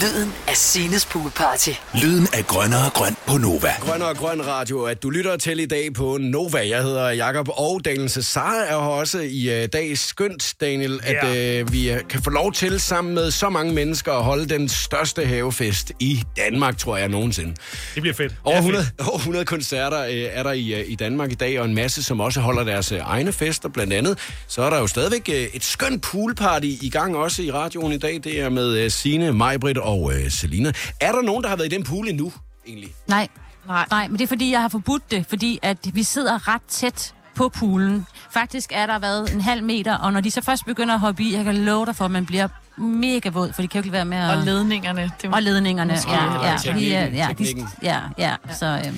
Lyden 0.00 0.32
af 0.48 0.56
Sines 0.56 1.06
Poolparty. 1.06 1.70
Lyden 1.94 2.28
af 2.32 2.46
grønner 2.46 2.84
og 2.84 2.92
grøn 2.92 3.16
på 3.26 3.36
Nova. 3.38 3.72
Grøn 3.80 4.02
og 4.02 4.16
Grøn 4.16 4.46
Radio, 4.46 4.82
at 4.82 5.02
du 5.02 5.10
lytter 5.10 5.36
til 5.36 5.60
i 5.60 5.66
dag 5.66 5.92
på 5.94 6.18
Nova. 6.20 6.68
Jeg 6.68 6.82
hedder 6.82 7.08
Jakob 7.10 7.48
og 7.50 7.80
Daniel 7.84 8.10
Cesar 8.10 8.54
er 8.54 8.66
her 8.68 8.76
også 8.76 9.18
i 9.18 9.62
uh, 9.62 9.68
dag. 9.72 9.98
Skønt, 9.98 10.54
Daniel, 10.60 11.00
at 11.02 11.62
uh, 11.62 11.72
vi 11.72 11.92
uh, 11.92 11.98
kan 12.08 12.22
få 12.22 12.30
lov 12.30 12.52
til 12.52 12.80
sammen 12.80 13.14
med 13.14 13.30
så 13.30 13.48
mange 13.48 13.72
mennesker 13.74 14.12
at 14.12 14.24
holde 14.24 14.48
den 14.48 14.68
største 14.68 15.26
havefest 15.26 15.92
i 16.00 16.22
Danmark, 16.36 16.78
tror 16.78 16.96
jeg 16.96 17.08
nogensinde. 17.08 17.54
Det 17.94 18.02
bliver 18.02 18.14
fedt. 18.14 18.34
Over 18.44 18.54
Ja, 18.54 18.60
100, 18.60 18.84
fedt. 18.84 19.08
over 19.08 19.16
100 19.18 19.44
koncerter 19.44 19.93
øh, 20.02 20.28
er 20.32 20.42
der 20.42 20.52
i, 20.52 20.74
øh, 20.80 20.84
i 20.88 20.94
Danmark 20.94 21.32
i 21.32 21.34
dag, 21.34 21.60
og 21.60 21.64
en 21.64 21.74
masse, 21.74 22.02
som 22.02 22.20
også 22.20 22.40
holder 22.40 22.64
deres 22.64 22.92
øh, 22.92 22.98
egne 23.04 23.32
fester. 23.32 23.68
Blandt 23.68 23.92
andet, 23.92 24.18
så 24.46 24.62
er 24.62 24.70
der 24.70 24.78
jo 24.78 24.86
stadigvæk 24.86 25.28
øh, 25.28 25.34
et 25.54 25.64
skønt 25.64 26.02
poolparty 26.02 26.66
i 26.66 26.90
gang 26.92 27.16
også 27.16 27.42
i 27.42 27.50
radioen 27.50 27.92
i 27.92 27.98
dag. 27.98 28.20
Det 28.24 28.40
er 28.40 28.48
med 28.48 28.76
øh, 28.78 28.90
Signe, 28.90 29.32
Majbrit 29.32 29.78
og 29.78 30.12
øh, 30.14 30.30
Selina. 30.30 30.72
Er 31.00 31.12
der 31.12 31.22
nogen, 31.22 31.42
der 31.42 31.48
har 31.48 31.56
været 31.56 31.72
i 31.72 31.74
den 31.76 31.84
pool 31.84 32.08
endnu, 32.08 32.32
egentlig? 32.66 32.90
Nej. 33.08 33.28
Nej. 33.68 33.86
Nej, 33.90 34.08
men 34.08 34.18
det 34.18 34.24
er 34.24 34.28
fordi, 34.28 34.50
jeg 34.50 34.60
har 34.60 34.68
forbudt 34.68 35.10
det, 35.10 35.24
fordi 35.28 35.58
at 35.62 35.76
vi 35.92 36.02
sidder 36.02 36.48
ret 36.54 36.62
tæt 36.68 37.14
på 37.34 37.48
poolen. 37.48 38.06
Faktisk 38.30 38.70
er 38.74 38.86
der 38.86 38.98
været 38.98 39.32
en 39.34 39.40
halv 39.40 39.64
meter, 39.64 39.94
og 39.94 40.12
når 40.12 40.20
de 40.20 40.30
så 40.30 40.42
først 40.42 40.64
begynder 40.66 40.94
at 40.94 41.00
hoppe 41.00 41.22
i, 41.22 41.34
jeg 41.36 41.44
kan 41.44 41.54
love 41.56 41.86
dig 41.86 41.96
for, 41.96 42.04
at 42.04 42.10
man 42.10 42.26
bliver 42.26 42.48
mega 42.78 43.28
våd, 43.28 43.52
for 43.52 43.62
de 43.62 43.68
kan 43.68 43.78
jo 43.80 43.82
ikke 43.84 43.92
være 43.92 44.04
med 44.04 44.18
at... 44.18 44.36
Og 44.36 44.44
ledningerne. 44.44 45.10
Det 45.22 45.34
og 45.34 45.42
ledningerne, 45.42 45.92
ja, 46.08 46.46
ja, 46.46 46.54
er- 46.70 47.06
ja, 47.06 47.26
de, 47.28 47.28
Teknikken. 47.28 47.68
ja, 47.82 48.00
ja, 48.18 48.34
så... 48.58 48.66
Øh, 48.66 48.92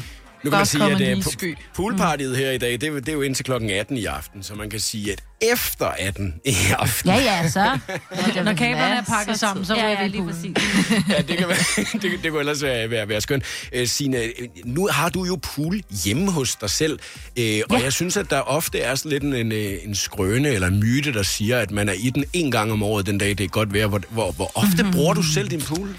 Nu 0.45 0.51
kan 0.51 0.57
man 0.59 0.67
sige, 0.67 1.11
at 1.11 1.17
uh, 1.19 1.25
sky. 1.25 1.57
poolpartiet 1.75 2.37
her 2.37 2.51
i 2.51 2.59
dag, 2.59 2.73
det, 2.73 2.83
er 2.83 2.87
jo- 2.89 2.99
det 2.99 3.09
er 3.09 3.13
jo 3.13 3.23
indtil 3.23 3.45
klokken 3.45 3.71
18 3.71 3.97
i 3.97 4.05
aften, 4.05 4.43
så 4.43 4.55
man 4.55 4.71
kan 4.71 4.81
sige, 4.81 5.13
at 5.13 5.23
efter 5.53 5.87
18 5.87 6.35
i 6.45 6.55
aften... 6.79 7.11
Ja, 7.11 7.17
ja, 7.17 7.49
så. 7.49 7.79
Når 8.45 8.53
kablerne 8.53 8.95
er 8.97 9.03
pakket 9.03 9.39
sammen, 9.39 9.67
så 9.67 9.75
ja, 9.75 9.89
ja, 9.89 10.03
vi 10.03 10.09
lige 10.09 10.25
præcis. 10.27 10.57
ja, 11.09 11.23
det, 11.23 11.39
kan 11.39 11.49
være, 11.49 11.57
det, 12.03 12.11
det 12.23 12.31
kunne 12.31 12.41
ellers 12.41 12.63
være, 12.63 12.91
være, 12.91 13.09
være 13.09 13.21
skønt. 13.21 13.45
Øh, 13.73 13.87
Signe, 13.89 14.19
øh, 14.19 14.31
nu 14.65 14.89
har 14.93 15.09
du 15.09 15.25
jo 15.25 15.39
pool 15.43 15.81
hjemme 16.05 16.33
hos 16.33 16.55
dig 16.57 16.71
selv, 16.71 16.99
øh, 17.39 17.61
og 17.71 17.77
Ja. 17.79 17.83
jeg 17.85 17.93
synes, 17.93 18.17
at 18.17 18.31
der 18.31 18.41
ofte 18.41 18.81
er 18.81 18.95
sådan 18.95 19.11
lidt 19.11 19.23
en, 19.23 19.35
en, 19.35 19.53
øh, 19.53 19.73
en 19.85 19.95
skrøne 19.95 20.49
eller 20.49 20.69
en 20.69 20.81
myte, 20.81 21.13
der 21.13 21.23
siger, 21.23 21.59
at 21.59 21.71
man 21.71 21.89
er 21.89 21.93
i 21.99 22.11
den 22.11 22.25
en 22.33 22.51
gang 22.51 22.73
om 22.73 22.83
året 22.83 23.07
den 23.07 23.19
dag, 23.19 23.29
det 23.29 23.41
er 23.41 23.49
godt 23.49 23.75
vejr. 23.75 23.87
Hvor, 23.87 24.01
hvor, 24.11 24.33
hvor 24.33 24.51
ofte 24.55 24.83
Mhm. 24.83 24.93
bruger 24.93 25.15
du 25.15 25.23
selv 25.23 25.49
din 25.49 25.61
pool? 25.61 25.97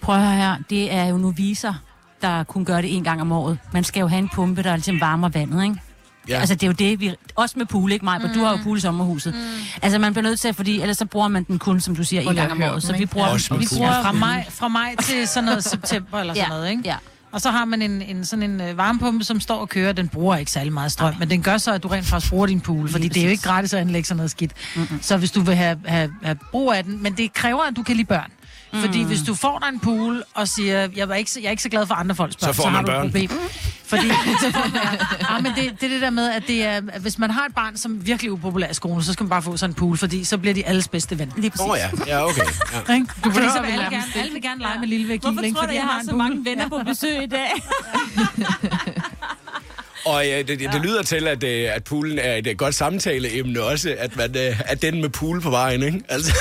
Prøv 0.00 0.14
at 0.16 0.20
høre 0.22 0.36
her, 0.36 0.56
det 0.70 0.92
er 0.92 1.04
jo 1.06 1.16
noviser, 1.16 1.74
der 2.22 2.44
kun 2.44 2.64
gør 2.64 2.80
det 2.80 2.96
en 2.96 3.04
gang 3.04 3.20
om 3.20 3.32
året. 3.32 3.58
Man 3.72 3.84
skal 3.84 4.00
jo 4.00 4.06
have 4.08 4.18
en 4.18 4.28
pumpe, 4.34 4.62
der 4.62 4.76
ligesom 4.76 5.00
varmer 5.00 5.28
vandet, 5.28 5.62
ikke? 5.64 5.76
Ja. 6.28 6.38
Altså, 6.38 6.54
det 6.54 6.62
er 6.62 6.66
jo 6.66 6.72
det, 6.72 7.00
vi... 7.00 7.14
Også 7.36 7.58
med 7.58 7.66
pool, 7.66 7.92
ikke 7.92 8.04
mig? 8.04 8.20
Mm. 8.22 8.28
Du 8.34 8.44
har 8.44 8.50
jo 8.50 8.58
pool 8.62 8.78
i 8.78 8.80
sommerhuset. 8.80 9.34
Mm. 9.34 9.40
Altså, 9.82 9.98
man 9.98 10.12
bliver 10.12 10.22
nødt 10.22 10.40
til, 10.40 10.54
fordi 10.54 10.80
ellers 10.80 10.96
så 10.98 11.06
bruger 11.06 11.28
man 11.28 11.44
den 11.44 11.58
kun, 11.58 11.80
som 11.80 11.96
du 11.96 12.04
siger, 12.04 12.22
en 12.22 12.34
gang 12.34 12.38
at 12.38 12.50
om 12.50 12.62
året. 12.62 12.82
Så 12.82 12.96
vi 12.96 13.06
bruger, 13.06 13.26
Også 13.26 13.54
vi 13.54 13.66
bruger 13.76 14.02
Fra 14.02 14.12
maj, 14.12 14.46
fra 14.50 14.68
maj 14.68 14.94
til 15.02 15.28
sådan 15.28 15.44
noget 15.44 15.64
september 15.64 16.18
eller 16.20 16.34
sådan 16.34 16.50
Ja, 16.50 16.56
noget, 16.56 16.70
ikke? 16.70 16.82
ja. 16.84 16.96
Og 17.32 17.40
så 17.40 17.50
har 17.50 17.64
man 17.64 17.82
en, 17.82 18.02
en 18.02 18.24
sådan 18.24 18.42
en 18.50 18.60
øh, 18.60 18.76
varmepumpe, 18.76 19.24
som 19.24 19.40
står 19.40 19.56
og 19.56 19.68
kører. 19.68 19.92
Den 19.92 20.08
bruger 20.08 20.36
ikke 20.36 20.50
særlig 20.50 20.72
meget 20.72 20.92
strøm, 20.92 21.14
men 21.18 21.30
den 21.30 21.42
gør 21.42 21.58
så, 21.58 21.72
at 21.72 21.82
du 21.82 21.88
rent 21.88 22.06
faktisk 22.06 22.30
bruger 22.30 22.46
din 22.46 22.60
pool, 22.60 22.88
fordi 22.88 23.08
det 23.08 23.20
er 23.20 23.24
jo 23.24 23.30
ikke 23.30 23.42
gratis 23.42 23.74
at 23.74 23.80
anlægge 23.80 24.06
sådan 24.08 24.16
noget 24.16 24.30
skidt. 24.30 24.52
Mm-hmm. 24.76 25.02
Så 25.02 25.16
hvis 25.16 25.30
du 25.30 25.40
vil 25.40 25.54
have, 25.54 25.78
have, 25.84 26.12
have 26.22 26.38
brug 26.50 26.72
af 26.72 26.84
den, 26.84 27.02
men 27.02 27.12
det 27.16 27.32
kræver, 27.32 27.62
at 27.62 27.76
du 27.76 27.82
kan 27.82 27.96
lide 27.96 28.06
børn. 28.06 28.30
Fordi 28.74 29.02
Mm. 29.02 29.06
hvis 29.08 29.22
du 29.22 29.34
får 29.34 29.58
dig 29.58 29.68
en 29.68 29.80
pool 29.80 30.22
og 30.34 30.48
siger, 30.48 30.88
jeg 30.96 31.08
er 31.10 31.14
ikke, 31.14 31.30
så- 31.30 31.40
jeg 31.40 31.46
er 31.46 31.50
ikke 31.50 31.62
så 31.62 31.68
glad 31.68 31.86
for 31.86 31.94
andre 31.94 32.14
folks 32.14 32.36
børn, 32.36 32.48
Så 32.48 32.52
får 32.56 32.62
så 32.62 32.68
har 32.68 32.76
man 32.82 32.84
du 32.84 32.90
et 32.90 32.96
børn. 32.96 33.06
problem. 33.28 33.30
Fordi, 33.86 34.06
ja, 35.30 35.38
men 35.40 35.52
det, 35.56 35.80
det 35.80 35.86
er 35.86 35.88
det 35.88 36.00
der 36.00 36.10
med, 36.10 36.30
at, 36.30 36.42
det 36.46 36.64
er, 36.64 36.80
at 36.92 37.00
hvis 37.02 37.18
man 37.18 37.30
har 37.30 37.44
et 37.46 37.54
barn, 37.54 37.76
som 37.76 37.92
er 37.98 38.02
virkelig 38.02 38.32
upopulær 38.32 38.68
i 38.70 38.74
skolen, 38.74 39.02
så 39.02 39.12
skal 39.12 39.24
man 39.24 39.28
bare 39.30 39.42
få 39.42 39.56
sådan 39.56 39.70
en 39.70 39.74
pool, 39.74 39.98
fordi 39.98 40.24
så 40.24 40.38
bliver 40.38 40.54
de 40.54 40.66
alles 40.66 40.88
bedste 40.88 41.18
ven. 41.18 41.32
Lige 41.36 41.50
præcis. 41.50 41.64
Åh 41.64 41.70
oh, 41.70 41.78
ja, 41.78 41.90
ja, 42.06 42.24
okay. 42.28 42.42
Ja. 42.88 42.94
Ikke? 42.94 43.06
Fordi 43.22 43.34
så 43.34 43.60
vi 43.60 43.66
vil 43.66 43.72
alle, 43.72 43.84
gerne, 43.84 44.02
alle 44.16 44.32
vil 44.32 44.42
gerne 44.42 44.60
lege 44.60 44.78
med 44.80 44.88
lille 44.88 45.08
Væk 45.08 45.20
Hvorfor 45.22 45.40
tror 45.54 45.66
du, 45.66 45.72
jeg 45.72 45.82
har 45.82 46.00
så 46.04 46.16
mange 46.16 46.44
venner 46.44 46.68
på 46.68 46.80
besøg 46.86 47.22
i 47.22 47.26
dag? 47.26 47.50
Og 50.04 50.26
ja, 50.26 50.38
det, 50.38 50.48
det, 50.48 50.60
det 50.72 50.80
lyder 50.80 51.02
til, 51.02 51.28
at, 51.28 51.44
øh, 51.44 51.74
at 51.74 51.84
poolen 51.84 52.18
er 52.18 52.34
et 52.34 52.46
øh, 52.46 52.56
godt 52.56 52.74
samtaleemne 52.74 53.62
også, 53.62 53.94
at 53.98 54.16
man 54.16 54.36
øh, 54.36 54.60
er 54.66 54.74
den 54.74 55.00
med 55.00 55.08
pool 55.08 55.40
på 55.40 55.50
vejen, 55.50 55.82
ikke? 55.82 56.00
Altså, 56.08 56.32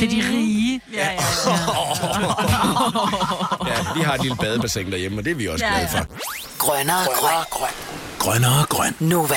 Det 0.00 0.04
er 0.04 0.08
de 0.10 0.22
rige. 0.32 0.80
Ja, 0.94 1.10
ja. 1.10 1.10
ja, 3.70 3.76
vi 3.96 4.00
har 4.00 4.14
et 4.14 4.22
lille 4.22 4.36
badebassin 4.36 4.90
derhjemme, 4.92 5.18
og 5.18 5.24
det 5.24 5.30
er 5.30 5.34
vi 5.34 5.48
også 5.48 5.64
Ja, 5.64 5.70
glade 5.70 5.88
ja. 5.92 5.98
for. 5.98 6.06
Grønnere 6.58 7.06
grøn. 7.50 7.68
Grønnere 8.18 8.64
grøn. 8.68 8.94
Nova. 9.00 9.34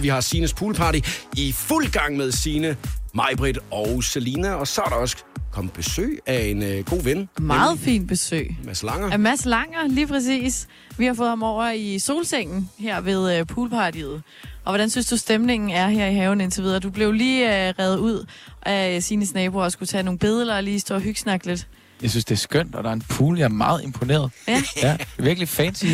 Vi 0.00 0.08
har 0.08 0.20
Sines 0.20 0.54
poolparty 0.54 0.98
i 1.36 1.52
fuld 1.52 1.90
gang 1.90 2.16
med 2.16 2.32
Sine, 2.32 2.76
Majbrit 3.14 3.58
og 3.70 4.04
Selina, 4.04 4.54
og 4.54 4.68
så 4.68 4.80
er 4.82 4.88
der 4.88 4.96
også 4.96 5.16
kommet 5.56 5.72
besøg 5.72 6.18
af 6.26 6.44
en 6.44 6.62
øh, 6.62 6.84
god 6.84 7.02
ven. 7.02 7.28
Meget 7.38 7.78
fint 7.78 8.08
besøg. 8.08 8.56
Mads 8.64 8.82
Langer. 8.82 9.10
Af 9.10 9.18
Mads 9.18 9.44
Langer, 9.44 9.88
lige 9.88 10.06
præcis. 10.06 10.68
Vi 10.98 11.06
har 11.06 11.14
fået 11.14 11.28
ham 11.28 11.42
over 11.42 11.70
i 11.70 11.98
solsengen 11.98 12.70
her 12.78 13.00
ved 13.00 13.38
øh, 13.38 13.46
poolpartiet. 13.46 14.22
Og 14.64 14.70
hvordan 14.70 14.90
synes 14.90 15.06
du, 15.06 15.16
stemningen 15.16 15.70
er 15.70 15.88
her 15.88 16.06
i 16.06 16.14
haven 16.14 16.40
indtil 16.40 16.62
videre? 16.62 16.78
Du 16.78 16.90
blev 16.90 17.12
lige 17.12 17.68
øh, 17.68 17.74
reddet 17.78 17.98
ud 17.98 18.26
af 18.62 19.02
sine 19.02 19.26
naboer 19.34 19.64
og 19.64 19.72
skulle 19.72 19.86
tage 19.86 20.02
nogle 20.02 20.18
billeder 20.18 20.56
og 20.56 20.62
lige 20.62 20.80
stå 20.80 20.94
og 20.94 21.00
hyggesnakke 21.00 21.46
lidt. 21.46 21.68
Jeg 22.02 22.10
synes, 22.10 22.24
det 22.24 22.34
er 22.34 22.38
skønt, 22.38 22.74
og 22.74 22.84
der 22.84 22.90
er 22.90 22.94
en 22.94 23.02
pool. 23.08 23.38
Jeg 23.38 23.44
er 23.44 23.48
meget 23.48 23.84
imponeret. 23.84 24.30
Ja. 24.48 24.62
ja 24.82 24.92
det 24.92 25.06
er 25.18 25.22
virkelig 25.22 25.48
fancy. 25.48 25.84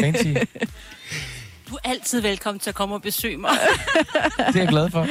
fancy. 0.00 0.28
Du 1.68 1.74
er 1.74 1.90
altid 1.90 2.20
velkommen 2.20 2.60
til 2.60 2.70
at 2.70 2.74
komme 2.74 2.94
og 2.94 3.02
besøge 3.02 3.36
mig. 3.36 3.50
Det 4.38 4.56
er 4.56 4.60
jeg 4.60 4.68
glad 4.68 4.90
for. 4.90 5.06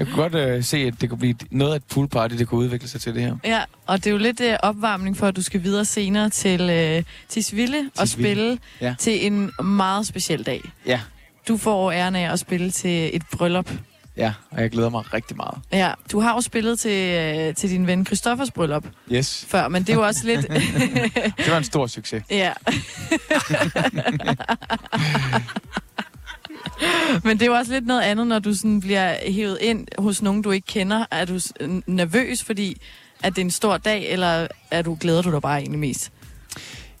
Jeg 0.00 0.08
kunne 0.08 0.22
godt 0.22 0.34
øh, 0.34 0.64
se, 0.64 0.76
at 0.76 0.94
det 1.00 1.08
kunne 1.08 1.18
blive 1.18 1.34
noget 1.50 1.72
af 1.72 1.76
et 1.76 1.84
poolparty, 1.84 2.34
det 2.34 2.48
kunne 2.48 2.60
udvikle 2.60 2.88
sig 2.88 3.00
til 3.00 3.14
det 3.14 3.22
her. 3.22 3.36
Ja, 3.44 3.60
og 3.86 3.98
det 3.98 4.06
er 4.06 4.10
jo 4.10 4.18
lidt 4.18 4.40
øh, 4.40 4.56
opvarmning 4.62 5.16
for, 5.16 5.26
at 5.26 5.36
du 5.36 5.42
skal 5.42 5.62
videre 5.62 5.84
senere 5.84 6.30
til 6.30 6.60
øh, 6.70 7.02
Tisvilde 7.28 7.90
og 7.98 8.08
spille 8.08 8.58
Ja. 8.80 8.94
til 8.98 9.26
en 9.26 9.50
meget 9.64 10.06
speciel 10.06 10.46
dag. 10.46 10.62
Ja, 10.86 11.00
Du 11.48 11.56
får 11.56 11.92
æren 11.92 12.16
af 12.16 12.32
at 12.32 12.38
spille 12.38 12.70
til 12.70 13.10
et 13.16 13.22
bryllup. 13.32 13.70
ja, 14.16 14.32
og 14.50 14.60
jeg 14.62 14.70
glæder 14.70 14.88
mig 14.90 15.14
rigtig 15.14 15.36
meget. 15.36 15.58
Ja, 15.72 15.92
du 16.12 16.20
har 16.20 16.34
jo 16.34 16.40
spillet 16.40 16.78
til, 16.80 17.16
øh, 17.18 17.54
til 17.54 17.70
din 17.70 17.86
ven 17.86 18.06
Christoffers 18.06 18.50
bryllup 18.50 18.84
Yes. 19.12 19.44
før, 19.48 19.68
men 19.68 19.82
det 19.82 19.94
jo 19.94 20.02
også 20.06 20.26
lidt... 20.26 20.46
Det 21.38 21.50
var 21.50 21.58
en 21.58 21.64
stor 21.64 21.86
succes. 21.86 22.22
ja. 22.30 22.52
men 27.24 27.38
det 27.38 27.42
er 27.42 27.46
jo 27.46 27.54
også 27.54 27.72
lidt 27.72 27.86
noget 27.86 28.02
andet, 28.02 28.26
når 28.26 28.38
du 28.38 28.54
sådan 28.54 28.80
bliver 28.80 29.14
hævet 29.32 29.58
ind 29.60 29.86
hos 29.98 30.22
nogen, 30.22 30.42
du 30.42 30.50
ikke 30.50 30.66
kender. 30.66 31.06
Er 31.10 31.24
du 31.24 31.40
nervøs, 31.86 32.44
fordi 32.44 32.80
at 33.22 33.32
det 33.36 33.40
er 33.40 33.44
en 33.44 33.50
stor 33.50 33.76
dag, 33.76 34.12
eller 34.12 34.46
er 34.70 34.82
du, 34.82 34.96
glæder 35.00 35.22
du 35.22 35.30
dig 35.30 35.42
bare 35.42 35.58
egentlig 35.58 35.78
mest? 35.78 36.12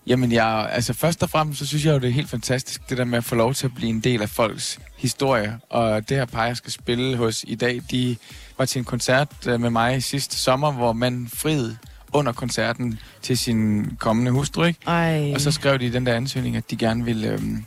Jamen, 0.06 0.32
jeg, 0.32 0.68
altså 0.72 0.92
først 0.92 1.22
og 1.22 1.30
fremmest, 1.30 1.58
så 1.58 1.66
synes 1.66 1.84
jeg 1.84 1.92
jo, 1.92 1.98
det 1.98 2.08
er 2.08 2.12
helt 2.12 2.30
fantastisk, 2.30 2.90
det 2.90 2.98
der 2.98 3.04
med 3.04 3.18
at 3.18 3.24
få 3.24 3.34
lov 3.34 3.54
til 3.54 3.66
at 3.66 3.74
blive 3.74 3.90
en 3.90 4.00
del 4.00 4.22
af 4.22 4.28
folks 4.28 4.78
historie. 4.96 5.58
Og 5.70 6.08
det 6.08 6.16
her 6.16 6.24
par, 6.24 6.46
jeg 6.46 6.56
skal 6.56 6.72
spille 6.72 7.16
hos 7.16 7.44
i 7.48 7.54
dag, 7.54 7.80
de 7.90 8.16
var 8.58 8.64
til 8.64 8.78
en 8.78 8.84
koncert 8.84 9.28
øh, 9.46 9.60
med 9.60 9.70
mig 9.70 10.02
sidste 10.02 10.36
sommer, 10.36 10.72
hvor 10.72 10.92
man 10.92 11.28
friede 11.34 11.76
under 12.12 12.32
koncerten 12.32 12.98
til 13.22 13.38
sin 13.38 13.90
kommende 13.98 14.30
hustru, 14.30 14.64
ikke? 14.64 14.80
Ej. 14.86 15.32
Og 15.34 15.40
så 15.40 15.50
skrev 15.50 15.78
de 15.78 15.86
i 15.86 15.90
den 15.90 16.06
der 16.06 16.14
ansøgning, 16.14 16.56
at 16.56 16.70
de 16.70 16.76
gerne 16.76 17.04
ville 17.04 17.28
øhm, 17.28 17.64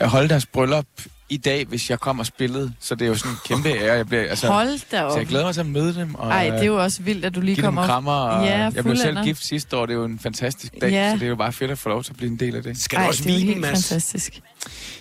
holde 0.00 0.28
deres 0.28 0.46
bryllup 0.46 0.86
i 1.28 1.36
dag, 1.36 1.64
hvis 1.66 1.90
jeg 1.90 2.00
kom 2.00 2.18
og 2.18 2.26
spillede. 2.26 2.72
Så 2.80 2.94
det 2.94 3.04
er 3.04 3.08
jo 3.08 3.14
sådan 3.14 3.32
en 3.32 3.38
kæmpe 3.46 3.68
ære. 3.84 3.94
Jeg 3.94 4.06
bliver, 4.06 4.22
altså, 4.22 4.46
Hold 4.46 4.90
da 4.90 5.02
op. 5.04 5.12
Så 5.12 5.18
jeg 5.18 5.26
glæder 5.26 5.44
mig 5.44 5.54
til 5.54 5.60
at 5.60 5.66
møde 5.66 5.94
dem. 5.94 6.14
Og, 6.14 6.30
Ej, 6.30 6.50
det 6.50 6.60
er 6.60 6.64
jo 6.66 6.82
også 6.82 7.02
vildt, 7.02 7.24
at 7.24 7.34
du 7.34 7.40
lige 7.40 7.62
kommer... 7.62 7.86
krammer. 7.86 8.12
Og 8.12 8.46
Ja, 8.46 8.58
jeg 8.74 8.84
blev 8.84 8.96
selv 8.96 9.22
gift 9.24 9.44
sidste 9.44 9.76
år. 9.76 9.86
Det 9.86 9.92
er 9.92 9.98
jo 9.98 10.04
en 10.04 10.18
fantastisk 10.18 10.72
dag, 10.80 10.90
Ja. 10.90 11.10
så 11.10 11.16
det 11.16 11.22
er 11.22 11.28
jo 11.28 11.36
bare 11.36 11.52
fedt 11.52 11.70
at 11.70 11.78
få 11.78 11.88
lov 11.88 12.04
til 12.04 12.12
at 12.12 12.16
blive 12.16 12.30
en 12.30 12.38
del 12.40 12.56
af 12.56 12.62
det. 12.62 12.78
Skal 12.78 12.96
Ej, 12.96 13.02
du 13.04 13.08
også 13.08 13.22
det 13.24 13.30
er 13.30 13.34
jo 13.34 13.38
vine, 13.38 13.48
helt 13.48 13.60
Mads? 13.60 13.88
fantastisk. 13.88 14.40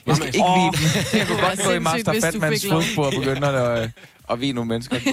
Jeg 0.08 0.16
skal 0.16 0.28
ikke 0.28 0.40
vide 0.40 0.72
den. 1.12 1.20
Jeg 1.20 1.28
kunne 1.28 1.42
godt 1.50 1.60
gå 1.66 1.72
i 1.72 1.80
Master 1.80 2.14
Fatmans 2.22 2.66
fodspor 2.70 3.06
og 3.06 3.14
begynde 3.20 3.48
at, 3.48 3.90
øh, 4.30 4.34
at 4.34 4.42
vide 4.42 4.54
nogle 4.54 4.68
mennesker. 4.70 4.98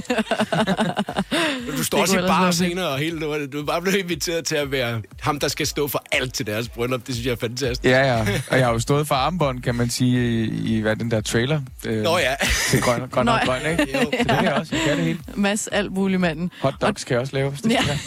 Du 1.77 1.85
står 1.85 2.01
også 2.01 2.19
i 2.19 2.23
bar 2.23 2.51
senere 2.51 2.89
og 2.89 2.99
hele 2.99 3.19
lortet. 3.19 3.53
Du 3.53 3.61
er 3.61 3.65
bare 3.65 3.83
blevet 3.83 3.99
inviteret 3.99 4.45
til 4.45 4.55
at 4.55 4.73
være 4.73 5.03
ham, 5.21 5.39
der 5.41 5.49
skal 5.49 5.67
stå 5.67 5.89
for 5.89 6.03
alt 6.13 6.35
til 6.35 6.47
deres 6.47 6.69
bryllup. 6.69 7.07
Det 7.07 7.15
synes 7.15 7.27
jeg 7.27 7.33
er 7.33 7.37
fantastisk. 7.37 7.85
Ja, 7.85 8.17
ja. 8.17 8.21
Og 8.51 8.59
jeg 8.59 8.67
har 8.67 8.73
jo 8.73 8.79
stået 8.79 9.09
for 9.09 9.15
armbånd, 9.15 9.63
kan 9.63 9.75
man 9.75 9.91
sige, 9.91 10.47
i, 10.47 10.81
hvad, 10.81 10.97
den 10.97 11.11
der 11.11 11.21
trailer. 11.21 11.61
Øh, 11.85 12.03
Nå 12.03 12.19
ja. 12.19 12.35
Til 12.71 12.81
grøn, 12.83 13.09
grøn 13.11 13.29
og 13.29 13.41
grøn, 13.45 13.61
ikke? 13.71 13.87
Så 13.93 14.09
det 14.19 14.29
kan 14.29 14.45
jeg 14.45 14.53
også. 14.53 14.75
Jeg 14.75 14.85
kan 14.87 14.97
det 14.97 15.05
hele. 15.05 15.19
Mads 15.35 15.69
alt 15.69 15.93
muligt 15.93 16.21
manden. 16.21 16.51
Hotdogs 16.63 17.05
kan 17.05 17.15
jeg 17.15 17.21
også 17.21 17.37
lave, 17.37 17.51
hvis 17.51 17.61
det 17.61 17.71
Ja. 17.71 17.99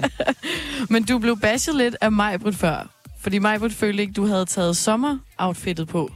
Men 0.92 1.04
du 1.04 1.18
blev 1.18 1.40
bashed 1.40 1.74
lidt 1.74 1.96
af 2.00 2.12
Majbrit 2.12 2.56
før. 2.56 2.88
Fordi 3.20 3.38
Majbrit 3.38 3.72
følte 3.72 4.02
ikke, 4.02 4.12
du 4.12 4.26
havde 4.26 4.46
taget 4.46 4.76
sommeroutfittet 4.76 5.88
på. 5.88 6.10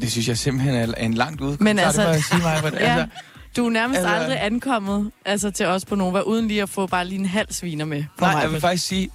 Det 0.00 0.12
synes 0.12 0.28
jeg 0.28 0.38
simpelthen 0.38 0.74
er 0.74 0.94
en 0.94 1.14
langt 1.14 1.40
ude. 1.40 1.56
Men 1.60 1.78
altså, 1.78 2.12
det 2.12 2.24
sige 2.24 2.42
mig. 2.42 2.60
Men, 2.64 2.72
ja, 2.72 2.78
altså, 2.78 3.06
du 3.56 3.66
er 3.66 3.70
nærmest 3.70 3.98
altså- 3.98 4.14
aldrig 4.14 4.44
ankommet 4.44 5.10
altså, 5.24 5.50
til 5.50 5.66
os 5.66 5.84
på 5.84 5.94
Nova, 5.94 6.20
uden 6.20 6.48
lige 6.48 6.62
at 6.62 6.68
få 6.68 6.86
bare 6.86 7.04
lige 7.04 7.18
en 7.18 7.26
halv 7.26 7.46
sviner 7.52 7.84
med. 7.84 8.04
nej, 8.20 8.30
jeg 8.30 8.52
vil 8.52 8.60
faktisk 8.60 8.86
sige, 8.86 9.10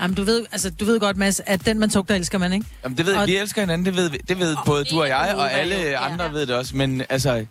Jamen, 0.00 0.14
du 0.14 0.22
ved, 0.22 0.46
altså, 0.52 0.70
du 0.70 0.84
ved 0.84 1.00
godt, 1.00 1.16
Mads, 1.16 1.40
at 1.46 1.66
den 1.66 1.78
man 1.78 1.90
tugter, 1.90 2.14
elsker 2.14 2.38
man, 2.38 2.52
ikke? 2.52 2.66
Jamen, 2.84 2.98
det 2.98 3.06
ved, 3.06 3.14
Og- 3.14 3.26
vi 3.26 3.36
elsker 3.36 3.62
hinanden, 3.62 3.86
det 3.86 3.96
ved, 3.96 4.10
vi- 4.10 4.20
det 4.28 4.38
ved 4.38 4.56
både 4.66 4.84
du 4.84 5.00
og 5.00 5.08
jeg, 5.08 5.34
og 5.36 5.52
alle 5.52 5.74
jo, 5.76 5.88
ja. 5.88 6.10
andre 6.12 6.32
ved 6.32 6.46
det 6.46 6.56
også. 6.56 6.76
Men 6.76 7.02
altså, 7.08 7.32
jeg 7.32 7.46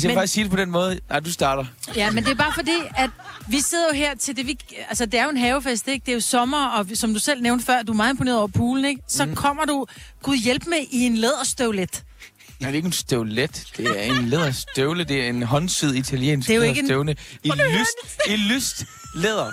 skal 0.00 0.08
Men- 0.08 0.16
faktisk 0.16 0.34
sige 0.34 0.44
det 0.44 0.50
på 0.50 0.56
den 0.56 0.70
måde. 0.70 1.00
Nej, 1.10 1.20
du 1.20 1.32
starter. 1.32 1.64
Ja, 1.96 2.10
men 2.10 2.24
det 2.24 2.30
er 2.30 2.34
bare 2.34 2.52
fordi, 2.54 2.72
at 2.96 3.10
vi 3.48 3.60
sidder 3.60 3.84
jo 3.92 3.96
her 3.96 4.14
til 4.16 4.36
det, 4.36 4.46
vi... 4.46 4.58
Altså, 4.88 5.06
det 5.06 5.20
er 5.20 5.24
jo 5.24 5.30
en 5.30 5.36
havefest, 5.36 5.88
ikke? 5.88 6.04
Det 6.06 6.12
er 6.12 6.14
jo 6.16 6.20
sommer, 6.20 6.66
og 6.66 6.86
som 6.94 7.14
du 7.14 7.20
selv 7.20 7.42
nævnte 7.42 7.64
før, 7.64 7.82
du 7.82 7.92
er 7.92 7.96
meget 7.96 8.10
imponeret 8.12 8.38
over 8.38 8.48
poolen, 8.48 8.84
ikke? 8.84 9.02
Så 9.08 9.24
mm. 9.24 9.34
kommer 9.34 9.64
du, 9.64 9.86
gud 10.22 10.36
hjælp 10.36 10.66
med, 10.66 10.78
i 10.90 11.00
en 11.06 11.16
læderstøvlet. 11.16 12.02
Nej, 12.60 12.70
det 12.70 12.74
er 12.74 12.76
ikke 12.76 12.86
en 12.86 12.92
støvlet. 12.92 13.64
Det 13.76 13.86
er 14.06 14.16
en 14.18 14.24
læderstøvle. 14.28 15.04
Det 15.04 15.24
er 15.24 15.28
en 15.28 15.42
håndsyd 15.42 15.94
italiensk 15.94 16.48
Det 16.48 16.54
er 16.54 16.56
jo 16.56 16.62
ikke 16.62 16.80
en-. 16.80 17.16
I 17.42 17.50
lyst, 17.78 17.96
I 18.28 18.36
lyst 18.36 18.84
læder. 19.16 19.52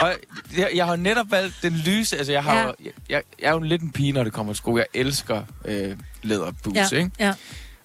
Og 0.00 0.14
jeg, 0.56 0.70
jeg 0.74 0.86
har 0.86 0.96
netop 0.96 1.30
valgt 1.30 1.54
den 1.62 1.72
lyse. 1.72 2.16
Altså, 2.16 2.32
jeg, 2.32 2.42
har, 2.42 2.54
Ja. 2.54 2.64
jeg, 2.66 2.92
jeg, 3.08 3.22
jeg 3.40 3.48
er 3.48 3.52
jo 3.52 3.58
lidt 3.58 3.82
en 3.82 3.90
pige, 3.92 4.12
når 4.12 4.24
det 4.24 4.32
kommer 4.32 4.52
til 4.52 4.58
sko. 4.58 4.76
Jeg 4.76 4.86
elsker 4.94 5.42
øh, 5.64 5.96
læderboots, 6.22 6.92
Ja, 6.92 6.96
ikke? 6.98 7.10
ja. 7.18 7.32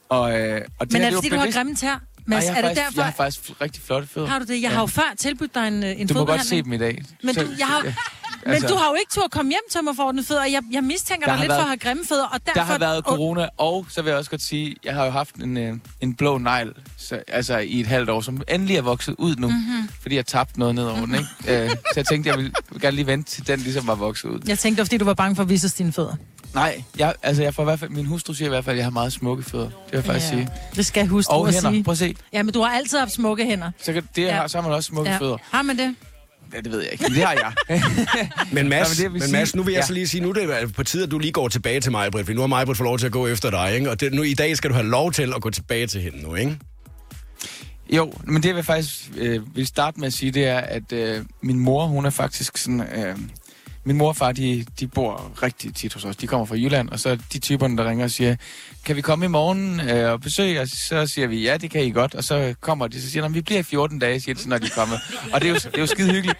Og, 0.09 0.39
øh, 0.39 0.61
og 0.79 0.85
det 0.85 0.93
Men 0.93 1.01
her, 1.01 1.07
er 1.07 1.11
det 1.11 1.17
fordi 1.17 1.29
du 1.29 1.35
har 1.35 1.51
grimme 1.51 1.75
tær? 1.75 2.01
Mads, 2.25 2.43
jeg 2.43 2.49
er 2.49 2.53
har 2.53 2.61
det 2.61 2.67
faktisk, 2.69 2.85
derfor... 2.85 3.01
Jeg 3.01 3.05
har 3.05 3.11
faktisk 3.11 3.51
rigtig 3.61 3.83
flotte 3.83 4.07
fødder. 4.07 4.27
Har 4.27 4.39
du 4.39 4.45
det? 4.45 4.53
Jeg 4.53 4.61
Ja. 4.61 4.69
har 4.69 4.79
jo 4.81 4.85
før 4.85 5.13
tilbudt 5.17 5.55
dig 5.55 5.67
en, 5.67 5.83
øh, 5.83 6.01
en 6.01 6.07
Du 6.07 6.13
må 6.13 6.25
godt 6.25 6.45
se 6.45 6.61
dem 6.63 6.73
i 6.73 6.77
dag. 6.77 7.03
Men, 7.23 7.35
du, 7.35 7.41
jeg 7.59 7.67
har. 7.67 8.11
Men 8.45 8.53
Altså- 8.53 8.67
du 8.67 8.75
har 8.75 8.89
jo 8.89 8.95
ikke 8.99 9.11
tur 9.11 9.23
at 9.25 9.31
komme 9.31 9.49
hjem 9.51 9.61
til 9.71 9.83
mig 9.83 9.95
for 9.95 10.03
ordnet 10.03 10.25
fødder, 10.25 10.41
og 10.41 10.51
jeg, 10.51 10.61
jeg 10.71 10.83
mistænker 10.83 11.25
dig 11.27 11.37
lidt 11.37 11.47
for 11.47 11.53
været- 11.53 11.61
at 11.61 11.67
have 11.67 11.77
grimme 11.77 12.03
fødder, 12.05 12.25
og 12.25 12.39
derfor... 12.45 12.53
Der 12.59 12.63
har 12.65 12.77
været 12.77 13.03
corona, 13.05 13.47
og 13.57 13.85
så 13.89 14.01
vil 14.01 14.09
jeg 14.09 14.17
også 14.17 14.29
godt 14.31 14.41
sige, 14.41 14.75
jeg 14.83 14.93
har 14.93 15.05
jo 15.05 15.11
haft 15.11 15.35
en, 15.35 15.57
øh, 15.57 15.73
en 16.01 16.13
blå 16.15 16.37
negl 16.37 16.73
så, 16.97 17.19
altså 17.27 17.57
i 17.57 17.79
et 17.79 17.87
halvt 17.87 18.09
år, 18.09 18.21
som 18.21 18.41
endelig 18.49 18.77
er 18.77 18.81
vokset 18.81 19.15
ud 19.17 19.35
nu, 19.35 19.47
Mhm. 19.47 19.57
mm-hmm. 19.57 19.89
fordi 20.01 20.15
jeg 20.15 20.25
tabte 20.25 20.59
noget 20.59 20.75
ned 20.75 20.83
over 20.85 21.05
den. 21.05 21.15
Ikke? 21.15 21.27
Øh, 21.63 21.69
så 21.69 21.75
jeg 21.95 22.05
tænkte, 22.05 22.29
jeg 22.29 22.37
ville 22.37 22.51
gerne 22.81 22.95
lige 22.95 23.07
vente 23.07 23.31
til 23.31 23.47
den 23.47 23.59
ligesom 23.59 23.87
var 23.87 23.95
vokset 23.95 24.29
ud. 24.29 24.39
Jeg 24.47 24.59
tænkte, 24.59 24.85
fordi 24.85 24.97
du 24.97 25.05
var 25.05 25.13
bange 25.13 25.35
for 25.35 25.43
at 25.43 25.49
vise 25.49 25.65
os 25.65 25.73
dine 25.73 25.91
fødder. 25.93 26.15
Nej, 26.53 26.83
jeg, 26.97 27.13
altså 27.23 27.43
jeg 27.43 27.53
får 27.53 27.63
i 27.63 27.65
hvert 27.65 27.79
fald, 27.79 27.89
min 27.89 28.05
hustru 28.05 28.33
siger 28.33 28.47
i 28.47 28.49
hvert 28.49 28.65
fald, 28.65 28.73
at 28.73 28.77
jeg 28.77 28.85
har 28.85 28.91
meget 28.91 29.13
smukke 29.13 29.43
fødder. 29.43 29.65
Det 29.65 29.73
vil 29.91 29.97
jeg 29.97 30.03
faktisk 30.05 30.31
Ja. 30.31 30.37
sige. 30.37 30.49
Det 30.75 30.85
skal 30.85 31.07
huske 31.07 31.31
Og 31.31 31.47
at 31.47 31.53
hænder. 31.53 31.71
sige. 31.71 31.83
Prøv 31.83 31.91
at 31.91 31.97
se. 31.97 32.15
Ja, 32.33 32.43
men 32.43 32.53
du 32.53 32.61
har 32.61 32.69
altid 32.77 32.97
haft 32.99 33.11
smukke 33.11 33.45
hænder. 33.45 33.71
Så, 33.83 33.93
kan, 33.93 34.07
det 34.15 34.21
Ja. 34.23 34.31
har, 34.35 34.47
så 34.47 34.57
har 34.61 34.67
man 34.67 34.75
også 34.75 34.87
smukke 34.87 35.11
Ja. 35.11 35.17
fødder. 35.17 35.37
Har 35.51 35.61
man 35.61 35.77
det? 35.77 35.95
Ja, 36.53 36.61
det 36.61 36.71
ved 36.71 36.81
jeg 36.81 36.91
ikke, 36.91 37.05
det 37.05 37.23
har 37.25 37.53
jeg. 37.69 37.81
Men 38.53 38.69
Mads, 38.69 38.99
Nå, 38.99 39.03
men 39.03 39.13
vil 39.13 39.19
men 39.19 39.21
sige- 39.21 39.31
Mads 39.31 39.55
nu 39.55 39.63
vil 39.63 39.71
jeg 39.71 39.79
Ja. 39.81 39.85
så 39.87 39.93
lige 39.93 40.07
sige, 40.07 40.21
nu 40.21 40.29
er 40.29 40.33
det 40.33 40.73
på 40.75 40.83
tide, 40.83 41.03
at 41.03 41.11
du 41.11 41.19
lige 41.19 41.31
går 41.31 41.47
tilbage 41.47 41.79
til 41.79 41.91
mig, 41.91 42.11
Britt, 42.11 42.25
for 42.27 42.33
nu 42.33 42.39
har 42.41 42.47
mig, 42.47 42.65
fået 42.67 42.79
lov 42.79 42.97
til 42.99 43.05
at 43.05 43.11
gå 43.11 43.27
efter 43.27 43.49
dig, 43.49 43.75
ikke? 43.75 43.89
Og 43.91 43.99
det, 43.99 44.13
nu, 44.13 44.21
i 44.23 44.33
dag 44.33 44.57
skal 44.57 44.69
du 44.69 44.75
have 44.75 44.87
lov 44.87 45.11
til 45.11 45.33
at 45.35 45.41
gå 45.41 45.49
tilbage 45.49 45.87
til 45.87 46.01
hende 46.01 46.21
nu, 46.23 46.35
ikke? 46.35 46.57
Jo, 47.93 48.13
men 48.23 48.43
det 48.43 48.49
vil 48.49 48.55
jeg 48.55 48.65
faktisk 48.65 49.11
øh, 49.17 49.55
vil 49.55 49.67
starte 49.67 49.99
med 49.99 50.07
at 50.07 50.13
sige, 50.13 50.31
det 50.31 50.45
er, 50.45 50.57
at 50.59 50.91
øh, 50.93 51.25
min 51.41 51.59
mor, 51.59 51.85
hun 51.85 52.05
er 52.05 52.09
faktisk 52.09 52.57
sådan... 52.57 52.81
Øh, 52.81 53.17
Min 53.83 53.97
mor 53.97 54.07
og 54.07 54.15
far, 54.15 54.31
de, 54.31 54.65
de 54.79 54.87
bor 54.87 55.31
rigtig 55.43 55.75
tit 55.75 55.93
hos 55.93 56.05
os. 56.05 56.15
De 56.15 56.27
kommer 56.27 56.45
fra 56.45 56.55
Jylland, 56.55 56.89
og 56.89 56.99
så 56.99 57.09
er 57.09 57.17
de 57.33 57.39
typerne, 57.39 57.77
der 57.77 57.89
ringer 57.89 58.05
og 58.05 58.11
siger, 58.11 58.35
kan 58.85 58.95
vi 58.95 59.01
komme 59.01 59.25
i 59.25 59.27
morgen 59.27 59.79
øh, 59.89 60.11
og 60.11 60.21
besøge? 60.21 60.61
Og 60.61 60.67
så 60.67 61.07
siger 61.07 61.27
vi, 61.27 61.41
ja, 61.41 61.57
det 61.57 61.71
kan 61.71 61.83
I 61.83 61.91
godt. 61.91 62.15
Og 62.15 62.23
så 62.23 62.55
kommer 62.59 62.87
de, 62.87 63.01
så 63.01 63.11
siger 63.11 63.27
de, 63.27 63.33
vi 63.33 63.41
bliver 63.41 63.59
i 63.59 63.63
14 63.63 63.99
dage, 63.99 64.19
siger 64.21 64.35
de, 64.35 64.49
når 64.49 64.57
de 64.57 64.69
kommer. 64.69 64.97
Og 65.33 65.41
det 65.41 65.47
er 65.47 65.51
jo, 65.51 65.55
det 65.55 65.75
er 65.75 65.79
jo 65.81 65.85
skide 65.85 66.11
hyggeligt. 66.11 66.37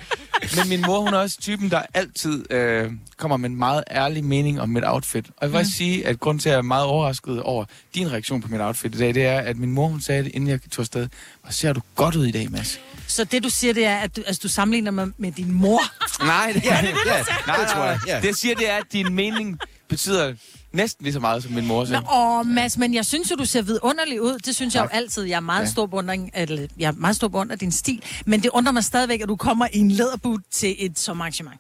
Men 0.55 0.69
min 0.69 0.81
mor, 0.81 0.99
hun 0.99 1.13
er 1.13 1.17
også 1.17 1.37
typen, 1.41 1.71
der 1.71 1.81
altid 1.93 2.51
øh, 2.51 2.91
kommer 3.17 3.37
med 3.37 3.49
en 3.49 3.55
meget 3.55 3.83
ærlig 3.91 4.23
mening 4.23 4.61
om 4.61 4.69
mit 4.69 4.83
outfit. 4.85 5.25
Og 5.27 5.33
jeg 5.41 5.49
vil 5.49 5.57
faktisk 5.57 5.77
sige, 5.77 6.07
at 6.07 6.19
grund 6.19 6.39
til, 6.39 6.49
at 6.49 6.53
jeg 6.53 6.57
er 6.57 6.61
meget 6.61 6.85
overrasket 6.85 7.41
over 7.41 7.65
din 7.95 8.11
reaktion 8.11 8.41
på 8.41 8.47
mit 8.47 8.61
outfit 8.61 8.95
i 8.95 8.97
dag, 8.97 9.13
det 9.13 9.25
er, 9.25 9.39
at 9.39 9.57
min 9.57 9.71
mor, 9.71 9.87
hun 9.87 10.01
sagde 10.01 10.23
det, 10.23 10.31
inden 10.35 10.49
jeg 10.49 10.59
tog 10.71 10.83
afsted, 10.83 11.07
hvor 11.41 11.51
ser 11.51 11.73
du 11.73 11.81
godt 11.95 12.15
ud 12.15 12.25
i 12.25 12.31
dag, 12.31 12.51
Mads. 12.51 12.79
Så 13.07 13.23
det, 13.23 13.43
du 13.43 13.49
siger, 13.49 13.73
det 13.73 13.85
er, 13.85 13.97
at 13.97 14.15
du, 14.15 14.21
altså, 14.27 14.39
du 14.43 14.47
sammenligner 14.47 14.91
mig 14.91 15.07
med 15.17 15.31
din 15.31 15.51
mor. 15.51 15.81
Nej, 16.25 16.51
det, 16.55 16.65
Ja, 16.65 16.77
det 16.81 16.89
det, 16.89 17.11
ja, 17.11 17.23
nej, 17.47 17.57
Det 17.57 17.67
tror 17.67 17.85
jeg, 17.85 17.99
ja. 18.07 18.17
Det 18.17 18.25
jeg 18.25 18.35
siger, 18.35 18.55
det 18.55 18.69
er, 18.69 18.77
at 18.77 18.83
din 18.93 19.13
mening 19.13 19.59
betyder 19.91 20.33
næsten 20.73 21.03
lige 21.03 21.13
så 21.13 21.19
meget 21.19 21.43
som 21.43 21.51
min 21.51 21.65
mor 21.67 21.85
selv. 21.85 21.97
åh, 22.13 22.45
Mads, 22.45 22.77
men 22.77 22.93
jeg 22.93 23.05
synes 23.05 23.31
jo, 23.31 23.35
du 23.35 23.45
ser 23.45 23.61
vidunderlig 23.61 24.21
ud. 24.21 24.37
Det 24.45 24.55
synes 24.55 24.75
jeg 24.75 24.81
jo 24.81 24.87
Tak. 24.87 24.95
altid. 24.97 25.23
Jeg 25.23 25.35
er 25.35 25.39
meget 25.39 25.61
Ja. 25.65 25.69
stor 25.69 25.85
beundring, 25.85 26.31
eller, 26.33 26.67
jeg 26.77 26.87
er 26.87 26.91
meget 26.91 27.15
stor 27.15 27.27
beundring 27.27 27.51
af 27.51 27.59
din 27.59 27.71
stil. 27.71 28.01
Men 28.25 28.43
det 28.43 28.49
undrer 28.53 28.71
mig 28.73 28.83
stadigvæk, 28.83 29.21
at 29.21 29.27
du 29.29 29.35
kommer 29.35 29.67
i 29.73 29.77
en 29.79 29.91
læderboot 29.91 30.39
til 30.51 30.75
et 30.79 30.99
sommerarrangement. 30.99 31.59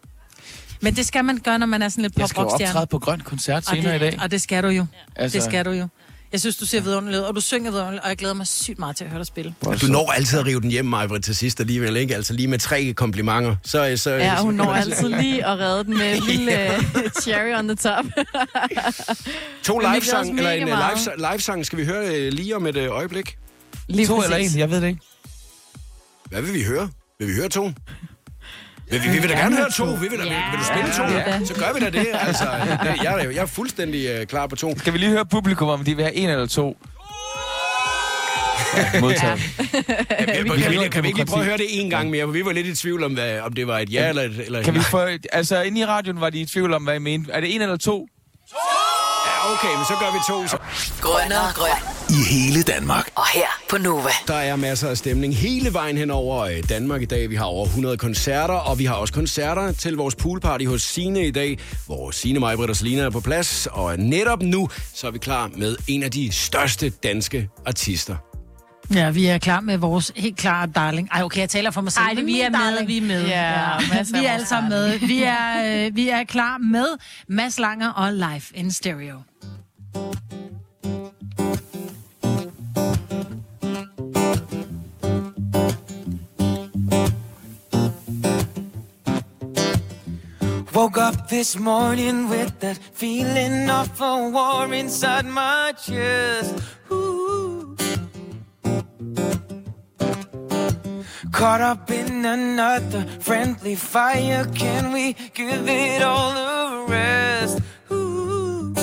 Men 0.81 0.95
det 0.95 1.05
skal 1.05 1.25
man 1.25 1.37
gøre, 1.37 1.59
når 1.59 1.65
man 1.65 1.81
er 1.81 1.89
sådan 1.89 2.01
lidt 2.01 2.17
Jeg 2.17 2.29
skal 2.29 2.41
jo 2.41 2.47
optræde 2.47 2.87
på 2.87 2.99
Grøn 2.99 3.19
Koncert 3.19 3.57
Og 3.57 3.63
senere 3.75 3.93
det, 3.93 3.95
i 3.95 3.99
dag. 3.99 4.19
Og 4.23 4.31
det 4.31 4.41
skal 4.41 4.63
du 4.63 4.67
jo. 4.67 4.85
Altså- 5.15 5.37
Det 5.37 5.43
skal 5.45 5.65
du 5.65 5.71
jo. 5.71 5.87
Jeg 6.31 6.39
synes, 6.39 6.57
du 6.57 6.65
ser 6.65 6.81
vidunderlig 6.81 7.19
ud, 7.19 7.25
og 7.25 7.35
du 7.35 7.41
synger 7.41 7.71
vidunderligt, 7.71 8.03
og 8.03 8.09
jeg 8.09 8.17
glæder 8.17 8.33
mig 8.33 8.47
sygt 8.47 8.79
meget 8.79 8.95
til 8.95 9.03
at 9.03 9.09
høre 9.09 9.19
dig 9.19 9.27
spille. 9.27 9.55
Du 9.81 9.87
når 9.87 10.11
altid 10.11 10.39
at 10.39 10.45
rive 10.45 10.61
den 10.61 10.71
hjem, 10.71 10.85
Majbrit, 10.85 11.23
til 11.23 11.35
sidst 11.35 11.59
alligevel, 11.59 11.97
ikke? 11.97 12.15
Altså 12.15 12.33
lige 12.33 12.47
med 12.47 12.59
tre 12.59 12.93
komplimenter. 12.93 13.55
Så, 13.63 13.93
så, 13.97 14.11
Ja, 14.11 14.41
hun 14.41 14.53
når 14.53 14.73
altid 14.73 15.09
lige 15.09 15.45
at 15.45 15.59
redde 15.59 15.83
den 15.83 15.97
med 15.97 16.15
en 16.17 16.23
lille 16.31 16.69
cherry 17.21 17.57
on 17.59 17.67
the 17.67 17.75
top. 17.75 18.05
To 19.63 19.79
livesang, 19.79 20.37
eller 20.37 20.51
en 20.51 20.67
meget. 20.67 20.99
live, 21.17 21.31
livesang 21.31 21.65
skal 21.65 21.79
vi 21.79 21.85
høre 21.85 22.15
øh, 22.15 22.33
lige 22.33 22.55
om 22.55 22.65
et 22.67 22.77
øh, 22.77 22.91
øjeblik. 22.91 23.37
Lige 23.87 24.07
to 24.07 24.21
eller 24.23 24.37
præcis. 24.37 24.53
en, 24.53 24.59
jeg 24.59 24.69
ved 24.71 24.81
det 24.81 24.87
ikke. 24.87 25.01
Hvad 26.29 26.41
vil 26.41 26.53
vi 26.53 26.63
høre? 26.63 26.89
Vil 27.19 27.27
vi 27.27 27.33
høre 27.33 27.49
to? 27.49 27.71
Vil 28.91 29.03
vi, 29.03 29.09
vi 29.09 29.19
vil 29.19 29.29
da 29.29 29.35
gerne 29.35 29.55
høre 29.55 29.71
to. 29.71 29.85
Vi 29.85 30.07
vil, 30.07 30.19
da, 30.19 30.23
vil, 30.23 30.31
vil 30.51 30.59
du 30.59 30.65
spille 30.65 30.91
to? 30.97 31.03
Ja. 31.03 31.45
Så 31.45 31.53
gør 31.53 31.73
vi 31.73 31.79
da 31.79 31.89
det. 31.89 32.07
Altså, 32.13 32.45
det, 32.83 33.03
jeg, 33.03 33.23
er, 33.23 33.29
jeg 33.29 33.41
er 33.41 33.45
fuldstændig 33.45 34.07
øh, 34.07 34.25
klar 34.27 34.47
på 34.47 34.55
to. 34.55 34.77
Skal 34.77 34.93
vi 34.93 34.97
lige 34.97 35.11
høre 35.11 35.25
publikum, 35.25 35.67
om 35.67 35.83
de 35.83 35.95
vil 35.95 36.05
have 36.05 36.15
en 36.15 36.29
eller 36.29 36.47
to? 36.47 36.77
Ja, 38.77 39.01
modtaget. 39.01 39.39
Kan, 39.57 40.27
kan, 40.27 40.43
vi, 40.43 40.49
kan, 40.49 40.71
vi, 40.71 40.89
kan 40.91 41.03
vi 41.03 41.07
ikke 41.07 41.19
lige 41.19 41.25
prøve 41.25 41.39
at 41.39 41.45
høre 41.45 41.57
det 41.57 41.65
en 41.69 41.89
gang 41.89 42.09
mere? 42.09 42.25
For 42.25 42.31
vi 42.31 42.45
var 42.45 42.51
lidt 42.51 42.67
i 42.67 42.75
tvivl 42.75 43.03
om, 43.03 43.13
hvad, 43.13 43.39
om 43.39 43.53
det 43.53 43.67
var 43.67 43.79
et 43.79 43.93
ja 43.93 44.09
eller 44.09 44.21
et, 44.21 44.39
eller 44.45 44.63
Kan 44.63 44.73
vi 44.73 44.79
få, 44.79 45.07
altså, 45.31 45.61
inde 45.61 45.81
i 45.81 45.85
radioen 45.85 46.21
var 46.21 46.29
de 46.29 46.39
i 46.39 46.45
tvivl 46.45 46.73
om, 46.73 46.83
hvad 46.83 46.95
I 46.95 46.99
mente. 46.99 47.31
Er 47.31 47.39
det 47.41 47.55
en 47.55 47.61
eller 47.61 47.77
to? 47.77 48.07
Ja, 49.41 49.53
okay, 49.53 49.75
men 49.75 49.85
så 49.85 49.93
gør 49.99 50.11
vi 50.11 50.19
to. 50.27 50.47
Så. 50.47 50.57
Grønnere 51.01 51.51
grøn. 51.53 51.69
I 52.09 52.23
hele 52.29 52.63
Danmark. 52.63 53.11
Og 53.15 53.27
her 53.27 53.47
på 53.69 53.77
Nova. 53.77 54.09
Der 54.27 54.33
er 54.33 54.55
masser 54.55 54.89
af 54.89 54.97
stemning 54.97 55.35
hele 55.35 55.73
vejen 55.73 55.97
hen 55.97 56.11
over 56.11 56.37
øh, 56.39 56.63
Danmark 56.69 57.01
i 57.01 57.05
dag. 57.05 57.29
Vi 57.29 57.35
har 57.35 57.45
over 57.45 57.65
100 57.65 57.97
koncerter, 57.97 58.53
og 58.53 58.79
vi 58.79 58.85
har 58.85 58.95
også 58.95 59.13
koncerter 59.13 59.71
til 59.71 59.95
vores 59.95 60.15
poolparty 60.15 60.65
hos 60.65 60.81
Sine 60.81 61.27
i 61.27 61.31
dag, 61.31 61.59
hvor 61.85 62.11
Sine, 62.11 62.39
Majbrit 62.39 62.69
og 62.69 62.75
Selina 62.75 63.01
er 63.01 63.09
på 63.09 63.19
plads. 63.19 63.67
Og 63.71 63.97
netop 63.99 64.41
nu, 64.41 64.69
så 64.93 65.07
er 65.07 65.11
vi 65.11 65.19
klar 65.19 65.49
med 65.57 65.75
en 65.87 66.03
af 66.03 66.11
de 66.11 66.31
største 66.31 66.89
danske 66.89 67.49
artister. 67.65 68.30
Ja, 68.93 69.09
vi 69.09 69.25
er 69.25 69.37
klar 69.37 69.59
med 69.59 69.77
vores 69.77 70.11
helt 70.15 70.37
klare 70.37 70.67
darling. 70.67 71.09
Ej, 71.11 71.23
okay, 71.23 71.39
jeg 71.39 71.49
taler 71.49 71.71
for 71.71 71.81
mig 71.81 71.91
selv. 71.91 72.05
Ej, 72.05 72.13
vi 72.23 72.41
er 72.41 72.49
med, 72.49 72.85
vi 72.85 72.97
er 72.97 73.01
med. 73.01 73.27
Ja, 73.27 73.77
af 73.77 74.05
vi 74.13 74.25
er 74.25 74.31
alle 74.31 74.45
sammen 74.45 74.69
med. 74.69 74.99
Vi 74.99 75.23
er, 75.23 75.85
øh, 75.85 75.95
vi 75.95 76.09
er 76.09 76.23
klar 76.23 76.57
med 76.57 76.85
Mads 77.27 77.59
Langer 77.59 77.89
og 77.89 78.13
Live 78.13 78.41
in 78.53 78.71
Stereo. 78.71 79.17
Woke 90.75 91.01
up 91.01 91.27
this 91.29 91.59
morning 91.59 92.29
with 92.29 92.51
that 92.59 92.79
feeling 92.95 93.69
of 93.69 94.01
a 94.01 94.29
war 94.29 94.73
inside 94.73 95.25
my 95.25 95.71
chest. 95.77 96.55
Ooh. 96.91 97.00
Caught 101.41 101.61
up 101.61 101.89
in 101.89 102.23
another 102.23 103.03
friendly 103.19 103.73
fire. 103.73 104.45
Can 104.53 104.91
we 104.93 105.13
give 105.33 105.67
it 105.67 106.03
all 106.03 106.37
a 106.37 106.85
rest? 106.85 107.59
Ooh. 107.91 108.75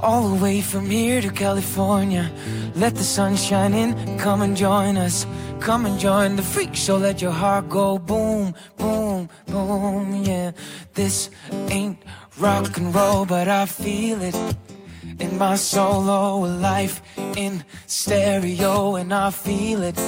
All 0.00 0.28
the 0.28 0.40
way 0.40 0.60
from 0.60 0.88
here 0.88 1.20
to 1.20 1.28
California. 1.30 2.30
Let 2.76 2.94
the 2.94 3.02
sun 3.02 3.34
shine 3.34 3.74
in. 3.74 4.16
Come 4.16 4.42
and 4.42 4.56
join 4.56 4.96
us. 4.96 5.26
Come 5.58 5.84
and 5.84 5.98
join 5.98 6.36
the 6.36 6.44
freak 6.44 6.76
show. 6.76 6.98
Let 6.98 7.20
your 7.20 7.32
heart 7.32 7.68
go 7.68 7.98
boom, 7.98 8.54
boom, 8.76 9.28
boom. 9.46 10.22
Yeah, 10.22 10.52
this 10.94 11.30
ain't 11.68 12.00
rock 12.38 12.76
and 12.76 12.94
roll, 12.94 13.26
but 13.26 13.48
I 13.48 13.66
feel 13.66 14.22
it 14.22 14.36
in 15.18 15.38
my 15.38 15.56
solo 15.56 16.38
life 16.38 17.02
in 17.36 17.64
stereo, 17.86 18.96
and 18.96 19.12
I 19.12 19.30
feel 19.30 19.82
it 19.82 19.98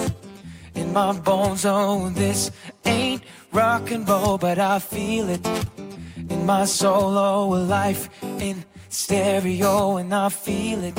in 0.74 0.92
my 0.92 1.12
bones. 1.12 1.64
Oh, 1.64 2.10
this 2.10 2.50
ain't 2.84 3.22
rock 3.52 3.90
and 3.90 4.08
roll, 4.08 4.38
but 4.38 4.58
I 4.58 4.78
feel 4.78 5.28
it 5.28 5.46
in 6.16 6.46
my 6.46 6.64
solo 6.64 7.48
life 7.48 8.08
in 8.22 8.64
stereo, 8.88 9.96
and 9.96 10.14
I 10.14 10.28
feel 10.28 10.84
it 10.84 10.98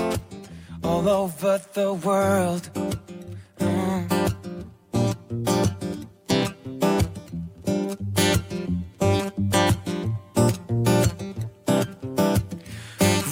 all 0.83 1.07
over 1.07 1.61
the 1.73 1.93
world. 1.93 2.69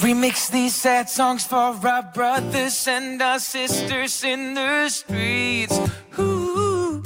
Remix 0.10 0.50
these 0.50 0.74
sad 0.74 1.08
songs 1.08 1.46
for 1.46 1.78
our 1.88 2.02
brothers 2.02 2.88
and 2.88 3.22
our 3.22 3.38
sisters 3.38 4.24
in 4.24 4.56
the 4.56 4.90
streets. 4.90 5.80
Ooh. 6.18 7.04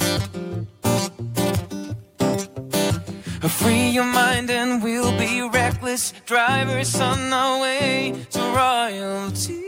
Free 3.60 3.90
your 3.90 4.06
mind 4.06 4.50
and 4.50 4.82
we'll 4.82 5.18
be 5.18 5.42
reckless 5.42 6.14
drivers 6.26 6.98
on 7.02 7.34
our 7.34 7.62
way 7.62 8.26
to 8.32 8.40
royalty. 8.40 9.63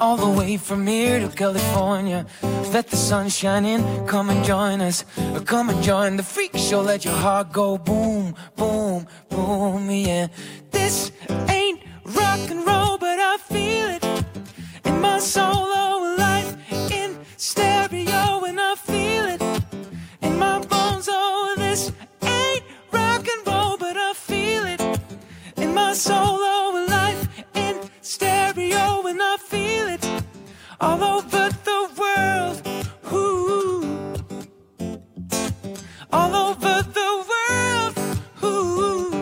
All 0.00 0.16
the 0.16 0.28
way 0.28 0.56
from 0.56 0.86
here 0.86 1.20
to 1.20 1.28
California. 1.28 2.26
Let 2.72 2.88
the 2.88 2.96
sun 2.96 3.28
shine 3.28 3.64
in, 3.64 4.06
come 4.06 4.28
and 4.28 4.44
join 4.44 4.80
us. 4.80 5.04
Come 5.44 5.70
and 5.70 5.80
join 5.84 6.16
the 6.16 6.24
freak 6.24 6.56
show, 6.56 6.80
let 6.80 7.04
your 7.04 7.14
heart 7.14 7.52
go 7.52 7.78
boom, 7.78 8.34
boom, 8.56 9.06
boom. 9.28 9.88
Yeah, 9.88 10.28
this 10.72 11.12
ain't 11.48 11.80
rock 12.04 12.50
and 12.50 12.66
roll, 12.66 12.98
but 12.98 13.20
I 13.20 13.36
feel 13.36 13.88
it 13.96 14.04
in 14.84 15.00
my 15.00 15.20
solo 15.20 15.46
oh, 15.54 16.16
life 16.18 16.56
in 16.90 17.16
stereo, 17.36 18.44
and 18.48 18.58
I 18.58 18.74
feel 18.74 19.26
it 19.26 19.42
in 20.22 20.38
my 20.38 20.58
bones. 20.58 21.08
Oh, 21.08 21.54
this 21.56 21.92
ain't 22.22 22.64
rock 22.90 23.24
and 23.28 23.46
roll, 23.46 23.76
but 23.76 23.96
I 23.96 24.12
feel 24.12 24.64
it 24.66 24.80
in 25.56 25.72
my 25.72 25.92
soul. 25.92 26.49
Stereo, 28.70 29.06
and 29.06 29.20
I 29.22 29.36
feel 29.36 29.88
it 29.88 30.04
all 30.80 31.02
over 31.02 31.48
the 31.68 31.88
world. 32.00 32.62
Ooh. 33.12 34.14
All 36.12 36.34
over 36.34 36.82
the 36.98 37.10
world. 37.30 37.98
Ooh. 38.44 39.12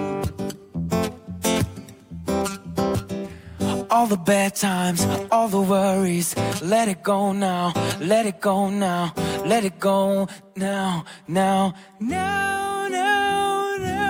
All 3.91 4.07
the 4.07 4.17
bad 4.17 4.55
times, 4.55 5.07
all 5.31 5.49
the 5.49 5.61
worries, 5.61 6.35
let 6.63 6.89
it 6.89 7.03
go 7.03 7.33
now, 7.33 7.73
let 8.01 8.27
it 8.27 8.41
go 8.41 8.69
now, 8.71 9.13
let 9.45 9.65
it 9.65 9.81
go 9.81 10.29
now, 10.57 11.05
now, 11.27 11.75
now, 11.99 12.89
now, 12.89 13.77
now. 13.79 14.09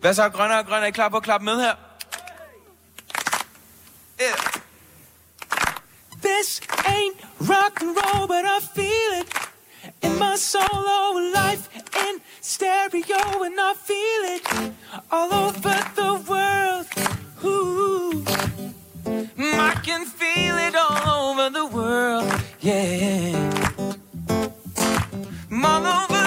Hvad 0.00 0.14
så, 0.14 0.28
grønne 0.28 0.58
og 0.58 0.66
grønne? 0.66 0.86
Er 0.86 0.88
I 0.88 0.90
klar 0.90 1.08
på 1.08 1.16
at 1.16 1.22
klappe 1.22 1.44
med 1.44 1.60
her? 1.60 1.91
Yeah. 4.18 4.36
This 6.20 6.60
ain't 6.86 7.16
rock 7.40 7.80
and 7.82 7.96
roll, 7.96 8.26
but 8.28 8.44
I 8.44 8.60
feel 8.60 9.12
it 9.20 9.28
in 10.02 10.18
my 10.18 10.36
soul. 10.36 10.62
Oh, 10.70 11.32
life 11.34 11.68
in 12.06 12.20
stereo, 12.40 13.42
and 13.42 13.58
I 13.58 13.74
feel 13.74 14.22
it 14.36 14.72
all 15.10 15.32
over 15.32 15.76
the 15.96 16.12
world. 16.30 16.86
Ooh, 17.44 18.24
I 19.38 19.74
can 19.82 20.06
feel 20.06 20.56
it 20.58 20.74
all 20.76 21.30
over 21.30 21.50
the 21.50 21.66
world. 21.66 22.32
Yeah, 22.60 23.50
all 25.64 25.86
over. 25.86 26.21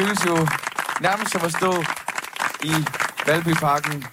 Føles 0.00 0.26
jo 0.26 0.36
nærmest 1.00 1.32
som 1.32 1.44
at 1.44 1.52
stå 1.52 1.72
i 2.62 2.72
Valbyparken 3.26 4.04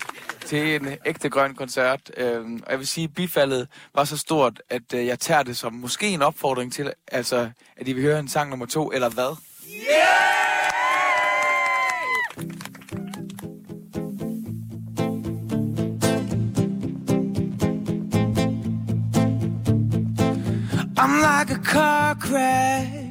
til 0.46 0.76
en 0.76 0.88
ægte 1.06 1.30
grøn 1.30 1.56
koncert. 1.56 2.00
Øhm, 2.18 2.62
og 2.66 2.72
jeg 2.72 2.80
vil 2.80 2.88
sige, 2.88 3.04
at 3.04 3.14
bifaldet 3.14 3.68
var 3.96 4.04
så 4.04 4.18
stort, 4.18 4.62
at 4.70 4.94
øh, 4.94 5.06
jeg 5.06 5.20
tager 5.20 5.44
det 5.44 5.58
som 5.58 5.74
måske 5.74 6.08
en 6.08 6.22
opfordring 6.22 6.74
til, 6.74 6.94
altså, 7.08 7.50
at 7.78 7.88
I 7.88 7.94
vil 7.94 8.04
høre 8.04 8.20
en 8.20 8.28
sang 8.28 8.50
nummer 8.50 8.66
to, 8.66 8.92
eller 8.92 9.10
hvad? 9.10 9.36
Yeah! 9.68 10.28
I'm 20.98 21.22
like 21.22 21.50
a 21.58 21.60
car 21.64 22.16
crash. 22.16 23.07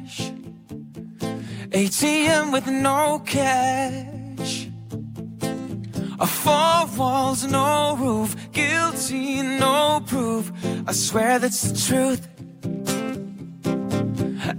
ATM 1.77 2.51
with 2.51 2.65
no 2.65 3.21
cash. 3.23 4.67
A 6.19 6.25
four 6.25 6.87
walls, 6.97 7.45
no 7.45 7.95
roof. 7.97 8.35
Guilty, 8.51 9.43
no 9.43 10.01
proof. 10.07 10.51
I 10.87 10.91
swear 10.91 11.37
that's 11.37 11.61
the 11.69 11.77
truth. 11.87 12.27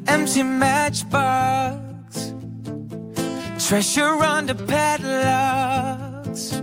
Empty 0.07 0.44
matchbox. 0.44 2.35
Treasure 3.66 4.22
under 4.22 4.54
padlocks. 4.54 6.62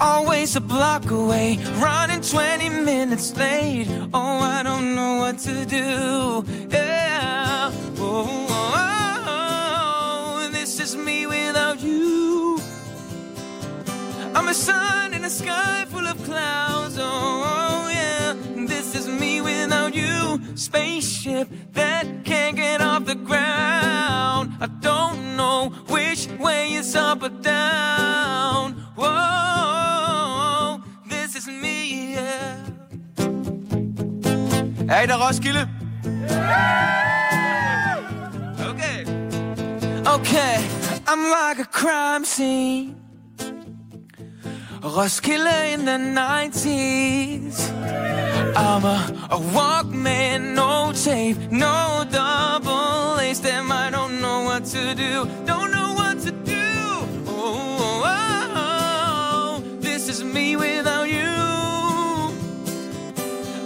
Always 0.00 0.56
a 0.56 0.60
block 0.62 1.10
away, 1.10 1.58
running 1.82 2.22
20 2.22 2.70
minutes 2.70 3.36
late. 3.36 3.88
Oh, 4.14 4.38
I 4.56 4.62
don't 4.62 4.94
know 4.94 5.16
what 5.16 5.36
to 5.40 5.66
do. 5.66 6.46
Yeah. 6.70 7.11
In 15.22 15.26
a 15.26 15.30
sky 15.30 15.84
full 15.88 16.04
of 16.04 16.20
clouds. 16.24 16.96
Oh, 16.98 17.88
yeah. 17.88 18.34
This 18.66 18.96
is 18.96 19.06
me 19.06 19.40
without 19.40 19.94
you. 19.94 20.40
Spaceship 20.56 21.48
that 21.74 22.24
can't 22.24 22.56
get 22.56 22.80
off 22.80 23.04
the 23.04 23.14
ground. 23.14 24.50
I 24.60 24.66
don't 24.80 25.36
know 25.36 25.68
which 25.88 26.26
way 26.40 26.72
is 26.72 26.96
up 26.96 27.22
or 27.22 27.28
down. 27.28 28.72
Whoa, 28.96 30.82
this 31.06 31.36
is 31.36 31.46
me, 31.46 32.14
yeah. 32.14 32.56
I 34.88 35.06
der, 35.06 35.18
Roskilde? 35.18 35.68
Okay. 38.70 39.04
Okay, 40.14 40.68
I'm 41.06 41.30
like 41.30 41.60
a 41.60 41.68
crime 41.70 42.24
scene. 42.24 43.01
Roskilde 44.82 45.74
in 45.74 45.84
the 45.84 45.92
90s. 45.92 47.70
I'm 48.56 48.84
a, 48.84 49.28
a 49.30 49.38
Walkman, 49.38 50.54
no 50.54 50.92
tape, 50.92 51.38
no 51.52 52.04
double 52.10 53.20
A's. 53.20 53.38
Damn, 53.38 53.70
I 53.70 53.90
don't 53.90 54.20
know 54.20 54.42
what 54.42 54.64
to 54.66 54.92
do. 54.96 55.28
Don't 55.46 55.70
know 55.70 55.94
what 55.94 56.18
to 56.22 56.32
do. 56.32 56.68
Oh, 57.28 57.78
oh, 57.78 58.02
oh, 58.04 59.62
oh. 59.62 59.64
this 59.78 60.08
is 60.08 60.24
me 60.24 60.56
without 60.56 61.08
you. 61.08 61.30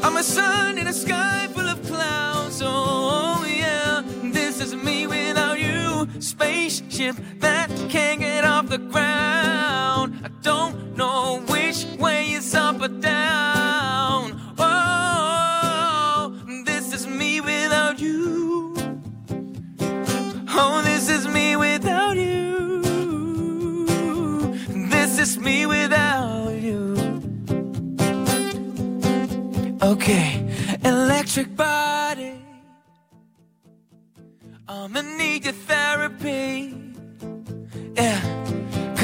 I'm 0.03 0.19
a 0.19 0.23
sun 0.23 0.77
in 0.77 0.87
a 0.87 0.93
sky 0.93 1.49
full 1.55 1.67
of 1.67 1.83
clouds. 1.87 2.61
Oh, 2.61 3.41
oh 3.41 3.45
yeah, 3.47 4.03
this 4.33 4.61
is 4.61 4.75
me 4.77 5.07
without 5.07 5.59
you. 5.59 6.07
Spaceship 6.21 7.17
that 7.39 7.71
can't 7.89 8.21
get 8.21 8.45
off 8.45 8.69
the 8.69 8.79
ground. 8.79 10.16
Don't 10.47 10.97
know 10.97 11.43
which 11.49 11.85
way 11.99 12.31
is 12.35 12.55
up 12.55 12.81
or 12.81 12.87
down. 12.87 14.41
Oh, 14.57 16.41
this 16.65 16.95
is 16.95 17.05
me 17.05 17.41
without 17.41 17.99
you. 17.99 18.73
Oh, 20.49 20.83
this 20.85 21.09
is 21.11 21.27
me 21.27 21.57
without 21.57 22.17
you. 22.17 22.81
This 24.89 25.19
is 25.19 25.37
me 25.37 25.67
without 25.67 26.53
you. 26.53 26.95
Okay, 29.83 30.29
electric 30.85 31.57
body. 31.57 32.41
I'ma 34.69 35.01
need 35.01 35.45
your 35.45 35.55
therapy. 35.55 36.73
Yeah. 37.97 38.46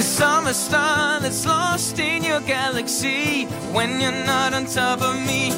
I'm 0.02 0.48
a 0.48 0.54
star 0.54 1.20
that's 1.20 1.46
lost 1.46 1.98
in 2.00 2.24
your 2.24 2.40
galaxy. 2.40 3.44
When 3.72 4.00
you're 4.00 4.24
not 4.26 4.52
on 4.52 4.66
top 4.66 5.00
of 5.00 5.14
me. 5.14 5.52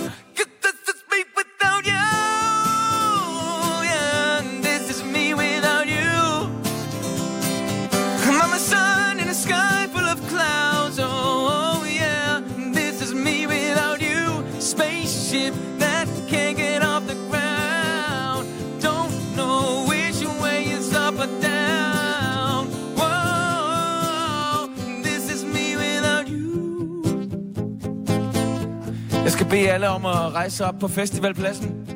Jeg 29.24 29.32
skal 29.32 29.46
bede 29.46 29.70
alle 29.70 29.88
om 29.88 30.06
at 30.06 30.34
rejse 30.34 30.64
op 30.64 30.74
på 30.80 30.88
festivalpladsen. 30.88 31.86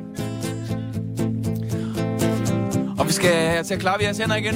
Og 2.99 3.07
vi 3.07 3.11
skal 3.11 3.33
have 3.33 3.63
til 3.63 3.73
at 3.73 3.79
klappe 3.79 4.05
jeres 4.05 4.17
hænder 4.17 4.35
igen. 4.35 4.55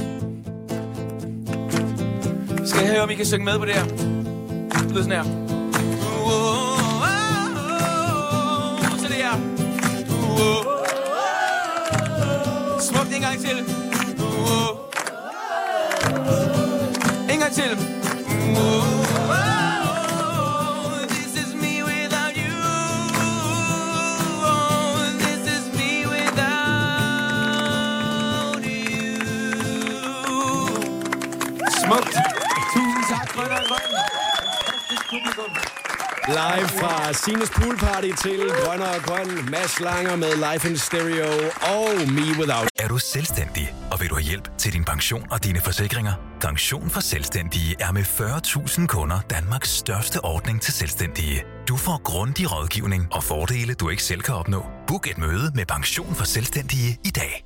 Vi 2.60 2.68
skal 2.68 2.86
høre, 2.86 3.00
om 3.00 3.10
I 3.10 3.14
kan 3.14 3.26
synge 3.26 3.44
med 3.44 3.58
på 3.58 3.64
det 3.64 3.74
her. 3.74 3.84
Det 3.84 4.90
lyder 4.90 5.02
sådan 5.02 5.12
her. 5.12 5.24
Så 8.98 9.08
det 9.08 9.16
her. 9.16 9.34
Smukt 12.80 13.14
en 13.14 13.20
gang 13.20 13.38
til. 13.38 13.83
Sines 37.24 37.50
Poolparty 37.50 38.10
til 38.22 38.40
Grønner 38.64 38.86
og 38.86 39.02
Grøn. 39.02 39.50
Mads 39.50 39.80
Langer 39.80 40.16
med 40.16 40.32
Life 40.46 40.68
in 40.70 40.76
Stereo 40.76 41.30
og 41.74 42.12
Me 42.16 42.26
Without. 42.38 42.68
Er 42.78 42.88
du 42.88 42.98
selvstændig, 42.98 43.74
og 43.92 44.00
vil 44.00 44.10
du 44.10 44.14
have 44.14 44.24
hjælp 44.24 44.58
til 44.58 44.72
din 44.72 44.84
pension 44.84 45.26
og 45.30 45.44
dine 45.44 45.60
forsikringer? 45.60 46.12
Pension 46.40 46.90
for 46.90 47.00
Selvstændige 47.00 47.76
er 47.80 47.92
med 47.92 48.02
40.000 48.02 48.86
kunder 48.86 49.20
Danmarks 49.30 49.70
største 49.70 50.24
ordning 50.24 50.60
til 50.60 50.72
selvstændige. 50.72 51.44
Du 51.68 51.76
får 51.76 52.02
grundig 52.02 52.52
rådgivning 52.52 53.08
og 53.12 53.24
fordele, 53.24 53.74
du 53.74 53.88
ikke 53.88 54.02
selv 54.02 54.20
kan 54.20 54.34
opnå. 54.34 54.64
Book 54.86 55.10
et 55.10 55.18
møde 55.18 55.52
med 55.54 55.66
Pension 55.66 56.14
for 56.14 56.24
Selvstændige 56.24 56.98
i 57.04 57.10
dag. 57.10 57.44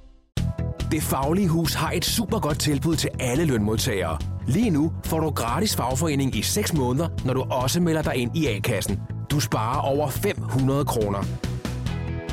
Det 0.90 1.02
Faglige 1.02 1.48
Hus 1.48 1.74
har 1.74 1.90
et 1.90 2.04
super 2.04 2.40
godt 2.40 2.60
tilbud 2.60 2.96
til 2.96 3.10
alle 3.20 3.44
lønmodtagere. 3.44 4.18
Lige 4.46 4.70
nu 4.70 4.92
får 5.04 5.20
du 5.20 5.30
gratis 5.30 5.76
fagforening 5.76 6.36
i 6.36 6.42
6 6.42 6.72
måneder, 6.72 7.08
når 7.24 7.34
du 7.34 7.42
også 7.42 7.80
melder 7.80 8.02
dig 8.02 8.16
ind 8.16 8.36
i 8.36 8.46
A-kassen. 8.46 9.00
Du 9.30 9.40
sparer 9.40 9.80
over 9.80 10.08
500 10.08 10.84
kroner. 10.84 11.24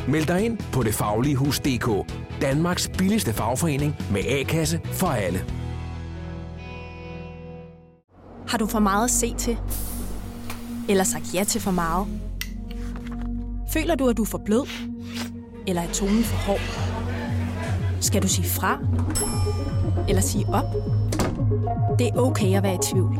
Meld 0.08 0.26
dig 0.26 0.46
ind 0.46 0.58
på 0.74 0.84
detfagligehus.dk. 0.84 2.12
Danmarks 2.42 2.90
billigste 2.98 3.34
fagforening 3.34 3.96
med 4.12 4.22
A-kasse 4.26 4.82
for 4.84 5.08
alle. 5.08 5.46
Har 8.48 8.58
du 8.58 8.66
for 8.66 8.80
meget 8.80 9.04
at 9.04 9.12
se 9.12 9.34
til? 9.34 9.58
Eller 10.90 11.04
sagt 11.04 11.34
ja 11.34 11.44
til 11.44 11.62
for 11.62 11.72
meget? 11.72 12.08
Føler 13.74 13.96
du, 13.96 14.08
at 14.08 14.18
du 14.18 14.22
er 14.22 14.28
for 14.28 14.42
blød? 14.46 14.68
Eller 15.68 15.82
er 15.82 15.92
tonen 15.92 16.24
for 16.24 16.38
hård? 16.38 16.60
Skal 18.02 18.22
du 18.22 18.28
sige 18.28 18.48
fra? 18.50 18.80
Eller 20.10 20.22
sige 20.22 20.46
op? 20.54 20.66
Det 22.00 22.08
er 22.08 22.18
okay 22.18 22.58
at 22.58 22.64
være 22.64 22.76
i 22.76 22.80
tvivl. 22.92 23.20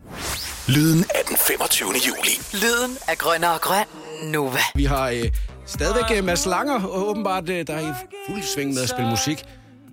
Lyden 0.67 1.05
af 1.15 1.21
den 1.27 1.37
25. 1.47 1.89
juli. 2.07 2.39
Lyden 2.53 2.97
af 3.07 3.17
grønner 3.17 3.47
og 3.47 3.61
grøn. 3.61 3.85
Nova. 4.23 4.59
Vi 4.75 4.85
har 4.85 5.09
øh, 5.09 5.23
stadigvæk 5.65 6.17
øh, 6.17 6.23
Mads 6.23 6.45
Langer, 6.45 6.83
og 6.83 7.09
åbenbart, 7.09 7.49
øh, 7.49 7.67
der 7.67 7.73
er 7.75 7.79
i 7.89 7.93
fuld 8.29 8.43
sving 8.55 8.73
med 8.73 8.81
at 8.83 8.89
spille 8.89 9.09
musik. 9.09 9.43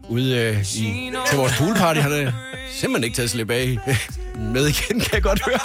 Ude 0.08 0.36
øh, 0.36 0.60
i, 0.76 1.12
til 1.28 1.38
vores 1.38 1.52
poolparty 1.58 2.00
har 2.00 2.08
det 2.08 2.34
simpelthen 2.72 3.04
ikke 3.04 3.16
taget 3.16 3.30
slip 3.30 3.50
af 3.50 3.78
med 4.38 4.66
igen, 4.66 5.00
kan 5.00 5.10
jeg 5.14 5.22
godt 5.22 5.44
høre. 5.44 5.58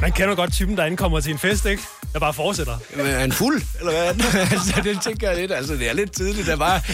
Man 0.00 0.12
kender 0.12 0.34
godt 0.34 0.52
typen, 0.52 0.76
der 0.76 0.84
indkommer 0.84 1.20
til 1.20 1.32
en 1.32 1.38
fest, 1.38 1.66
ikke? 1.66 1.82
Jeg 2.12 2.20
bare 2.20 2.34
fortsætter. 2.34 2.78
Men 2.96 3.06
er 3.06 3.18
han 3.18 3.32
fuld, 3.32 3.62
eller 3.78 3.92
hvad 3.92 4.04
er 4.06 4.12
den? 4.12 4.22
altså, 4.52 4.80
det 4.84 5.02
tænker 5.02 5.28
jeg 5.30 5.38
lidt. 5.40 5.52
Altså, 5.52 5.74
det 5.74 5.88
er 5.88 5.92
lidt 5.92 6.12
tidligt. 6.12 6.46
Der 6.46 6.56
var, 6.56 6.86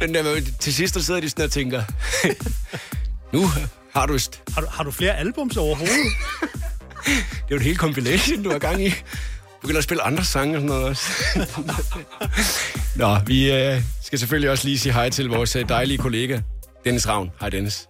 den 0.00 0.14
der, 0.14 0.40
til 0.60 0.74
sidst 0.74 0.94
der 0.94 1.00
sidder 1.00 1.20
de 1.20 1.30
sådan 1.30 1.44
og 1.44 1.50
tænker, 1.50 1.82
nu 3.34 3.50
har 3.94 4.06
du... 4.06 4.16
St- 4.16 4.42
Har 4.54 4.60
du, 4.60 4.66
har 4.70 4.84
du 4.84 4.90
flere 4.90 5.16
albums 5.16 5.56
overhovedet? 5.56 5.96
det 7.44 7.50
er 7.50 7.50
jo 7.50 7.56
et 7.56 7.62
helt 7.62 7.78
compilation, 7.78 8.42
du 8.42 8.50
har 8.50 8.58
gang 8.58 8.82
i. 8.86 8.90
Begynder 9.60 9.78
at 9.78 9.84
spille 9.84 10.02
andre 10.02 10.24
sange 10.24 10.56
og 10.56 10.60
sådan 10.60 10.68
noget 10.68 10.84
også. 10.84 11.06
Nå, 13.02 13.16
vi 13.26 13.52
øh, 13.52 13.76
skal 14.02 14.18
selvfølgelig 14.18 14.50
også 14.50 14.64
lige 14.66 14.78
sige 14.78 14.92
hej 14.92 15.08
til 15.10 15.28
vores 15.28 15.56
øh, 15.56 15.68
dejlige 15.68 15.98
kollega, 15.98 16.40
Dennis 16.84 17.08
Ravn. 17.08 17.30
Hej, 17.40 17.48
Dennis. 17.50 17.88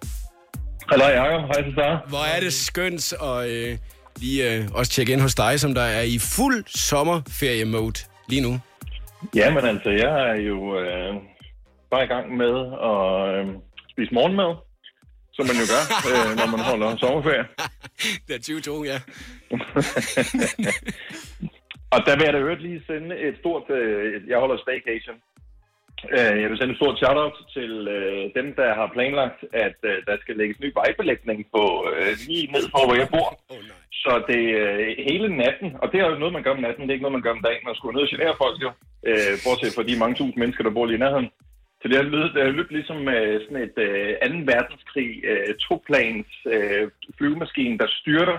Hallo 0.89 1.05
Jacob, 1.05 1.41
hej 1.47 1.65
Cesar. 1.65 2.05
Hvor 2.09 2.25
er 2.37 2.41
det 2.41 2.53
skønt 2.53 3.13
at 3.13 3.49
øh, 3.49 3.79
lige 4.17 4.55
øh, 4.55 4.65
også 4.75 4.93
tjekke 4.93 5.13
ind 5.13 5.21
hos 5.21 5.35
dig, 5.35 5.61
som 5.61 5.75
der 5.75 5.83
er 5.83 6.03
i 6.03 6.19
fuld 6.19 6.65
sommerferie-mode 6.67 8.01
lige 8.29 8.43
nu. 8.43 8.61
Ja, 9.35 9.55
men 9.55 9.65
altså, 9.65 9.91
jeg 9.91 10.31
er 10.31 10.35
jo 10.35 10.81
øh, 10.81 11.15
bare 11.91 12.05
i 12.05 12.07
gang 12.07 12.37
med 12.37 12.55
at 12.91 13.01
øh, 13.35 13.47
spise 13.91 14.15
morgenmad, 14.15 14.55
som 15.37 15.45
man 15.49 15.57
jo 15.63 15.67
gør, 15.73 15.85
øh, 16.11 16.29
når 16.39 16.49
man 16.55 16.61
holder 16.71 16.89
sommerferie. 17.03 17.47
Det 18.27 18.35
er 18.37 18.41
22, 18.41 18.85
ja. 18.93 18.99
Og 21.95 22.01
der 22.07 22.15
vil 22.17 22.25
jeg 22.27 22.33
da 22.35 22.39
øvrigt 22.39 22.63
lige 22.63 22.83
sende 22.87 23.13
et 23.29 23.37
stort... 23.43 23.71
Øh, 23.71 24.29
jeg 24.31 24.39
holder 24.39 24.59
staycation. 24.65 25.17
Øh, 26.17 26.35
jeg 26.43 26.49
vil 26.51 26.59
sende 26.59 26.73
et 26.75 26.81
stort 26.81 26.97
shout-out 27.03 27.37
til 27.57 27.73
øh, 27.97 28.23
dem, 28.39 28.47
der 28.61 28.69
har 28.79 28.95
planlagt, 28.97 29.41
at 29.67 29.79
øh, 29.91 29.97
der 30.09 30.17
skal 30.23 30.37
lægges 30.41 30.61
ny 30.61 30.71
vejbelægning 30.81 31.39
på 31.55 31.65
øh, 31.93 32.13
lige 32.29 32.47
ned 32.55 32.65
for, 32.73 32.83
hvor 32.87 32.97
jeg 33.03 33.09
bor. 33.15 33.29
Så 34.05 34.13
det 34.31 34.43
er 34.63 34.71
øh, 34.85 34.97
hele 35.09 35.29
natten, 35.43 35.69
og 35.83 35.87
det 35.91 35.99
er 36.01 36.07
jo 36.09 36.19
noget, 36.23 36.37
man 36.37 36.43
gør 36.43 36.57
om 36.57 36.65
natten, 36.67 36.83
det 36.83 36.91
er 36.91 36.97
ikke 36.97 37.07
noget, 37.07 37.19
man 37.19 37.27
gør 37.27 37.37
om 37.39 37.45
dagen. 37.49 37.63
Man 37.69 37.75
skulle 37.77 37.95
ned 37.95 38.07
og 38.07 38.13
genere 38.15 38.35
folk 38.43 38.57
jo, 38.67 38.71
øh, 39.09 39.35
bortset 39.45 39.75
fra 39.77 39.87
de 39.89 40.01
mange 40.03 40.17
tusind 40.21 40.39
mennesker, 40.43 40.65
der 40.65 40.77
bor 40.77 40.87
lige 40.87 40.99
i 41.01 41.05
nærheden. 41.05 41.29
Så 41.81 41.85
det 41.89 41.97
har 41.97 42.07
lyttet, 42.13 42.31
det 42.35 42.43
har 42.43 42.57
lyttet 42.59 42.75
ligesom 42.79 43.09
øh, 43.09 43.41
sådan 43.45 43.63
et 43.69 43.77
øh, 43.79 44.47
2. 44.47 44.53
verdenskrig 44.53 45.11
øh, 45.31 45.55
toplans 45.67 46.31
øh, 46.55 46.85
flyvemaskine, 47.19 47.79
der 47.79 47.89
styrter 48.01 48.39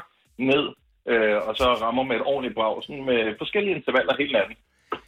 ned, 0.52 0.66
øh, 1.12 1.38
og 1.48 1.54
så 1.60 1.68
rammer 1.84 2.04
med 2.04 2.16
et 2.16 2.28
ordentligt 2.32 2.56
brag, 2.56 2.84
sådan 2.84 3.06
med 3.12 3.22
forskellige 3.42 3.76
intervaller 3.76 4.14
hele 4.22 4.34
natten. 4.34 4.56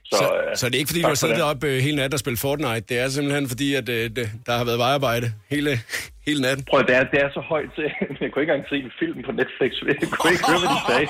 Så, 0.05 0.17
så, 0.17 0.25
så 0.59 0.65
det 0.69 0.75
er 0.75 0.79
ikke, 0.83 0.91
fordi 0.93 1.01
du 1.01 1.07
har 1.07 1.21
siddet 1.21 1.35
det. 1.35 1.43
deroppe 1.43 1.67
øh, 1.67 1.77
hele 1.87 1.95
natten 1.95 2.13
og 2.13 2.19
spillet 2.19 2.39
Fortnite. 2.45 2.85
Det 2.89 2.95
er 3.03 3.07
simpelthen 3.09 3.47
fordi, 3.53 3.69
at 3.81 3.89
øh, 3.89 4.03
det, 4.17 4.25
der 4.45 4.53
har 4.59 4.65
været 4.69 4.79
vejarbejde 4.85 5.27
hele, 5.53 5.71
hele 6.27 6.41
natten. 6.41 6.65
Prøv, 6.71 6.79
det 6.89 6.95
er, 6.99 7.03
det 7.13 7.19
er 7.25 7.29
så 7.37 7.41
højt 7.53 7.69
til, 7.75 7.83
jeg 8.21 8.29
kunne 8.31 8.41
ikke 8.43 8.53
engang 8.53 8.63
se 8.69 8.75
en 8.87 8.93
film 8.99 9.17
på 9.27 9.31
Netflix, 9.31 9.71
jeg 9.87 10.09
kunne 10.21 10.33
ikke 10.35 10.47
høre, 10.51 10.61
hvad 10.63 10.71
de 10.75 10.81
sagde. 10.89 11.07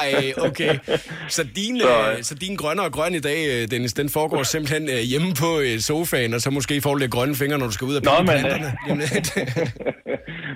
Ej, 0.00 0.32
okay. 0.36 0.78
Så 1.28 1.44
din, 1.56 1.80
Så, 1.80 2.10
øh, 2.16 2.22
så 2.22 2.34
din 2.34 2.56
grønne 2.56 2.82
og 2.82 2.92
grøn 2.92 3.14
i 3.14 3.20
dag, 3.20 3.62
øh, 3.62 3.70
Dennis, 3.70 3.92
den 3.92 4.08
foregår 4.10 4.42
simpelthen 4.42 4.88
øh, 4.88 4.96
hjemme 4.98 5.34
på 5.34 5.60
øh, 5.60 5.78
sofaen, 5.80 6.34
og 6.34 6.40
så 6.40 6.50
måske 6.50 6.80
får 6.80 6.90
du 6.94 6.98
lidt 6.98 7.10
grønne 7.10 7.34
fingre, 7.36 7.58
når 7.58 7.66
du 7.66 7.72
skal 7.72 7.84
ud 7.86 7.94
og 7.96 8.02
Nå, 8.02 8.10
men, 8.18 8.26
planterne. 8.26 8.72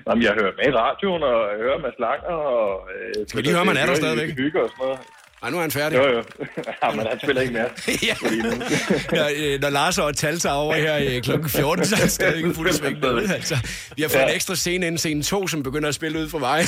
Jamen, 0.09 0.23
jeg 0.25 0.33
hører 0.41 0.53
med 0.59 0.73
i 0.73 0.77
radioen, 0.77 1.23
og 1.23 1.37
jeg 1.51 1.59
hører 1.63 1.79
Mads 1.79 1.95
Langer, 1.99 2.37
og... 2.57 2.89
Øh, 3.19 3.27
Skal 3.29 3.37
vi 3.39 3.43
lige 3.43 3.53
høre, 3.53 3.61
om 3.61 3.69
han 3.69 3.77
er 3.77 3.87
der 3.87 3.95
stadigvæk? 3.95 4.29
Hygge 4.37 4.63
og 4.63 4.69
sådan 4.69 4.85
noget. 4.87 4.99
Ej, 5.43 5.51
nu 5.51 5.57
er 5.57 5.61
han 5.61 5.71
færdig. 5.71 5.97
Jo, 5.99 6.03
jo. 6.09 6.23
ja, 6.83 6.91
men 6.91 7.07
han 7.07 7.19
spiller 7.23 7.43
ikke 7.43 7.53
mere. 7.55 7.69
ja. 8.09 8.15
når, 9.17 9.29
øh, 9.37 9.61
når 9.61 9.71
Lars 9.71 9.99
og 9.99 10.17
Tal 10.17 10.39
tager 10.39 10.55
over 10.57 10.75
her 10.75 10.97
øh, 10.97 11.23
kl. 11.23 11.49
14, 11.49 11.85
så 11.85 11.95
er 11.95 12.01
han 12.01 12.09
stadig 12.09 12.37
ikke 12.37 12.55
fuld 12.55 12.73
sving 12.73 13.05
altså. 13.35 13.57
Vi 13.97 14.03
har 14.03 14.09
fået 14.09 14.21
Ja. 14.21 14.29
en 14.29 14.35
ekstra 14.35 14.55
scene 14.55 14.87
inden 14.87 14.99
scene 14.99 15.23
2, 15.23 15.47
som 15.47 15.63
begynder 15.63 15.89
at 15.89 15.95
spille 15.95 16.19
ud 16.19 16.29
for 16.29 16.39
mig. 16.39 16.65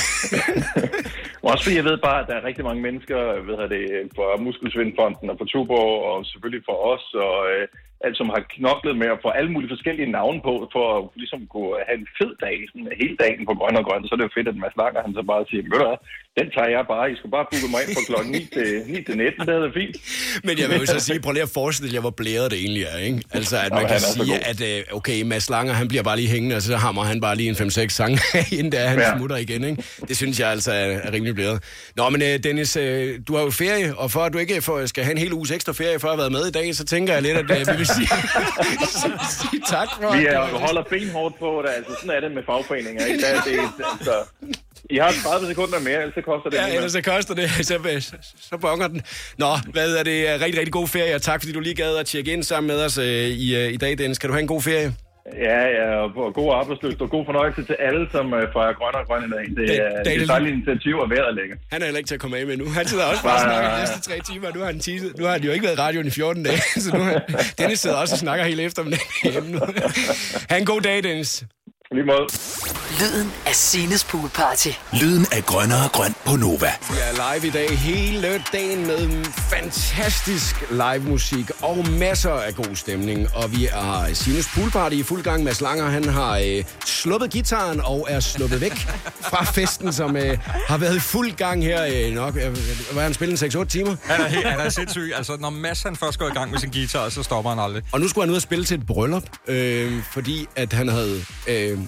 Også 1.51 1.63
fordi 1.63 1.75
jeg 1.79 1.89
ved 1.89 1.97
bare, 2.07 2.19
at 2.21 2.27
der 2.29 2.35
er 2.35 2.47
rigtig 2.49 2.65
mange 2.65 2.81
mennesker, 2.87 3.19
ved 3.47 3.57
jeg 3.61 3.69
det, 3.75 3.83
fra 4.15 4.27
Muskelsvindfonden 4.45 5.29
og 5.29 5.37
fra 5.37 5.49
Tuborg, 5.51 5.93
og 6.09 6.25
selvfølgelig 6.25 6.63
for 6.69 6.77
os, 6.93 7.05
og 7.13 7.37
øh, 7.53 7.67
alt 8.05 8.17
som 8.19 8.27
har 8.35 8.41
knoklet 8.55 8.95
med 9.01 9.09
at 9.15 9.19
få 9.25 9.29
alle 9.39 9.51
mulige 9.53 9.73
forskellige 9.75 10.09
navne 10.17 10.39
på, 10.47 10.53
for 10.75 10.85
at 10.97 11.01
ligesom 11.21 11.41
kunne 11.53 11.75
have 11.87 11.97
en 12.01 12.07
fed 12.19 12.31
dag, 12.45 12.57
sådan 12.69 12.87
hele 13.01 13.15
dagen 13.23 13.41
på 13.49 13.53
grøn 13.59 13.75
og 13.79 13.85
grøn, 13.87 14.01
så 14.07 14.11
er 14.13 14.17
det 14.19 14.27
jo 14.29 14.35
fedt, 14.37 14.47
at 14.51 14.57
Mads 14.63 14.77
Langer, 14.81 15.01
han 15.07 15.13
så 15.19 15.23
bare 15.31 15.43
siger, 15.49 15.61
ved 15.71 15.79
du 15.81 15.87
hvad, 15.89 15.99
den 16.39 16.47
tager 16.55 16.69
jeg 16.75 16.83
bare, 16.93 17.05
I 17.13 17.15
skal 17.19 17.29
bare 17.37 17.45
booke 17.51 17.69
mig 17.73 17.79
ind 17.83 17.91
fra 17.97 18.03
klokken 18.09 18.31
9 18.31 18.39
til, 18.55 18.69
9 18.87 19.03
til 19.07 19.15
19, 19.17 19.47
det 19.47 19.53
er 19.57 19.61
da 19.65 19.69
fint. 19.81 19.95
Men 20.47 20.53
jeg 20.61 20.67
vil 20.69 20.77
jo 20.83 20.87
så 20.95 20.99
sige, 21.07 21.19
prøv 21.25 21.33
lige 21.37 21.47
at 21.49 21.53
forestille 21.61 21.91
jer, 21.95 22.01
hvor 22.05 22.15
blæret 22.21 22.47
det 22.51 22.57
egentlig 22.63 22.83
er, 22.93 22.97
ikke? 23.09 23.19
Altså, 23.37 23.55
at 23.65 23.69
Nå, 23.71 23.75
man 23.75 23.83
men 23.83 23.89
kan 23.91 23.99
sige, 24.17 24.35
at 24.51 24.59
øh, 24.69 24.97
okay, 24.97 25.17
Mads 25.31 25.47
Langer, 25.53 25.73
han 25.81 25.87
bliver 25.91 26.03
bare 26.09 26.17
lige 26.21 26.29
hængende, 26.35 26.55
og 26.59 26.61
så 26.61 26.75
hammer 26.85 27.03
han 27.11 27.17
bare 27.25 27.35
lige 27.39 27.49
en 27.53 27.55
5-6 27.55 27.87
sange, 27.99 28.17
inden 28.59 28.71
der 28.75 28.81
han 28.91 28.99
Ja. 28.99 29.17
smutter 29.17 29.37
igen, 29.45 29.61
ikke? 29.63 29.83
Det 30.09 30.15
synes 30.21 30.39
jeg 30.39 30.47
altså 30.55 30.71
er, 30.71 30.85
er 31.05 31.11
rimelig 31.15 31.35
blæret. 31.35 31.57
Nå, 31.95 32.09
men 32.09 32.21
øh, 32.21 32.33
Dennis, 32.45 32.71
øh, 32.77 33.19
du 33.27 33.35
har 33.35 33.43
jo 33.43 33.49
ferie, 33.49 33.87
og 33.97 34.11
for 34.11 34.19
at 34.19 34.33
du 34.33 34.37
ikke 34.37 34.61
får, 34.61 34.85
skal 34.85 35.03
have 35.03 35.11
en 35.11 35.17
hel 35.17 35.33
uges 35.33 35.51
ekstra 35.51 35.73
ferie, 35.73 35.99
for 35.99 36.07
at 36.07 36.11
have 36.13 36.17
været 36.23 36.31
med 36.31 36.45
i 36.47 36.51
dag, 36.51 36.75
så 36.75 36.85
tænker 36.85 37.13
jeg 37.13 37.21
lidt, 37.21 37.37
at 37.37 37.49
vi 37.49 37.77
vil 37.77 37.87
sige, 37.95 38.07
sige 39.39 39.61
tak 39.69 39.87
for 40.01 40.17
Vi 40.17 40.25
er, 40.25 40.39
holder 40.39 40.83
benhårdt 40.89 41.39
på 41.39 41.63
det, 41.65 41.71
altså 41.77 41.93
sådan 41.95 42.09
er 42.09 42.19
det 42.19 42.31
med 42.31 42.43
fagforeninger, 42.45 43.05
ikke? 43.05 43.21
Der, 43.21 43.27
er 43.27 43.41
det, 43.41 43.59
altså, 43.97 44.15
I 44.89 44.97
har 44.97 45.13
30 45.23 45.47
sekunder 45.47 45.79
mere, 45.79 46.01
ellers 46.01 46.13
så 46.15 46.21
koster 46.21 46.49
det 46.49 46.57
Ja, 46.57 46.75
ellers 46.75 46.91
så 46.91 47.01
koster 47.01 47.33
det, 47.33 47.49
så, 47.69 47.79
så, 47.99 48.15
så 48.41 48.57
bonger 48.57 48.87
den. 48.87 49.01
Nå, 49.37 49.51
hvad 49.71 49.95
er 49.95 50.03
det? 50.03 50.41
Rigtig, 50.41 50.57
rigtig 50.59 50.73
god 50.73 50.87
ferie, 50.87 51.15
og 51.15 51.21
tak 51.21 51.41
fordi 51.41 51.53
du 51.53 51.59
lige 51.59 51.75
gad 51.75 51.95
at 51.97 52.05
tjekke 52.05 52.33
ind 52.33 52.43
sammen 52.43 52.67
med 52.67 52.85
os 52.85 52.97
øh, 52.97 53.05
i, 53.05 53.55
øh, 53.55 53.73
i 53.73 53.77
dag, 53.77 53.97
Dennis. 53.97 54.17
Kan 54.19 54.27
du 54.29 54.33
have 54.33 54.41
en 54.41 54.47
god 54.47 54.61
ferie? 54.61 54.93
Ja, 55.31 55.59
ja, 55.77 55.85
og 56.03 56.33
god 56.33 56.53
arbejdsløst 56.53 57.01
og 57.01 57.09
god 57.09 57.25
fornøjelse 57.25 57.63
til 57.65 57.75
alle, 57.79 58.07
som 58.11 58.25
uh, 58.33 58.39
fejrer 58.55 58.73
grøn 58.73 58.95
og 58.95 59.05
grøn 59.07 59.23
i 59.27 59.31
dag. 59.35 59.45
Det 59.57 59.75
er 59.85 60.03
det 60.03 60.15
er 60.15 60.21
et 60.21 60.27
dejligt 60.27 60.53
initiativ, 60.53 60.95
og 60.97 61.09
vejret 61.09 61.27
er 61.27 61.35
lækkert. 61.39 61.57
Han 61.71 61.81
er 61.81 61.85
heller 61.85 61.97
ikke 61.97 62.07
til 62.07 62.13
at 62.15 62.21
komme 62.21 62.37
af 62.37 62.45
med 62.47 62.57
nu. 62.57 62.65
Han 62.69 62.85
sidder 62.87 63.05
også 63.05 63.23
bare 63.23 63.35
og 63.35 63.39
snakker 63.41 63.69
de 63.71 63.79
næste 63.79 64.01
tre 64.09 64.15
timer. 64.31 64.47
Nu 64.55 64.59
har 64.59 64.65
han, 64.65 64.79
teaset. 64.79 65.17
nu 65.17 65.23
har 65.25 65.31
han 65.31 65.43
jo 65.43 65.51
ikke 65.51 65.63
været 65.65 65.77
i 65.77 65.81
radioen 65.81 66.07
i 66.07 66.09
14 66.09 66.43
dage, 66.43 66.61
så 66.83 66.97
nu 66.97 67.03
har, 67.03 67.21
Dennis 67.57 67.79
sidder 67.79 67.95
også 67.95 68.15
og 68.15 68.19
snakker 68.19 68.45
hele 68.45 68.63
eftermiddagen 68.63 69.07
hjemme 69.23 69.49
nu. 69.51 69.59
Ha' 70.49 70.57
en 70.57 70.65
god 70.65 70.81
dag, 70.81 71.03
Dennis. 71.03 71.43
Lige 71.93 72.05
måde. 72.05 72.27
Lyden 72.99 73.31
af 73.45 73.55
Sines 73.55 74.03
Poolparty. 74.03 74.67
Lyden 74.93 75.25
af 75.31 75.45
grønnere 75.45 75.89
grøn 75.93 76.15
på 76.25 76.35
Nova. 76.35 76.71
Vi 76.89 76.97
er 77.07 77.35
live 77.35 77.47
i 77.47 77.51
dag 77.51 77.77
hele 77.77 78.43
dagen 78.53 78.87
med 78.87 79.25
fantastisk 79.25 80.55
live 80.71 80.99
musik 81.09 81.51
og 81.61 81.89
masser 81.89 82.31
af 82.31 82.55
god 82.55 82.75
stemning. 82.75 83.27
Og 83.35 83.51
vi 83.51 83.67
har 83.71 84.09
Sinus 84.13 84.47
Poolparty 84.55 84.95
i 84.95 85.03
fuld 85.03 85.23
gang. 85.23 85.43
Mads 85.43 85.61
Langer, 85.61 85.85
han 85.85 86.03
har 86.09 86.37
øh, 86.37 86.63
sluppet 86.85 87.31
gitaren 87.31 87.81
og 87.81 88.07
er 88.09 88.19
sluppet 88.19 88.61
væk 88.61 88.73
fra 89.31 89.43
festen, 89.43 89.93
som 89.93 90.17
øh, 90.17 90.37
har 90.67 90.77
været 90.77 90.95
i 90.95 90.99
fuld 90.99 91.31
gang 91.31 91.63
her 91.63 92.07
øh, 92.07 92.13
nok. 92.13 92.35
Øh, 92.35 92.41
hvad 92.41 92.53
har 92.93 93.01
han 93.01 93.13
spillet? 93.13 93.43
en 93.43 93.61
6-8 93.61 93.65
timer? 93.65 93.95
Han 94.03 94.21
er, 94.21 94.27
helt, 94.27 94.47
han 94.47 94.59
er 94.59 94.69
sindssyg. 94.69 95.11
Altså, 95.15 95.37
når 95.39 95.49
Mads 95.49 95.83
han 95.83 95.95
først 95.95 96.19
går 96.19 96.27
i 96.27 96.33
gang 96.33 96.51
med 96.51 96.59
sin 96.59 96.71
guitar, 96.71 97.09
så 97.09 97.23
stopper 97.23 97.49
han 97.49 97.59
aldrig. 97.59 97.83
Og 97.91 97.99
nu 97.99 98.07
skulle 98.07 98.25
han 98.25 98.31
ud 98.31 98.35
og 98.35 98.41
spille 98.41 98.65
til 98.65 98.79
et 98.79 98.85
bryllup, 98.85 99.23
øh, 99.47 100.03
fordi 100.11 100.47
at 100.55 100.73
han 100.73 100.87
havde 100.87 101.25
øh, 101.47 101.79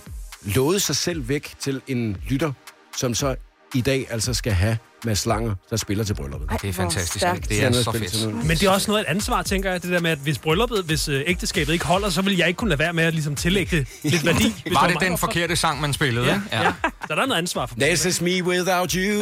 lovet 0.45 0.81
sig 0.81 0.95
selv 0.95 1.29
væk 1.29 1.53
til 1.59 1.81
en 1.87 2.17
lytter, 2.29 2.51
som 2.97 3.13
så 3.13 3.35
i 3.73 3.81
dag 3.81 4.07
altså 4.09 4.33
skal 4.33 4.53
have 4.53 4.77
Mads 5.05 5.25
Langer, 5.25 5.55
der 5.69 5.75
spiller 5.75 6.03
til 6.03 6.13
brylluppet. 6.13 6.49
Ej, 6.51 6.57
det 6.61 6.69
er 6.69 6.73
fantastisk. 6.73 7.17
stærkt. 7.17 7.49
Det 7.49 7.59
er 7.59 7.63
Han 7.63 7.73
så 7.73 7.83
spillet 7.83 8.11
fedt. 8.11 8.35
Men 8.35 8.49
det 8.57 8.63
er 8.63 8.69
også 8.69 8.91
noget 8.91 9.03
af 9.05 9.11
et 9.11 9.15
ansvar, 9.15 9.41
tænker 9.41 9.71
jeg, 9.71 9.83
det 9.83 9.91
der 9.91 9.99
med, 9.99 10.11
at 10.11 10.17
hvis 10.17 10.37
brylluppet, 10.37 10.83
hvis 10.83 11.07
øh, 11.07 11.23
ægteskabet 11.27 11.73
ikke 11.73 11.85
holder, 11.85 12.09
så 12.09 12.21
vil 12.21 12.37
jeg 12.37 12.47
ikke 12.47 12.57
kunne 12.57 12.69
lade 12.69 12.79
være 12.79 12.93
med 12.93 13.03
at 13.03 13.13
ligesom 13.13 13.35
tillægge 13.35 13.77
det 13.77 13.87
lidt 14.11 14.25
værdi. 14.25 14.63
Var 14.71 14.81
var 14.81 14.87
det 14.87 14.97
den 15.01 15.17
forkerte 15.17 15.55
sang, 15.55 15.81
man 15.81 15.93
spillede? 15.93 16.25
Ja, 16.25 16.33
ikke? 16.35 16.45
ja. 16.51 16.73
Så 17.07 17.15
der 17.15 17.21
er 17.21 17.25
noget 17.25 17.39
ansvar 17.41 17.65
for 17.65 17.75
mig. 17.77 17.87
This 17.87 18.05
is 18.05 18.21
me 18.21 18.43
without 18.43 18.91
you. 18.91 19.21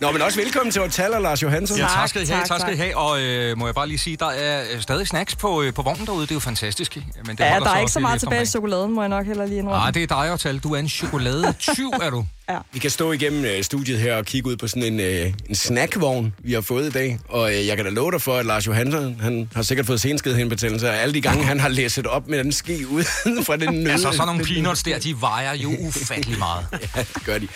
Nå, 0.00 0.12
men 0.12 0.22
også 0.22 0.40
velkommen 0.40 0.72
til 0.72 0.82
Hotel 0.82 1.10
Lars 1.10 1.42
Johansson. 1.42 1.78
Ja, 1.78 1.86
tak 1.94 2.08
skal 2.08 2.22
I 2.22 2.26
have, 2.26 2.44
tak, 2.44 2.60
skal 2.60 2.74
I 2.74 2.76
have. 2.76 2.96
Og 2.96 3.22
øh, 3.22 3.58
må 3.58 3.66
jeg 3.66 3.74
bare 3.74 3.88
lige 3.88 3.98
sige, 3.98 4.16
der 4.16 4.26
er 4.26 4.64
øh, 4.74 4.80
stadig 4.80 5.08
snacks 5.08 5.36
på, 5.36 5.62
øh, 5.62 5.74
på 5.74 5.82
vognen 5.82 6.06
derude. 6.06 6.22
Det 6.22 6.30
er 6.30 6.34
jo 6.34 6.40
fantastisk. 6.40 6.96
Men 6.96 7.36
det 7.36 7.44
Ja, 7.44 7.58
der 7.60 7.70
er 7.70 7.78
ikke 7.78 7.92
så 7.92 8.00
meget 8.00 8.20
tilbage 8.20 8.42
i 8.42 8.46
chokoladen, 8.46 8.94
må 8.94 9.02
jeg 9.02 9.08
nok 9.08 9.26
heller 9.26 9.46
lige 9.46 9.58
indrømme. 9.58 9.82
Ah, 9.86 9.94
det 9.94 10.02
er 10.02 10.06
dig, 10.06 10.32
Otal. 10.32 10.58
Du 10.58 10.74
er 10.74 10.78
en 10.78 10.88
chokoladetyv, 10.88 11.90
er 12.02 12.10
du? 12.10 12.26
Ja. 12.48 12.58
Vi 12.72 12.78
kan 12.78 12.90
stå 12.90 13.12
igennem 13.12 13.44
øh, 13.44 13.62
studiet 13.62 13.98
her 13.98 14.16
og 14.16 14.24
kigge 14.24 14.48
ud 14.50 14.56
på 14.56 14.66
sådan 14.68 14.92
en, 14.92 15.00
øh, 15.00 15.32
en 15.48 15.54
snackvogn, 15.54 16.34
vi 16.38 16.52
har 16.52 16.60
fået 16.60 16.86
i 16.86 16.90
dag. 16.90 17.18
Og 17.28 17.50
øh, 17.54 17.66
jeg 17.66 17.76
kan 17.76 17.84
da 17.84 17.90
love 17.90 18.10
dig 18.12 18.22
for, 18.22 18.36
at 18.36 18.46
Lars 18.46 18.66
Johansson, 18.66 19.20
han 19.20 19.50
har 19.54 19.62
sikkert 19.62 19.86
fået 19.86 20.00
senskidhenbetændelse. 20.00 20.88
Og 20.88 20.94
alle 20.96 21.14
de 21.14 21.20
gange, 21.20 21.44
han 21.44 21.60
har 21.60 21.68
læsset 21.68 22.06
op 22.06 22.28
med 22.28 22.44
den 22.44 22.52
ske 22.52 22.78
ud 22.90 23.04
fra 23.46 23.56
den 23.56 23.74
nød. 23.74 23.90
Altså, 23.92 24.12
sådan 24.12 24.26
nogle 24.26 24.44
peanuts 24.44 24.82
der, 24.82 24.98
de 24.98 25.14
vejer 25.20 25.54
jo 25.56 25.68
ufattelig 25.88 26.38
meget. 26.38 26.66
ja, 26.72 27.00
det 27.00 27.24
gør 27.26 27.38
de. 27.38 27.48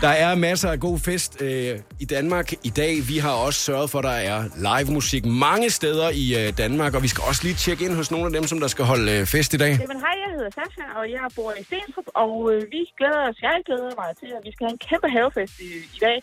Der 0.00 0.08
er 0.08 0.34
masser 0.34 0.70
af 0.70 0.80
god 0.80 0.98
fest 0.98 1.42
øh, 1.42 1.78
i 2.00 2.04
Danmark 2.04 2.52
i 2.62 2.70
dag. 2.70 3.08
Vi 3.08 3.18
har 3.18 3.30
også 3.32 3.60
sørget 3.60 3.90
for, 3.90 3.98
at 3.98 4.04
der 4.04 4.10
er 4.10 4.44
live 4.56 4.92
musik 4.92 5.24
mange 5.26 5.70
steder 5.70 6.10
i 6.14 6.46
øh, 6.46 6.52
Danmark. 6.58 6.94
Og 6.94 7.02
vi 7.02 7.08
skal 7.08 7.24
også 7.28 7.40
lige 7.44 7.54
tjekke 7.54 7.84
ind 7.84 7.94
hos 7.94 8.10
nogle 8.10 8.26
af 8.26 8.32
dem, 8.32 8.44
som 8.46 8.60
der 8.60 8.68
skal 8.68 8.84
holde 8.84 9.12
øh, 9.12 9.26
fest 9.26 9.54
i 9.54 9.56
dag. 9.56 9.68
Jamen, 9.80 10.00
hej, 10.06 10.14
jeg 10.24 10.30
hedder 10.36 10.50
Sasha, 10.58 10.84
og 11.00 11.04
jeg 11.10 11.20
bor 11.36 11.52
i 11.60 11.62
Stenstrup, 11.64 12.08
og 12.14 12.32
øh, 12.52 12.62
vi 12.74 12.80
glæder 12.98 13.22
os, 13.30 13.36
jeg 13.42 13.56
glæder 13.66 13.92
mig 14.00 14.10
til, 14.20 14.31
at 14.38 14.44
vi 14.44 14.52
skal 14.52 14.64
have 14.66 14.72
en 14.72 14.84
kæmpe 14.88 15.08
havefest 15.16 15.60
i, 15.60 15.68
i 15.96 15.98
dag. 16.06 16.22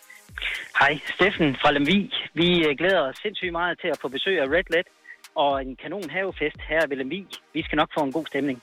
Hej, 0.79 0.99
Steffen 1.15 1.55
fra 1.61 1.71
Lemvig. 1.71 2.11
Vi 2.33 2.47
øh, 2.67 2.77
glæder 2.77 3.01
os 3.09 3.17
sindssygt 3.23 3.51
meget 3.51 3.79
til 3.81 3.87
at 3.93 3.97
få 4.01 4.07
besøg 4.07 4.35
af 4.43 4.47
Red 4.55 4.67
Let 4.75 4.87
og 5.35 5.51
en 5.65 5.75
kanon 5.75 6.09
havefest 6.09 6.59
her 6.69 6.81
ved 6.89 6.97
Lemvig. 6.97 7.27
Vi 7.53 7.61
skal 7.63 7.75
nok 7.75 7.89
få 7.97 8.01
en 8.03 8.11
god 8.11 8.25
stemning. 8.25 8.61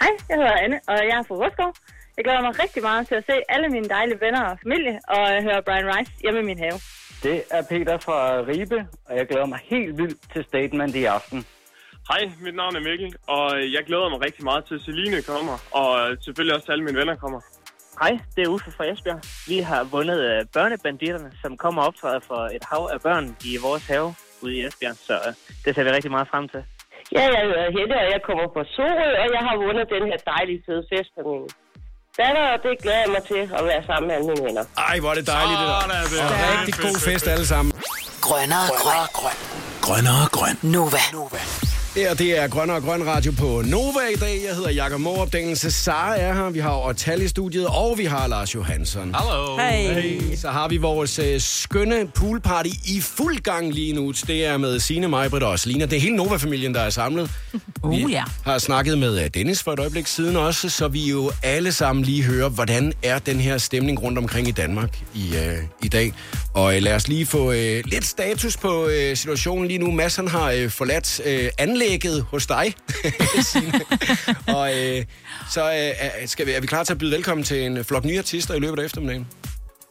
Hej, 0.00 0.12
jeg 0.28 0.36
hedder 0.36 0.56
Anne, 0.64 0.80
og 0.88 0.94
jeg 1.08 1.16
er 1.20 1.24
fra 1.28 1.34
Rødskov. 1.34 1.72
Jeg 2.16 2.24
glæder 2.24 2.42
mig 2.46 2.54
rigtig 2.64 2.82
meget 2.82 3.08
til 3.08 3.14
at 3.14 3.24
se 3.30 3.36
alle 3.48 3.68
mine 3.68 3.88
dejlige 3.88 4.20
venner 4.20 4.42
og 4.50 4.58
familie, 4.62 5.00
og 5.08 5.24
øh, 5.34 5.42
høre 5.42 5.62
Brian 5.66 5.88
Rice 5.92 6.12
hjemme 6.22 6.40
i 6.40 6.46
min 6.50 6.58
have. 6.58 6.78
Det 7.22 7.36
er 7.50 7.62
Peter 7.70 7.98
fra 7.98 8.18
Ribe, 8.50 8.86
og 9.08 9.16
jeg 9.16 9.26
glæder 9.26 9.46
mig 9.46 9.60
helt 9.62 9.98
vildt 9.98 10.32
til 10.32 10.44
statement 10.44 10.94
i 10.96 11.04
aften. 11.04 11.46
Hej, 12.10 12.22
mit 12.40 12.54
navn 12.54 12.76
er 12.76 12.80
Mikkel, 12.80 13.14
og 13.26 13.46
jeg 13.76 13.82
glæder 13.86 14.08
mig 14.08 14.20
rigtig 14.26 14.44
meget 14.44 14.64
til, 14.64 14.74
at 14.74 14.80
Celine 14.80 15.22
kommer, 15.22 15.56
og 15.80 16.16
selvfølgelig 16.24 16.54
også 16.54 16.66
til 16.66 16.72
alle 16.72 16.84
mine 16.84 16.98
venner 16.98 17.16
kommer. 17.16 17.40
Hej, 18.02 18.12
det 18.36 18.42
er 18.44 18.48
Uffe 18.48 18.70
fra 18.76 18.84
Esbjerg. 18.92 19.20
Vi 19.52 19.58
har 19.70 19.82
vundet 19.94 20.18
øh, 20.30 20.38
børnebanditterne, 20.56 21.30
som 21.42 21.50
kommer 21.56 21.82
og 21.82 21.88
optræder 21.88 22.20
for 22.30 22.40
et 22.56 22.64
hav 22.70 22.82
af 22.94 23.00
børn 23.06 23.36
i 23.50 23.52
vores 23.66 23.84
have 23.92 24.08
ude 24.42 24.54
i 24.56 24.60
Esbjerg, 24.66 24.96
så 25.08 25.14
øh, 25.26 25.32
det 25.64 25.70
ser 25.74 25.82
vi 25.86 25.90
rigtig 25.96 26.10
meget 26.16 26.28
frem 26.32 26.44
til. 26.48 26.62
Ja, 27.16 27.24
jeg 27.36 27.42
hedder 27.48 27.66
Hette, 27.76 27.96
og 28.04 28.08
jeg 28.14 28.20
kommer 28.28 28.46
fra 28.54 28.64
Sorø, 28.74 29.08
og 29.22 29.28
jeg 29.36 29.42
har 29.48 29.56
vundet 29.64 29.84
den 29.96 30.04
her 30.10 30.18
dejlige 30.32 30.60
fede 30.66 30.82
fest 30.90 31.10
for 31.14 31.22
min 31.30 31.42
datter, 32.20 32.44
og 32.54 32.58
det 32.64 32.72
glæder 32.82 33.02
jeg 33.04 33.10
mig 33.16 33.22
til 33.32 33.42
at 33.58 33.64
være 33.70 33.82
sammen 33.88 34.06
med 34.08 34.14
alle 34.16 34.26
mine 34.30 34.42
venner. 34.46 34.64
Ej, 34.90 34.96
hvor 35.02 35.10
er 35.12 35.16
det 35.20 35.26
dejligt, 35.36 35.58
det 35.62 35.68
der. 35.70 35.80
Sådan 35.80 35.96
er 36.00 36.06
det. 36.12 36.18
Og 36.32 36.36
rigtig 36.54 36.74
god 36.86 36.96
fest 37.08 37.24
alle 37.34 37.46
sammen. 37.52 37.72
Grønnere 38.26 38.66
grøn. 39.18 39.36
Grønnere 39.86 40.24
grøn. 40.36 40.56
Nova. 40.74 41.02
Det, 41.14 41.75
og 42.04 42.18
det 42.18 42.38
er 42.38 42.48
Grønne 42.48 42.74
og 42.74 42.82
Grøn 42.82 43.06
Radio 43.06 43.32
på 43.32 43.62
Nova 43.66 44.00
i 44.14 44.16
dag. 44.16 44.40
Jeg 44.46 44.54
hedder 44.54 44.70
Jakob 44.70 45.00
Morup. 45.00 45.32
Daniel 45.32 45.56
Cesar 45.56 46.12
er 46.12 46.34
her. 46.34 46.50
Vi 46.50 46.58
har 46.58 46.74
Ortal 46.74 47.22
i 47.22 47.28
studiet, 47.28 47.66
og 47.66 47.98
vi 47.98 48.04
har 48.04 48.26
Lars 48.26 48.54
Johansson. 48.54 49.14
Hallo. 49.14 49.58
Hey. 49.58 50.36
Så 50.36 50.48
har 50.48 50.68
vi 50.68 50.76
vores 50.76 51.18
øh, 51.18 51.40
skønne 51.40 52.08
poolparty 52.14 52.68
i 52.84 53.00
fuld 53.00 53.38
gang 53.38 53.72
lige 53.72 53.92
nu. 53.92 54.10
Det 54.26 54.46
er 54.46 54.56
med 54.56 54.80
Signe, 54.80 55.08
Majbrit 55.08 55.42
og 55.42 55.58
Selina. 55.58 55.84
Det 55.84 55.96
er 55.96 56.00
hele 56.00 56.16
Nova-familien, 56.16 56.74
der 56.74 56.80
er 56.80 56.90
samlet. 56.90 57.30
Oh, 57.86 57.92
vi 57.92 58.12
ja. 58.12 58.24
har 58.44 58.58
snakket 58.58 58.98
med 58.98 59.24
øh, 59.24 59.30
Dennis 59.34 59.62
for 59.62 59.72
et 59.72 59.78
øjeblik 59.78 60.06
siden 60.06 60.36
også, 60.36 60.68
så 60.68 60.88
vi 60.88 61.10
jo 61.10 61.32
alle 61.42 61.72
sammen 61.72 62.04
lige 62.04 62.22
hører, 62.22 62.48
hvordan 62.48 62.92
er 63.02 63.18
den 63.18 63.40
her 63.40 63.58
stemning 63.58 64.02
rundt 64.02 64.18
omkring 64.18 64.48
i 64.48 64.50
Danmark 64.50 64.98
i, 65.14 65.36
øh, 65.36 65.58
i 65.82 65.88
dag. 65.88 66.12
Og 66.54 66.76
øh, 66.76 66.82
lad 66.82 66.94
os 66.94 67.08
lige 67.08 67.26
få 67.26 67.52
øh, 67.52 67.82
lidt 67.84 68.04
status 68.04 68.56
på 68.56 68.86
øh, 68.86 69.16
situationen 69.16 69.68
lige 69.68 69.78
nu. 69.78 69.90
Mads 69.90 70.16
han 70.16 70.28
har 70.28 70.50
øh, 70.50 70.70
forladt 70.70 71.20
øh, 71.24 71.50
anlægget 71.58 72.22
hos 72.22 72.46
dig. 72.46 72.74
Og 74.56 74.70
øh, 74.78 75.04
så 75.52 75.72
øh, 75.72 76.28
skal 76.28 76.46
vi, 76.46 76.52
er 76.52 76.60
vi 76.60 76.66
klar 76.66 76.84
til 76.84 76.92
at 76.92 76.98
byde 76.98 77.12
velkommen 77.12 77.44
til 77.44 77.62
en 77.62 77.84
flok 77.84 78.04
nye 78.04 78.18
artister 78.18 78.54
i 78.54 78.58
løbet 78.58 78.78
af 78.78 78.84
eftermiddagen. 78.84 79.26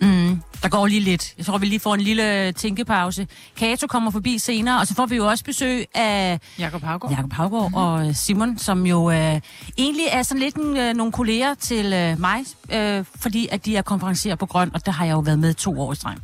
Mm, 0.01 0.41
der 0.63 0.69
går 0.69 0.87
lige 0.87 0.99
lidt. 1.01 1.33
Jeg 1.37 1.45
tror, 1.45 1.57
vi 1.57 1.65
lige 1.65 1.79
får 1.79 1.93
en 1.93 2.01
lille 2.01 2.51
tænkepause. 2.51 3.27
Kato 3.57 3.87
kommer 3.87 4.11
forbi 4.11 4.37
senere, 4.37 4.79
og 4.79 4.87
så 4.87 4.95
får 4.95 5.05
vi 5.05 5.15
jo 5.15 5.27
også 5.27 5.43
besøg 5.43 5.85
af 5.93 6.39
Jakob 6.59 6.83
Havgaard, 6.83 7.13
Jakob 7.13 7.33
Havgaard 7.33 7.63
mm-hmm. 7.63 8.09
og 8.09 8.15
Simon, 8.15 8.57
som 8.57 8.85
jo 8.85 9.11
øh, 9.11 9.41
egentlig 9.77 10.05
er 10.11 10.23
sådan 10.23 10.41
lidt 10.41 10.55
en, 10.55 10.77
øh, 10.77 10.93
nogle 10.93 11.11
kolleger 11.11 11.53
til 11.53 11.93
øh, 11.93 12.19
mig, 12.19 12.39
øh, 12.71 13.05
fordi 13.15 13.47
at 13.51 13.65
de 13.65 13.77
er 13.77 13.81
konferencier 13.81 14.35
på 14.35 14.45
Grøn, 14.45 14.71
og 14.73 14.85
der 14.85 14.91
har 14.91 15.05
jeg 15.05 15.13
jo 15.13 15.19
været 15.19 15.39
med 15.39 15.53
to 15.53 15.81
år 15.81 15.91
i 15.93 15.95
streg. 15.95 16.15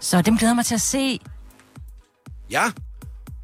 Så 0.00 0.22
dem 0.22 0.38
glæder 0.38 0.54
mig 0.54 0.64
til 0.64 0.74
at 0.74 0.80
se. 0.80 1.20
Ja. 2.50 2.62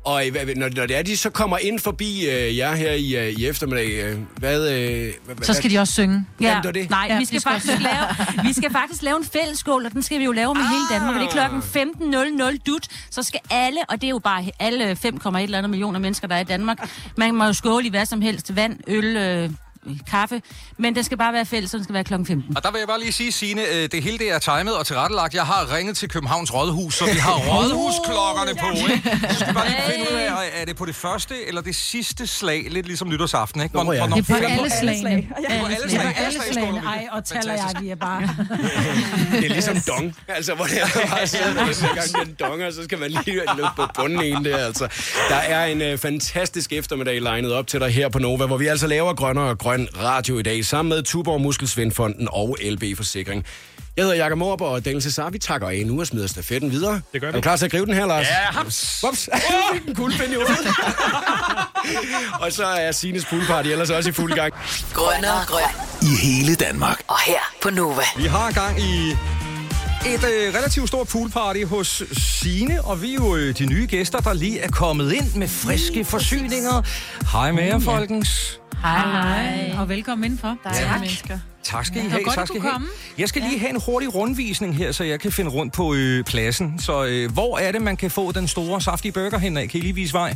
Og 0.09 0.27
øh, 0.27 0.57
når, 0.57 0.69
når 0.77 0.87
det 0.87 0.97
er, 0.97 1.03
de 1.03 1.17
så 1.17 1.31
kommer 1.31 1.59
ind 1.59 1.81
forbi 1.81 2.29
øh, 2.29 2.57
jer 2.57 2.75
her 2.75 2.93
i, 2.93 3.17
øh, 3.17 3.29
i 3.29 3.47
eftermiddag, 3.47 3.89
øh, 4.05 4.19
hvad, 4.37 4.71
øh, 4.73 5.13
hvad... 5.25 5.37
Så 5.43 5.55
skal 5.55 5.71
de 5.71 5.79
også 5.79 5.93
synge. 5.93 6.27
Ja, 6.41 6.61
det. 6.75 6.91
Nej, 6.91 7.07
Ja, 7.11 7.19
vi, 7.19 7.25
skal 7.25 7.41
skal 7.41 7.53
faktisk 7.53 7.73
også- 7.73 7.83
lave, 7.83 8.45
vi 8.49 8.53
skal 8.53 8.73
faktisk 8.73 9.03
lave 9.03 9.17
en 9.17 9.25
fællesskål, 9.25 9.87
og 9.87 9.93
den 9.93 10.03
skal 10.03 10.19
vi 10.19 10.25
jo 10.25 10.33
lave 10.33 10.55
med 10.55 10.63
ah. 10.63 10.69
hele 10.69 10.85
Danmark. 10.91 11.15
Og 11.15 11.21
det 11.21 11.29
er 11.29 11.49
klokken 11.49 12.51
15.00 12.53 12.59
dut. 12.67 12.87
Så 13.11 13.23
skal 13.23 13.41
alle, 13.51 13.81
og 13.89 14.01
det 14.01 14.05
er 14.05 14.11
jo 14.11 14.19
bare 14.19 14.45
alle 14.59 14.93
5,1 14.93 15.39
eller 15.39 15.59
andet 15.59 15.71
millioner 15.71 15.99
mennesker, 15.99 16.29
der 16.29 16.35
er 16.35 16.41
i 16.41 16.45
Danmark. 16.45 16.91
Man 17.17 17.35
må 17.35 17.45
jo 17.45 17.53
skåle 17.53 17.87
i 17.87 17.91
hvad 17.91 18.07
som 18.07 18.21
helst. 18.21 18.57
Vand, 18.57 18.77
øl, 18.87 19.17
øh, 19.17 19.51
kaffe. 20.11 20.43
Men 20.79 20.95
det 20.95 21.05
skal 21.05 21.19
bare 21.19 21.33
være 21.33 21.47
fælles, 21.47 21.71
så 21.71 21.77
den 21.77 21.85
skal 21.85 21.95
være 21.95 22.05
klokken 22.05 22.27
15. 22.27 22.57
Og 22.57 22.63
der 22.63 22.71
vil 22.71 22.79
jeg 22.79 22.89
bare 22.89 23.01
lige 23.01 23.13
sige, 23.13 23.33
Signe, 23.33 23.63
øh, 23.69 23.89
det 23.93 24.03
hele 24.03 24.19
det 24.19 24.31
er 24.33 24.39
timet 24.39 24.77
og 24.77 24.87
tilrettelagt. 24.87 25.35
Jeg 25.35 25.47
har 25.47 25.77
ringet 25.77 25.97
til 25.97 26.09
Københavns 26.09 26.55
Rådhus, 26.55 26.95
så 26.95 27.05
vi 27.05 27.19
har 27.19 27.33
rådhusklokkerne 27.51 28.55
på, 28.61 28.67
ikke? 28.93 29.29
Så 29.33 29.39
skal 29.39 29.49
vi 29.49 29.55
bare 29.55 29.67
lige 29.69 29.83
finde 29.93 30.07
ud 30.13 30.17
af, 30.19 30.31
er 30.61 30.65
det 30.65 30.77
på 30.77 30.85
det 30.85 30.95
første 30.95 31.35
eller 31.49 31.61
det 31.61 31.75
sidste 31.77 32.27
slag, 32.27 32.67
lidt 32.71 32.87
ligesom 32.87 33.09
nytårsaften, 33.09 33.61
ikke? 33.63 33.77
Nå, 33.77 33.93
ja. 33.93 34.07
Det 34.07 34.19
er 34.19 34.23
på 34.23 34.35
alle 34.35 34.71
slagene. 34.81 35.11
Ja, 35.51 35.61
på 35.61 35.67
alle 35.67 35.77
Det 35.77 35.85
er 35.85 35.89
slag. 35.89 36.15
på 36.17 36.23
alle 36.23 36.53
slagene. 36.53 36.79
Ej, 36.87 37.07
og 37.13 37.25
taler 37.25 37.53
jeg, 37.53 37.71
vi 37.81 37.89
er 37.89 37.95
bare... 37.95 38.23
Det 39.33 39.45
er 39.45 39.49
ligesom 39.49 39.77
dong. 39.89 40.15
Altså, 40.29 40.55
hvor 40.55 40.65
det 40.65 40.81
er 40.83 41.09
bare 41.11 41.27
sidder, 41.27 41.55
gang 41.95 42.27
den 42.27 42.37
dong, 42.41 42.63
og 42.65 42.73
så 42.73 42.85
skal 42.85 42.99
man 42.99 43.11
lige 43.11 43.41
lukke 43.59 43.77
på 43.77 43.83
bunden 43.95 44.23
en 44.23 44.45
der, 44.45 44.57
altså. 44.67 44.89
Der 45.29 45.37
er 45.37 45.67
en 45.67 45.83
øh, 45.83 45.99
fantastisk 45.99 46.73
eftermiddag 46.73 47.23
legnet 47.23 47.53
op 47.53 47.67
til 47.67 47.81
dig 47.81 47.91
her 47.91 48.09
på 48.09 48.19
Nova, 48.19 48.47
hvor 48.47 48.57
vi 48.57 48.67
altså 48.67 48.87
laver 48.87 49.15
grønner 49.15 49.43
og 49.43 49.59
grøn 49.69 49.89
radio 50.03 50.39
i 50.39 50.43
dag, 50.43 50.65
sammen 50.65 50.89
med 50.89 51.03
Tuborg 51.03 51.41
Muskelsvindfonden 51.41 52.29
og 52.33 52.57
LB 52.71 52.97
Forsikring. 52.97 53.45
Jeg 53.97 54.05
hedder 54.05 54.17
Jakob 54.17 54.39
Morb, 54.39 54.61
og 54.61 54.85
Daniel 54.85 55.03
Cesar, 55.03 55.31
vi 55.31 55.39
takker 55.39 55.69
af 55.69 55.83
nu 55.87 56.01
og 56.01 56.07
smider 56.07 56.27
stafetten 56.27 56.71
videre. 56.71 57.01
Det 57.13 57.21
gør 57.21 57.29
Er 57.29 57.33
vi. 57.33 57.37
du 57.37 57.41
klar 57.43 57.57
til 57.57 57.65
at 57.65 57.71
gribe 57.71 57.87
den 57.87 57.95
her, 57.95 58.07
Lars? 58.07 58.27
Ja, 58.27 58.35
haps! 58.35 59.05
Ups, 59.09 59.29
du 59.33 59.39
fik 59.73 59.89
en 59.89 59.95
kuglepind 59.95 60.33
i 60.33 60.35
hovedet. 60.35 60.67
og 62.43 62.53
så 62.53 62.65
er 62.65 62.93
Sines 62.93 63.25
poolparty 63.25 63.69
ellers 63.69 63.91
også 63.91 64.11
i 64.11 64.13
fuld 64.13 64.33
gang. 64.35 64.55
Grønnere 64.93 65.45
grøn. 65.47 65.63
I 66.03 66.27
hele 66.27 66.55
Danmark. 66.55 67.03
Og 67.09 67.19
her 67.27 67.41
på 67.63 67.71
Nova. 67.71 68.03
Vi 68.17 68.25
har 68.25 68.53
gang 68.53 68.81
i 68.81 69.11
et 70.07 70.25
øh, 70.25 70.55
relativt 70.55 70.89
stort 70.89 71.09
poolparty 71.09 71.65
hos 71.65 72.03
Sine, 72.13 72.85
og 72.85 73.03
vi 73.03 73.11
er 73.11 73.15
jo 73.15 73.37
øh, 73.37 73.59
de 73.59 73.67
nye 73.67 73.87
gæster, 73.87 74.19
der 74.19 74.33
lige 74.33 74.61
er 74.61 74.69
kommet 74.71 75.13
ind 75.13 75.35
med 75.35 75.49
friske 75.49 76.05
forsyninger. 76.05 76.83
Hej 77.33 77.53
med 77.53 77.65
jer, 77.65 77.79
folkens. 77.79 78.61
Hej. 78.83 79.75
Og 79.79 79.89
velkommen 79.89 80.25
indenfor. 80.25 80.49
Der 80.65 80.71
er 80.71 80.75
Tak. 80.75 81.01
mennesker. 81.01 81.39
Tak 81.63 81.87
skal 81.87 82.05
I 82.05 82.09
have. 82.09 82.25
godt, 82.25 82.35
tak 82.35 82.47
skal 82.47 82.57
I 82.59 82.61
have. 82.61 82.73
komme. 82.73 82.87
Jeg 83.19 83.29
skal 83.29 83.43
lige 83.43 83.59
have 83.59 83.71
en 83.71 83.81
hurtig 83.87 84.15
rundvisning 84.15 84.77
her, 84.77 84.93
så 84.93 85.05
jeg 85.05 85.21
kan 85.21 85.33
finde 85.33 85.51
rundt 85.51 85.73
på 85.73 85.95
øh, 85.95 86.25
pladsen. 86.25 86.79
Så 86.79 87.05
øh, 87.05 87.33
hvor 87.33 87.59
er 87.59 87.73
det, 87.73 87.83
man 87.83 87.97
kan 87.97 88.11
få 88.11 88.33
den 88.33 88.49
store, 88.49 88.81
saftige 88.81 89.13
burger 89.13 89.39
hen 89.39 89.57
af? 89.57 89.69
Kan 89.69 89.79
I 89.79 89.83
lige 89.83 89.95
vise 89.95 90.13
vej? 90.15 90.35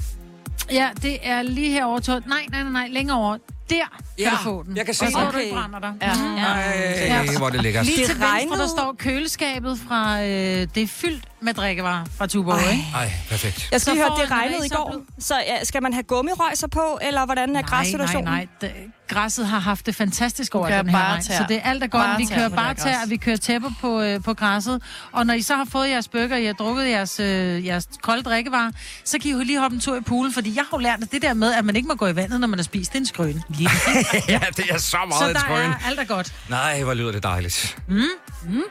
Ja, 0.72 0.88
det 1.03 1.18
er 1.22 1.43
lige 1.43 1.70
herovre. 1.70 2.20
Nej, 2.26 2.38
nej, 2.51 2.62
nej, 2.62 2.72
nej, 2.72 2.88
længere 2.90 3.18
over. 3.18 3.36
Der 3.71 3.77
Ja, 4.19 4.29
kan 4.29 4.39
du 4.39 4.43
få 4.45 4.63
den. 4.63 4.77
jeg 4.77 4.85
kan 4.85 4.95
se 4.95 5.05
Og 5.05 5.13
så 5.13 5.19
den. 5.21 5.33
du 5.33 5.39
ikke 5.39 5.53
brænder 5.55 5.79
dig. 5.79 5.93
Ja. 6.03 6.15
Mhm. 6.15 6.37
Ej, 6.37 7.27
hvor 7.39 7.51
det 7.51 7.63
lækkert. 7.63 7.87
Lige 7.87 7.99
Det 7.99 8.07
til 8.07 8.15
venstre, 8.15 8.29
regnede. 8.31 8.59
der 8.59 8.69
står 8.69 8.95
køleskabet 8.99 9.79
fra... 9.89 10.23
Øh, 10.23 10.29
det 10.75 10.77
er 10.83 10.87
fyldt 10.87 11.25
med 11.41 11.55
drikkevarer 11.55 12.05
fra 12.19 12.27
Tuborg, 12.27 12.73
ikke? 12.73 12.85
Ej, 12.95 13.11
perfekt. 13.29 13.69
Jeg 13.73 13.81
skal 13.81 13.91
Så 13.91 13.95
lige 13.95 14.05
høre, 14.09 14.23
det 14.23 14.31
regnede 14.31 14.67
i 14.67 14.69
går. 14.69 14.97
Så 15.19 15.35
ja, 15.47 15.65
skal 15.65 15.83
man 15.83 15.93
have 15.93 16.03
gummirøjser 16.03 16.67
på, 16.69 16.99
eller 17.03 17.25
hvordan 17.25 17.49
er 17.49 17.53
Nej, 17.53 17.63
græssituationen? 17.63 18.25
nej, 18.25 18.35
nej. 18.35 18.71
Det, 18.71 18.73
græsset 19.09 19.47
har 19.47 19.59
haft 19.59 19.87
det 19.87 19.95
fantastisk 19.95 20.55
over 20.55 20.67
den 20.67 20.75
her 20.75 20.83
bare 20.99 21.13
vej. 21.13 21.21
Så 21.21 21.45
det 21.49 21.57
er 21.57 21.61
alt 21.71 21.83
er 21.83 21.87
godt. 21.87 22.03
Bare 22.05 22.19
vi 22.19 22.25
kører 22.35 22.49
bare 22.49 22.75
det 22.75 22.83
tær, 22.83 22.97
og 23.05 23.11
vi 23.11 23.17
kører 23.17 23.37
tæpper 23.37 23.71
på, 23.81 24.01
øh, 24.03 24.23
på 24.23 24.35
græsset. 24.35 24.83
Og 25.13 25.27
når 25.27 25.35
I 25.35 25.43
så 25.43 25.55
har 25.57 25.65
fået 25.65 25.89
jeres 25.89 26.09
bøger, 26.09 26.37
I 26.37 26.45
har 26.45 26.53
drukket 26.53 26.89
jeres, 26.89 27.21
øh, 27.21 27.67
jeres 27.67 27.89
kolde 28.03 28.23
drikkevarer, 28.23 28.71
så 29.05 29.19
kan 29.19 29.29
I 29.31 29.33
jo 29.33 29.39
lige 29.39 29.59
hoppe 29.61 29.75
en 29.75 29.81
tur 29.81 29.97
i 29.97 30.01
poolen. 30.01 30.33
Fordi 30.33 30.57
jeg 30.57 30.65
har 30.71 30.79
jo 30.79 30.83
lært, 30.83 31.03
at 31.03 31.13
det 31.13 31.23
der 31.23 31.35
med, 31.35 31.53
at 31.55 31.65
man 31.65 31.77
ikke 31.77 31.89
må 31.89 31.95
gå 31.95 32.07
i 32.07 32.17
vandet, 32.17 32.41
når 32.41 32.47
man 32.49 32.59
har 32.59 32.65
spist, 32.65 32.93
det 32.93 32.99
en 32.99 33.07
skrøn. 33.07 33.43
Lige 33.63 34.23
ja, 34.29 34.41
det 34.57 34.65
er 34.71 34.79
så 34.79 34.91
så 34.91 34.97
meget 35.09 35.31
et 35.31 35.37
der 35.37 35.41
skrøn. 35.41 35.71
er 35.71 35.75
alt 35.87 36.01
er 36.01 36.05
godt. 36.05 36.35
Nej, 36.49 36.83
hvor 36.83 36.95
lyder 36.95 37.13
det 37.13 37.23
dejligt. 37.23 37.77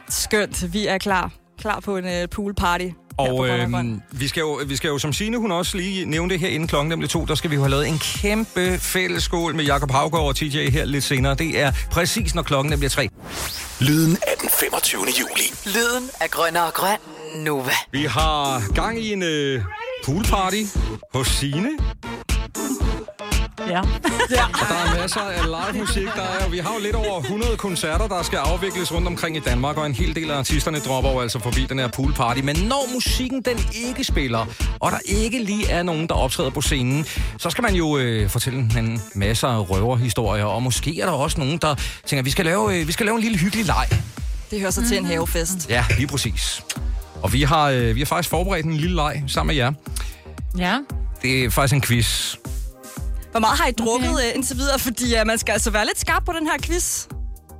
Skønt, 0.08 0.72
vi 0.72 0.86
er 0.86 0.98
klar. 0.98 1.30
Klar 1.60 1.80
på 1.80 1.96
en 1.96 2.04
uh, 2.04 2.28
poolparty. 2.30 2.86
Og 3.18 3.48
øhm, 3.48 4.02
vi, 4.10 4.28
skal 4.28 4.40
jo, 4.40 4.60
vi 4.66 4.76
skal 4.76 4.88
jo, 4.88 4.98
som 4.98 5.12
Signe, 5.12 5.36
hun 5.36 5.52
også 5.52 5.76
lige 5.76 6.04
nævnte 6.04 6.36
her 6.36 6.48
inden 6.48 6.68
klokken 6.68 6.88
nemlig 6.88 7.10
to, 7.10 7.24
der 7.24 7.34
skal 7.34 7.50
vi 7.50 7.54
jo 7.54 7.60
have 7.62 7.70
lavet 7.70 7.88
en 7.88 7.98
kæmpe 7.98 8.78
fællesskål 8.78 9.54
med 9.54 9.64
Jakob 9.64 9.90
Havgaard 9.90 10.26
og 10.26 10.36
TJ 10.36 10.68
her 10.70 10.84
lidt 10.84 11.04
senere. 11.04 11.34
Det 11.34 11.60
er 11.60 11.72
præcis, 11.90 12.34
når 12.34 12.42
klokken 12.42 12.78
bliver 12.78 12.90
tre. 12.90 13.08
Lyden 13.80 14.16
af 14.22 14.34
den 14.40 14.48
25. 14.60 15.00
juli. 15.20 15.76
Lyden 15.76 16.10
af 16.20 16.30
Grønner 16.30 16.60
og 16.60 16.72
Grøn. 16.74 16.98
Nova. 17.36 17.72
Vi 17.92 18.04
har 18.04 18.62
gang 18.74 19.00
i 19.00 19.12
en 19.12 19.22
øh, 19.22 19.62
poolparty 20.04 20.62
hos 21.14 21.28
Sine. 21.28 21.70
Ja. 23.58 23.66
ja. 24.30 24.44
Og 24.44 24.68
der 24.68 24.74
er 24.74 25.00
masser 25.00 25.20
af 25.20 25.44
live 25.44 25.80
musik. 25.80 26.06
Der 26.16 26.22
er, 26.22 26.48
vi 26.48 26.58
har 26.58 26.74
jo 26.74 26.80
lidt 26.80 26.94
over 26.94 27.20
100 27.20 27.56
koncerter, 27.56 28.08
der 28.08 28.22
skal 28.22 28.36
afvikles 28.36 28.92
rundt 28.92 29.06
omkring 29.06 29.36
i 29.36 29.40
Danmark, 29.40 29.76
og 29.76 29.86
en 29.86 29.94
hel 29.94 30.14
del 30.14 30.30
af 30.30 30.38
artisterne 30.38 30.78
dropper 30.78 31.10
jo 31.10 31.20
altså 31.20 31.38
forbi 31.38 31.66
den 31.66 31.78
her 31.78 31.88
poolparty. 31.88 32.40
Men 32.40 32.56
når 32.56 32.88
musikken 32.94 33.42
den 33.42 33.58
ikke 33.74 34.04
spiller, 34.04 34.46
og 34.80 34.92
der 34.92 34.98
ikke 35.04 35.44
lige 35.44 35.70
er 35.70 35.82
nogen, 35.82 36.06
der 36.06 36.14
optræder 36.14 36.50
på 36.50 36.60
scenen, 36.60 37.06
så 37.38 37.50
skal 37.50 37.62
man 37.62 37.74
jo 37.74 37.98
øh, 37.98 38.28
fortælle 38.30 38.58
en 38.78 39.00
masse 39.14 39.46
af 39.46 39.70
røverhistorier, 39.70 40.44
og 40.44 40.62
måske 40.62 41.00
er 41.00 41.06
der 41.06 41.12
også 41.12 41.40
nogen, 41.40 41.58
der 41.58 41.74
tænker, 42.06 42.22
vi 42.22 42.30
skal 42.30 42.44
lave, 42.44 42.80
øh, 42.80 42.86
vi 42.86 42.92
skal 42.92 43.06
lave 43.06 43.16
en 43.16 43.22
lille 43.22 43.38
hyggelig 43.38 43.66
leg. 43.66 43.86
Det 44.50 44.60
hører 44.60 44.70
sig 44.70 44.84
til 44.88 44.96
en 44.98 45.04
havefest. 45.04 45.70
Ja, 45.70 45.84
lige 45.96 46.06
præcis. 46.06 46.62
Og 47.22 47.32
vi 47.32 47.42
har, 47.42 47.68
øh, 47.70 47.94
vi 47.94 48.00
har 48.00 48.06
faktisk 48.06 48.30
forberedt 48.30 48.66
en 48.66 48.76
lille 48.76 48.96
leg 48.96 49.22
sammen 49.26 49.46
med 49.46 49.56
jer. 49.56 49.72
Ja. 50.58 50.78
Det 51.22 51.44
er 51.44 51.50
faktisk 51.50 51.74
en 51.74 51.82
quiz. 51.82 52.36
Hvor 53.32 53.40
meget 53.40 53.58
har 53.58 53.66
I 53.66 53.72
drukket 53.72 54.10
okay. 54.10 54.34
indtil 54.34 54.56
videre? 54.56 54.78
Fordi 54.78 55.20
uh, 55.20 55.26
man 55.26 55.38
skal 55.38 55.52
altså 55.52 55.70
være 55.70 55.86
lidt 55.86 56.00
skarp 56.00 56.24
på 56.24 56.32
den 56.32 56.46
her 56.46 56.58
quiz. 56.62 57.06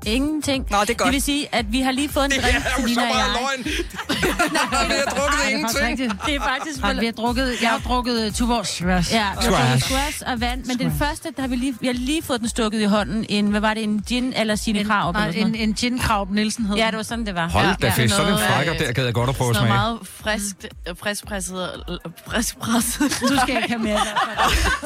Ingenting. 0.06 0.66
Nå, 0.70 0.76
det 0.80 0.90
er 0.90 0.94
godt. 0.94 1.06
Det 1.06 1.12
vil 1.12 1.22
sige, 1.22 1.48
at 1.54 1.72
vi 1.72 1.80
har 1.80 1.90
lige 1.92 2.08
fået 2.08 2.24
en 2.24 2.30
Det 2.30 2.42
drink, 2.42 2.56
er 2.56 2.82
jo 2.82 2.88
så 2.88 3.00
meget 3.00 3.12
løgn. 3.40 3.64
vi 3.64 4.94
har 4.94 5.04
drukket 5.04 5.38
Nej, 5.42 5.50
det 5.50 5.54
er 5.54 5.62
faktisk 5.62 5.82
rigtigt. 5.82 6.12
Det 6.26 6.34
er 6.34 6.40
faktisk... 6.40 6.80
Nej, 6.80 6.92
vi 6.94 7.04
har 7.04 7.12
drukket, 7.12 7.54
jeg 7.62 7.70
har 7.70 7.78
drukket 7.78 8.34
Tuborg 8.34 8.66
Swash. 8.66 9.12
Ja, 9.12 9.26
vi 9.40 9.44
har 9.44 9.50
drukket 9.50 9.84
squash 9.84 10.22
og 10.26 10.40
vand, 10.40 10.64
men 10.64 10.78
den 10.78 10.92
første, 10.98 11.28
der 11.36 11.40
har 11.42 11.48
vi 11.48 11.56
lige, 11.56 11.74
vi 11.80 11.86
har 11.86 11.94
lige 11.94 12.22
fået 12.22 12.40
den 12.40 12.48
stukket 12.48 12.80
i 12.80 12.84
hånden. 12.84 13.26
En, 13.28 13.46
hvad 13.46 13.60
var 13.60 13.74
det, 13.74 13.82
en 13.82 14.02
gin 14.06 14.32
eller 14.36 14.54
Signe 14.56 14.84
Krav? 14.84 15.12
nej, 15.12 15.28
en- 15.36 15.54
en 15.54 15.74
gin 15.74 15.98
Krav 15.98 16.28
Nielsen 16.30 16.66
hed 16.66 16.76
Ja, 16.76 16.86
det 16.86 16.96
var 16.96 17.02
sådan, 17.02 17.26
det 17.26 17.34
var. 17.34 17.48
Hold 17.48 17.66
ja, 17.66 17.74
da 17.82 17.88
fest, 17.90 18.14
sådan 18.14 18.32
en 18.32 18.38
frækker 18.38 18.74
øh, 18.74 18.80
der 18.80 18.92
gad 18.92 19.04
jeg 19.04 19.14
godt 19.14 19.30
at 19.30 19.36
prøve 19.36 19.50
at 19.50 19.56
smage. 19.56 19.68
noget 19.68 19.80
meget 19.82 19.98
friskt, 20.22 20.66
øh, 20.88 20.94
friskpresset, 21.02 21.70
øh, 21.90 21.96
friskpresset. 22.30 23.18
Du 23.30 23.36
skal 23.42 23.56
ikke 23.56 23.68
have 23.68 23.78
mere. 23.78 24.00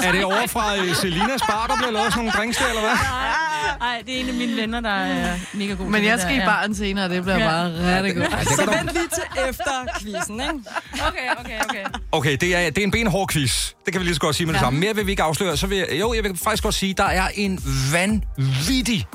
Er 0.02 0.12
det 0.12 0.24
over 0.24 0.46
fra 0.46 0.76
øh, 0.76 0.94
Selinas 0.94 1.40
bar, 1.48 1.66
der 1.66 1.76
bliver 1.76 1.90
lavet 1.90 2.12
sådan 2.12 2.18
nogle 2.24 2.32
drinks 2.38 2.56
der, 2.58 2.66
eller 2.68 2.80
hvad? 2.80 2.96
Nej, 3.80 4.02
det 4.06 4.16
er 4.16 4.20
en 4.20 4.28
af 4.28 4.34
mine 4.34 4.56
venner, 4.56 4.80
der 4.80 5.05
er 5.06 5.34
mega 5.54 5.72
god 5.74 5.86
Men 5.86 6.04
jeg 6.04 6.12
det 6.12 6.20
skal 6.20 6.34
der, 6.34 6.40
i 6.40 6.44
ja. 6.44 6.46
baren 6.50 6.74
senere, 6.74 7.08
det 7.08 7.22
bliver 7.22 7.38
Ja. 7.38 7.46
bare 7.46 8.02
rigtig 8.02 8.16
godt. 8.16 8.48
Så 8.48 8.66
vent 8.66 8.92
lige 8.92 9.08
til 9.14 9.48
efter 9.50 9.72
quizzen, 10.00 10.40
ikke? 10.40 10.52
Okay, 11.08 11.40
okay, 11.40 11.60
okay. 11.68 11.84
Okay, 12.12 12.36
det 12.40 12.56
er, 12.56 12.70
det 12.70 12.78
er 12.78 12.82
en 12.82 12.90
benhård 12.90 13.28
quiz. 13.32 13.70
Det 13.84 13.92
kan 13.92 14.00
vi 14.00 14.04
lige 14.06 14.14
så 14.14 14.20
godt 14.20 14.36
sige 14.36 14.46
med 14.46 14.54
det 14.54 14.60
Ja. 14.60 14.64
samme. 14.64 14.80
Mere 14.80 14.94
vil 14.94 15.06
vi 15.06 15.10
ikke 15.10 15.22
afsløre. 15.22 15.56
Så 15.56 15.66
vil 15.66 15.78
jeg, 15.78 15.88
jo, 16.00 16.14
jeg 16.14 16.24
vil 16.24 16.36
faktisk 16.36 16.62
godt 16.62 16.74
sige, 16.74 16.94
der 16.94 17.04
er 17.04 17.28
en 17.34 17.60
vanvittig, 17.92 19.06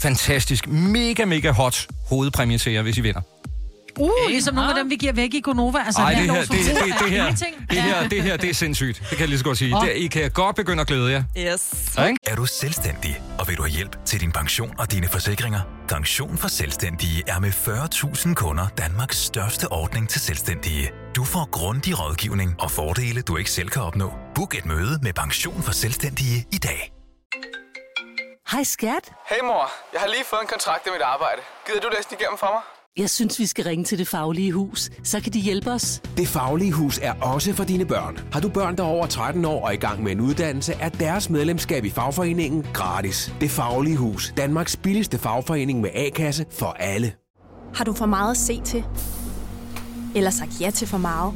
fantastisk, 0.00 0.68
mega, 0.68 1.24
mega 1.24 1.50
hot 1.50 1.86
hovedpræmie 2.08 2.58
til 2.58 2.72
jer, 2.72 2.82
hvis 2.82 2.98
I 2.98 3.00
vinder. 3.00 3.20
Uh, 3.98 4.10
ligesom 4.28 4.54
nogle 4.54 4.70
af 4.70 4.76
dem, 4.76 4.90
vi 4.90 4.96
giver 4.96 5.12
væk 5.12 5.34
i 5.34 5.40
Gonova. 5.40 5.78
Altså, 5.86 6.02
Ej, 6.02 6.10
det 6.14 6.30
her, 6.30 6.40
det, 6.40 6.48
det, 6.50 6.58
det, 7.00 7.10
her, 7.10 7.34
det, 7.70 7.82
her, 7.82 8.08
det 8.08 8.22
her, 8.22 8.36
det 8.36 8.50
er 8.50 8.54
sindssygt. 8.54 8.98
Det 8.98 9.08
kan 9.08 9.20
jeg 9.20 9.28
lige 9.28 9.38
så 9.38 9.44
godt 9.44 9.58
sige. 9.58 9.76
Det, 9.80 9.92
I 9.96 10.06
kan 10.06 10.30
godt 10.30 10.56
begynde 10.56 10.80
at 10.80 10.86
glæde 10.86 11.10
jer. 11.12 11.22
Yes. 11.38 11.72
Ja? 11.98 12.14
Er 12.26 12.34
du 12.36 12.46
selvstændig, 12.46 13.22
og 13.38 13.48
vil 13.48 13.56
du 13.56 13.62
have 13.62 13.72
hjælp 13.72 14.04
til 14.04 14.20
din 14.20 14.32
pension 14.32 14.74
og 14.78 14.92
dine 14.92 15.08
forsikringer? 15.08 15.60
Pension 15.88 16.38
for 16.38 16.48
Selvstændige 16.48 17.22
er 17.26 17.38
med 17.40 17.50
40.000 17.50 18.34
kunder 18.34 18.66
Danmarks 18.78 19.16
største 19.18 19.72
ordning 19.72 20.08
til 20.08 20.20
selvstændige. 20.20 20.90
Du 21.16 21.24
får 21.24 21.48
grundig 21.50 22.00
rådgivning 22.00 22.54
og 22.60 22.70
fordele, 22.70 23.22
du 23.22 23.36
ikke 23.36 23.50
selv 23.50 23.68
kan 23.68 23.82
opnå. 23.82 24.12
Book 24.34 24.54
et 24.54 24.66
møde 24.66 24.98
med 25.02 25.12
Pension 25.12 25.62
for 25.62 25.72
Selvstændige 25.72 26.46
i 26.52 26.58
dag. 26.58 26.92
Hej 28.52 28.62
skat. 28.62 29.04
Hey 29.30 29.40
mor, 29.44 29.70
jeg 29.92 30.00
har 30.00 30.08
lige 30.08 30.24
fået 30.30 30.40
en 30.40 30.48
kontrakt 30.48 30.86
i 30.86 30.90
mit 30.94 31.02
arbejde. 31.02 31.40
Gider 31.66 31.80
du 31.80 31.88
læse 31.96 32.08
den 32.10 32.16
igennem 32.20 32.38
for 32.38 32.50
mig? 32.56 32.62
Jeg 32.98 33.10
synes, 33.10 33.38
vi 33.38 33.46
skal 33.46 33.64
ringe 33.64 33.84
til 33.84 33.98
Det 33.98 34.08
Faglige 34.08 34.52
Hus. 34.52 34.90
Så 35.02 35.20
kan 35.20 35.32
de 35.32 35.40
hjælpe 35.40 35.70
os. 35.70 36.02
Det 36.16 36.28
Faglige 36.28 36.72
Hus 36.72 37.00
er 37.02 37.12
også 37.12 37.52
for 37.52 37.64
dine 37.64 37.84
børn. 37.86 38.18
Har 38.32 38.40
du 38.40 38.48
børn, 38.48 38.76
der 38.76 38.82
er 38.82 38.86
over 38.88 39.06
13 39.06 39.44
år 39.44 39.66
og 39.66 39.74
i 39.74 39.76
gang 39.76 40.02
med 40.02 40.12
en 40.12 40.20
uddannelse, 40.20 40.72
er 40.72 40.88
deres 40.88 41.30
medlemskab 41.30 41.84
i 41.84 41.90
fagforeningen 41.90 42.66
gratis. 42.72 43.32
Det 43.40 43.50
Faglige 43.50 43.96
Hus. 43.96 44.34
Danmarks 44.36 44.76
billigste 44.76 45.18
fagforening 45.18 45.80
med 45.80 45.90
A-kasse 45.94 46.46
for 46.50 46.66
alle. 46.66 47.12
Har 47.74 47.84
du 47.84 47.92
for 47.92 48.06
meget 48.06 48.30
at 48.30 48.36
se 48.36 48.60
til? 48.64 48.84
Eller 50.14 50.30
sagt 50.30 50.60
ja 50.60 50.70
til 50.70 50.88
for 50.88 50.98
meget? 50.98 51.34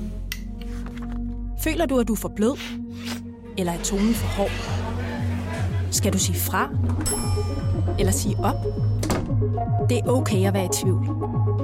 Føler 1.64 1.86
du, 1.86 1.98
at 1.98 2.08
du 2.08 2.12
er 2.12 2.16
for 2.16 2.32
blød? 2.36 2.58
Eller 3.58 3.72
er 3.72 3.82
tonen 3.82 4.14
for 4.14 4.26
hård? 4.26 4.50
Skal 5.90 6.12
du 6.12 6.18
sige 6.18 6.38
fra? 6.38 6.68
Eller 7.98 8.12
sige 8.12 8.36
op? 8.38 8.56
Det 9.88 9.98
er 9.98 10.08
okay 10.08 10.46
at 10.46 10.54
være 10.54 10.64
i 10.64 10.68
tvivl. 10.82 11.08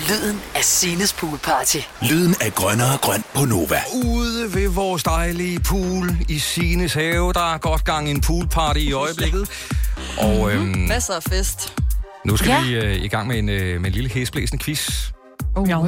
Lyden 0.00 0.40
af 0.54 0.64
Sines 0.64 1.12
poolparty. 1.12 1.76
Lyden 2.02 2.34
af 2.40 2.54
grønnere 2.54 2.92
og 2.92 3.00
grøn 3.00 3.24
på 3.34 3.44
Nova. 3.44 3.80
Ude 4.04 4.54
ved 4.54 4.68
vores 4.68 5.02
dejlige 5.02 5.60
pool 5.60 6.10
i 6.28 6.38
Sines 6.38 6.94
have, 6.94 7.32
der 7.32 7.54
er 7.54 7.58
godt 7.58 7.84
gang 7.84 8.10
en 8.10 8.20
poolparty 8.20 8.80
i 8.80 8.92
øjeblikket. 8.92 9.48
Og 10.18 10.52
øhm, 10.52 10.78
Masser 10.88 11.14
af 11.14 11.22
fest. 11.22 11.74
nu 12.24 12.36
skal 12.36 12.48
Ja. 12.48 12.62
vi 12.62 12.74
øh, 12.74 13.04
i 13.04 13.08
gang 13.08 13.28
med 13.28 13.38
en, 13.38 13.48
øh, 13.48 13.80
med 13.80 13.86
en 13.90 13.94
lille 13.94 14.10
hæsblæsende 14.10 14.64
quiz. 14.64 15.10
Oh. 15.54 15.68
Ja. 15.68 15.78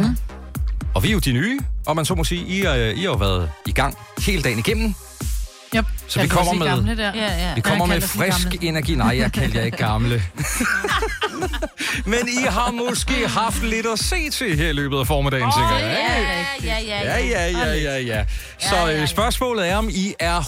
Og 0.94 1.02
vi 1.02 1.08
er 1.08 1.12
jo 1.12 1.18
de 1.18 1.32
nye, 1.32 1.60
og 1.86 1.96
man 1.96 2.04
så 2.04 2.14
må 2.14 2.24
sige, 2.24 2.46
I, 2.46 2.62
er, 2.62 2.74
I 2.74 2.96
har 3.00 3.04
jo 3.04 3.14
været 3.14 3.50
i 3.66 3.72
gang 3.72 3.96
hele 4.18 4.42
dagen 4.42 4.58
igennem. 4.58 4.94
Så 6.08 6.20
vi 6.20 6.28
kommer 6.28 6.52
med, 6.52 6.66
Gamle 6.66 6.96
der. 6.96 7.12
Ja, 7.14 7.48
ja. 7.48 7.54
vi 7.54 7.60
kommer 7.60 7.86
med 7.86 8.00
frisk 8.00 8.42
gamle. 8.50 8.68
energi. 8.68 8.94
Nej, 8.94 9.18
jeg 9.18 9.32
kalder 9.32 9.58
jer 9.58 9.64
ikke 9.66 9.76
gamle. 9.76 10.22
Men 12.12 12.28
I 12.28 12.46
har 12.48 12.70
måske 12.70 13.28
haft 13.28 13.62
lidt 13.62 13.86
at 13.86 13.98
se 13.98 14.30
til 14.30 14.56
her 14.56 14.68
i 14.68 14.72
løbet 14.72 14.98
af 14.98 15.06
formiddagen, 15.06 15.52
tænker 15.56 15.76
jeg. 15.76 15.90
ikke? 15.90 16.68
Ja, 16.68 16.78
ja, 16.78 17.18
Ja, 17.18 17.26
ja, 17.26 17.50
ja, 17.50 17.74
ja, 17.74 17.98
ja. 17.98 18.24
Så 18.58 18.92
øh, 18.92 19.08
spørgsmålet 19.08 19.68
er, 19.68 19.76
om 19.76 19.88
I 19.88 20.14
er 20.18 20.40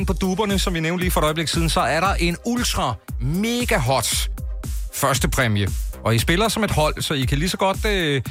100% 0.00 0.04
på 0.04 0.12
duberne, 0.12 0.58
som 0.58 0.74
vi 0.74 0.80
nævnte 0.80 1.02
lige 1.02 1.10
for 1.10 1.20
et 1.20 1.24
øjeblik 1.24 1.48
siden, 1.48 1.68
så 1.70 1.80
er 1.80 2.00
der 2.00 2.14
en 2.14 2.36
ultra 2.44 2.94
mega 3.20 3.78
hot 3.78 4.28
første 4.94 5.28
præmie. 5.28 5.68
Og 6.04 6.14
I 6.14 6.18
spiller 6.18 6.48
som 6.48 6.64
et 6.64 6.70
hold, 6.70 7.02
så 7.02 7.14
I 7.14 7.24
kan 7.24 7.38
lige 7.38 7.48
så 7.48 7.56
godt... 7.56 7.84
Øh, 7.84 8.22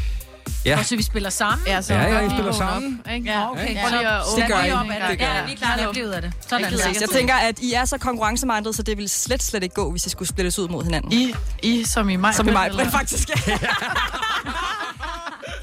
ja, 0.65 0.79
Og 0.79 0.85
så 0.85 0.95
vi 0.95 1.03
spiller 1.03 1.29
sammen? 1.29 1.67
Ja, 1.67 1.81
så 1.81 1.93
Ja, 1.93 2.01
ja, 2.01 2.27
I 2.27 2.29
spiller 2.29 2.51
sammen. 2.51 3.01
op, 3.05 3.11
ikke? 3.13 3.31
Ja, 3.31 3.51
okay. 3.51 3.75
Ja, 3.75 3.89
Så 3.89 3.95
lige 3.95 4.07
at 4.07 4.21
det 4.25 4.43
åbne 4.43 4.47
gør 4.47 4.63
I. 4.63 4.71
op, 4.71 4.85
Det 4.85 4.95
er 4.95 5.07
der. 5.07 5.15
gør 5.15 5.43
I. 5.43 5.45
Vi 5.45 5.51
er 5.53 5.57
klar, 5.57 5.75
nemt 5.75 5.97
ud 5.97 6.09
af 6.09 6.21
det. 6.21 6.33
Sådan. 6.49 6.95
Jeg 7.01 7.09
tænker, 7.13 7.35
at 7.35 7.59
I 7.59 7.73
er 7.73 7.85
så 7.85 7.97
konkurrencemindet, 7.97 8.75
så 8.75 8.83
det 8.83 8.97
ville 8.97 9.09
slet, 9.09 9.43
slet 9.43 9.63
ikke 9.63 9.75
gå, 9.75 9.91
hvis 9.91 10.05
I 10.05 10.09
skulle 10.09 10.29
splittes 10.29 10.59
ud 10.59 10.67
mod 10.67 10.83
hinanden. 10.83 11.11
I, 11.11 11.33
I 11.63 11.83
som 11.83 12.09
i 12.09 12.15
mig. 12.15 12.35
Som 12.35 12.47
i 12.47 12.51
mig, 12.51 12.71
faktisk. 12.91 13.29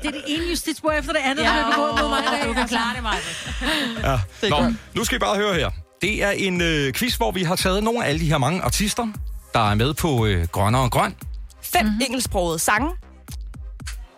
Det 0.02 0.08
er 0.08 0.10
det 0.12 0.22
ene 0.26 0.44
justitsbord 0.50 0.94
efter 0.98 1.12
det 1.12 1.20
andet, 1.24 1.42
Ja, 1.42 1.48
der 1.48 1.54
har 1.54 1.70
begået 1.70 1.94
mod 2.00 2.08
mig 2.08 2.18
i 2.18 2.26
dag. 2.40 2.48
du 2.48 2.52
kan 2.52 2.68
klare 2.68 2.94
det, 2.94 3.02
Maja. 3.02 4.12
Ja. 4.12 4.18
er 4.42 4.62
Nå, 4.62 4.72
nu 4.94 5.04
skal 5.04 5.16
I 5.16 5.18
bare 5.18 5.36
høre 5.36 5.54
her. 5.54 5.70
Det 6.02 6.22
er 6.24 6.30
en 6.30 6.60
øh, 6.60 6.92
quiz, 6.92 7.14
hvor 7.14 7.32
vi 7.32 7.42
har 7.42 7.56
taget 7.56 7.82
nogle 7.84 8.04
af 8.04 8.08
alle 8.08 8.20
de 8.20 8.26
her 8.26 8.38
mange 8.38 8.62
artister, 8.62 9.06
der 9.54 9.70
er 9.70 9.74
med 9.74 9.94
på 9.94 10.26
øh, 10.26 10.46
Grønner 10.46 10.78
og 10.78 10.90
Grøn. 10.90 11.14
Fem 11.62 11.84
mm-hmm. 11.86 12.00
engelsksprogede 12.06 12.58
sange. 12.58 12.90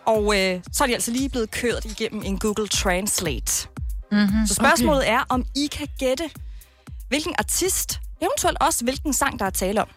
Og 0.09 0.37
øh, 0.39 0.59
så 0.73 0.83
er 0.83 0.87
de 0.87 0.93
altså 0.93 1.11
lige 1.11 1.29
blevet 1.29 1.51
kørt 1.51 1.85
igennem 1.85 2.21
en 2.25 2.39
Google 2.39 2.67
Translate. 2.67 3.67
Mm-hmm. 4.11 4.47
Så 4.47 4.53
spørgsmålet 4.53 5.01
okay. 5.01 5.11
er, 5.13 5.19
om 5.29 5.45
I 5.55 5.67
kan 5.71 5.87
gætte, 5.99 6.23
hvilken 7.09 7.35
artist, 7.37 7.99
eventuelt 8.21 8.57
også 8.61 8.83
hvilken 8.83 9.13
sang, 9.13 9.39
der 9.39 9.45
er 9.45 9.49
tale 9.49 9.81
om. 9.81 9.87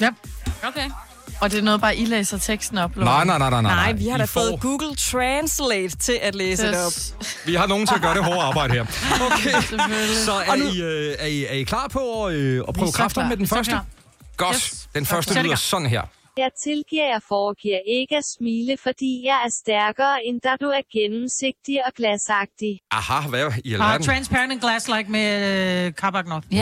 Ja. 0.00 0.10
Okay. 0.68 0.90
Og 1.40 1.50
det 1.50 1.58
er 1.58 1.62
noget, 1.62 1.80
bare 1.80 1.96
I 1.96 2.04
læser 2.04 2.38
teksten 2.38 2.78
op? 2.78 2.96
Nej, 2.96 3.24
nej, 3.24 3.38
nej, 3.38 3.50
nej, 3.50 3.62
nej. 3.62 3.74
Nej, 3.74 3.92
vi 3.92 4.08
har 4.08 4.16
I 4.16 4.18
da 4.18 4.24
får- 4.24 4.40
fået 4.40 4.60
Google 4.60 4.96
Translate 4.96 5.96
til 5.96 6.18
at 6.22 6.34
læse 6.34 6.66
det 6.66 6.86
op. 6.86 6.92
Vi 7.46 7.54
har 7.54 7.66
nogen 7.66 7.86
til 7.86 7.94
at 7.94 8.00
gøre 8.02 8.14
det 8.14 8.24
hårde 8.24 8.40
arbejde 8.42 8.74
her. 8.74 8.82
Okay, 9.32 9.50
Selvfølgelig. 9.60 10.16
så 10.24 10.32
er 10.32 10.54
I, 10.54 10.80
øh, 10.82 11.16
er 11.18 11.26
I, 11.26 11.44
er 11.44 11.52
I 11.52 11.62
klar 11.62 11.88
på 11.88 12.24
at, 12.26 12.34
øh, 12.34 12.64
at 12.68 12.74
prøve 12.74 12.92
kræfter 12.92 13.28
med 13.28 13.36
den 13.36 13.46
første? 13.46 13.80
Godt. 14.36 14.56
Yes. 14.56 14.88
Den 14.94 15.06
første 15.06 15.30
Okay. 15.30 15.42
lyder 15.42 15.56
sådan 15.56 15.86
her. 15.86 16.02
Jeg 16.36 16.50
tilgiver 16.64 17.06
jer 17.06 17.18
foregiver 17.28 17.78
ikke 17.86 18.16
at 18.16 18.24
smile, 18.24 18.76
fordi 18.82 19.22
jeg 19.26 19.38
er 19.46 19.50
stærkere, 19.50 20.24
end 20.24 20.40
da 20.40 20.56
du 20.60 20.66
er 20.66 20.80
gennemsigtig 20.92 21.86
og 21.86 21.92
glasagtig. 21.96 22.80
Aha, 22.90 23.28
hvad 23.28 23.52
i 23.64 23.72
alverden? 23.72 24.06
Transparent 24.06 24.52
and 24.52 24.60
Glass 24.60 24.88
Like 24.88 25.10
med 25.10 25.28
øh, 25.86 25.94
Kabak 25.94 26.26
North. 26.26 26.46
Nå, 26.50 26.56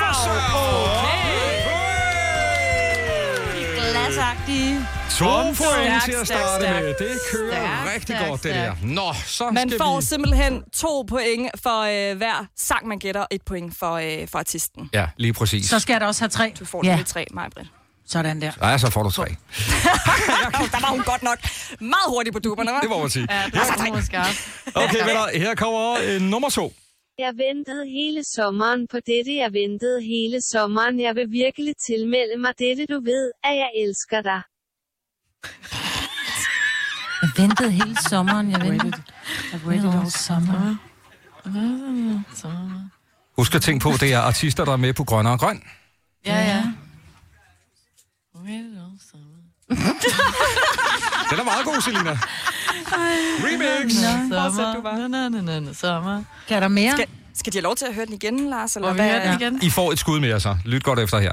for 0.00 0.12
søren! 0.24 1.48
Glasagtige. 3.76 4.78
To 5.18 5.24
point 5.42 5.56
Stærkt, 5.56 6.04
til 6.04 6.12
at 6.12 6.26
starte 6.26 6.64
stærkt. 6.64 6.84
med. 6.84 6.94
Det 6.98 7.20
kører 7.32 7.50
Stærkt, 7.52 7.94
rigtig 7.94 8.02
stærkt, 8.16 8.28
godt, 8.28 8.42
det 8.42 8.54
der. 8.54 8.74
Nå, 8.82 9.12
så 9.26 9.50
Man 9.50 9.68
skal 9.68 9.78
får 9.80 9.96
vi... 10.00 10.06
simpelthen 10.06 10.62
to 10.76 11.02
point 11.08 11.50
for 11.62 12.10
øh, 12.10 12.16
hver 12.16 12.46
sang, 12.56 12.86
man 12.88 12.98
gætter, 12.98 13.20
og 13.20 13.28
et 13.30 13.42
point 13.42 13.78
for, 13.78 13.92
øh, 13.92 14.28
for 14.28 14.38
artisten. 14.38 14.90
Ja, 14.92 15.06
lige 15.16 15.32
præcis. 15.32 15.66
Så 15.68 15.78
skal 15.80 15.92
jeg 15.94 16.00
da 16.00 16.06
også 16.06 16.22
have 16.22 16.28
tre. 16.28 16.52
Du 16.60 16.64
får 16.64 16.84
ja. 16.86 16.98
tre, 17.06 17.26
Majbrit. 17.30 17.66
Sådan 18.08 18.40
der. 18.40 18.52
Ja, 18.62 18.78
så 18.78 18.90
får 18.90 19.02
du 19.02 19.10
tre. 19.10 19.24
Der 20.74 20.80
var 20.80 20.90
hun 20.90 21.02
godt 21.02 21.22
nok 21.22 21.38
meget 21.80 22.08
hurtig 22.08 22.32
på 22.32 22.38
duberne, 22.38 22.70
hva'? 22.70 22.80
Det 22.82 22.90
må 22.90 22.98
man 23.00 23.10
sige. 23.10 23.26
Ja, 23.30 23.44
det 23.44 23.60
så 23.66 24.06
skarpt. 24.06 24.38
Okay, 24.74 25.00
venner, 25.08 25.38
her 25.38 25.54
kommer 25.54 25.96
øh, 26.04 26.20
nummer 26.20 26.50
to. 26.50 26.72
Jeg 27.18 27.32
ventede 27.36 27.84
hele 27.98 28.24
sommeren 28.36 28.86
på 28.92 28.96
dette, 28.96 29.36
jeg 29.36 29.52
ventede 29.52 30.02
hele 30.02 30.38
sommeren. 30.52 31.00
Jeg 31.00 31.14
vil 31.14 31.26
virkelig 31.30 31.74
tilmelde 31.86 32.36
mig 32.40 32.52
dette, 32.58 32.86
du 32.86 33.00
ved, 33.00 33.30
at 33.44 33.54
jeg 33.62 33.70
elsker 33.84 34.20
dig. 34.22 34.40
Jeg 37.22 37.30
ventede 37.36 37.70
hele 37.70 37.96
sommeren. 38.10 38.50
Jeg 38.50 38.60
ventede. 38.60 39.02
I 39.54 39.56
waited 39.66 39.90
all 40.00 40.10
summer. 40.10 40.76
Husk 43.38 43.54
at 43.54 43.62
tænke 43.62 43.82
på, 43.82 43.90
det 44.00 44.12
er 44.12 44.18
artister, 44.20 44.64
der 44.64 44.72
er 44.72 44.76
med 44.76 44.92
på 44.92 45.04
Grønne 45.04 45.30
og 45.30 45.38
Grøn. 45.40 45.62
Ja, 46.26 46.36
ja. 46.36 46.62
Den 51.30 51.38
er 51.38 51.44
meget 51.44 51.64
god, 51.64 51.80
Selina. 51.80 52.18
Remix. 53.44 53.92
Sommer. 53.92 55.08
Na, 55.08 55.28
na, 55.28 55.60
na, 55.60 55.72
sommer. 55.72 56.24
Kan 56.48 56.62
der 56.62 56.68
mere? 56.68 56.92
Skal, 56.92 57.06
skal 57.34 57.52
de 57.52 57.56
have 57.58 57.62
lov 57.62 57.76
til 57.76 57.86
at 57.86 57.94
høre 57.94 58.06
den 58.06 58.14
igen, 58.14 58.50
Lars? 58.50 58.76
Eller 58.76 58.92
hvad? 58.92 59.20
den 59.20 59.40
igen? 59.40 59.58
I 59.62 59.70
får 59.70 59.92
et 59.92 59.98
skud 59.98 60.20
mere, 60.20 60.40
så. 60.40 60.56
Lyt 60.64 60.84
godt 60.84 60.98
efter 60.98 61.18
her. 61.18 61.32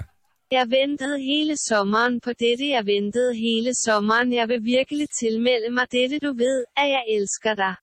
Jeg 0.52 0.66
ventede 0.70 1.18
hele 1.20 1.58
sommeren 1.58 2.20
på 2.24 2.30
dette, 2.30 2.68
jeg 2.70 2.86
ventede 2.86 3.36
hele 3.36 3.74
sommeren. 3.86 4.34
Jeg 4.34 4.48
vil 4.48 4.60
virkelig 4.64 5.08
tilmelde 5.20 5.70
mig 5.74 5.86
dette, 5.92 6.20
du 6.28 6.34
ved, 6.38 6.64
at 6.78 6.88
jeg 6.90 7.04
elsker 7.18 7.54
dig. 7.56 7.74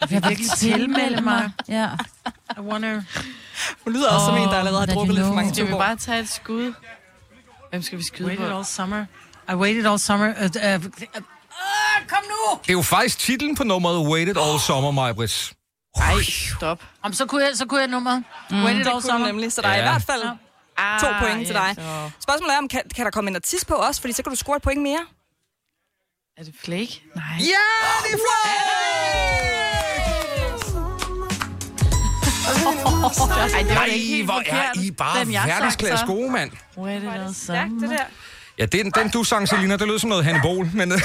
Jeg 0.00 0.10
vil 0.10 0.22
virkelig 0.28 0.50
tilmelde 0.66 1.22
mig. 1.22 1.50
Ja. 1.68 1.88
I 2.56 2.60
wonder... 2.60 3.02
Hun 3.84 3.92
lyder 3.92 4.08
også 4.14 4.26
som 4.26 4.36
en, 4.36 4.48
der 4.48 4.54
allerede 4.54 4.80
har 4.86 4.94
drukket 4.94 5.14
lidt 5.14 5.26
for 5.26 5.34
mange 5.34 5.54
Skal 5.54 5.64
vi 5.66 5.70
tuborg. 5.70 5.80
bare 5.86 5.96
tage 5.96 6.20
et 6.20 6.28
skud? 6.28 6.72
Hvem 7.70 7.82
skal 7.82 7.98
vi 7.98 8.02
skyde 8.04 8.28
Waited 8.28 8.48
på? 8.50 8.56
all 8.56 8.64
summer. 8.64 9.04
I 9.50 9.54
waited 9.54 9.86
all 9.86 9.98
summer. 9.98 10.28
Uh, 10.28 10.42
uh, 10.42 10.84
uh, 10.84 11.22
kom 12.08 12.22
nu! 12.28 12.58
Det 12.62 12.68
er 12.68 12.72
jo 12.72 12.82
faktisk 12.82 13.18
titlen 13.18 13.54
på 13.56 13.64
nummeret 13.64 13.98
Waited 14.08 14.36
All 14.36 14.60
Summer, 14.60 14.90
Majbrits. 14.90 15.52
Ej, 15.96 16.22
stop. 16.56 16.82
Om 17.02 17.12
så 17.12 17.26
kunne 17.26 17.44
jeg, 17.44 17.56
så 17.56 17.66
kunne 17.66 17.80
jeg 17.80 17.88
nummeret. 17.88 18.24
Mm. 18.50 18.64
Waited 18.64 18.86
all 18.86 19.02
summer. 19.02 19.26
nemlig, 19.26 19.52
så 19.52 19.62
der 19.62 19.68
er 19.68 19.74
i 19.74 19.78
Ja. 19.78 19.90
hvert 19.90 20.02
fald 20.02 20.22
to 21.00 21.06
Ah, 21.06 21.22
point 21.22 21.46
til 21.46 21.54
ja, 21.56 21.60
dig. 21.66 21.74
så- 21.76 22.10
Spørgsmålet 22.20 22.54
er, 22.54 22.58
om 22.58 22.68
kan, 22.68 22.82
kan 22.96 23.04
der 23.04 23.10
komme 23.10 23.30
en 23.30 23.36
artist 23.36 23.66
på 23.66 23.74
også, 23.74 24.00
fordi 24.00 24.12
så 24.12 24.22
kan 24.22 24.30
du 24.30 24.36
score 24.36 24.56
et 24.56 24.62
point 24.62 24.82
mere. 24.82 25.06
Er 26.36 26.42
det 26.44 26.54
Flake? 26.64 27.02
Nej. 27.16 27.24
Ja, 27.38 27.66
det 28.04 28.12
er 28.14 28.18
Ej, 32.70 33.62
det 33.62 33.68
var 33.68 33.74
Nej, 33.74 33.84
ikke 33.84 34.06
helt 34.06 34.24
hvor 34.24 34.42
er. 34.46 34.80
I 34.82 34.90
bare 34.90 35.24
Den, 35.24 35.32
verdensklasse 35.32 36.06
gode, 36.06 36.30
mand. 36.30 36.50
Wait 36.78 37.02
it 37.02 37.08
all 37.08 37.34
Stærkt, 37.34 37.72
det 37.80 37.90
der. 37.90 38.04
Ja, 38.58 38.66
den, 38.66 38.90
den 38.90 39.10
du 39.10 39.24
sang, 39.24 39.48
Selina, 39.48 39.76
det 39.76 39.88
lød 39.88 39.98
som 39.98 40.10
noget 40.10 40.24
Hannibal, 40.24 40.70
men... 40.74 40.92
øh. 40.92 40.98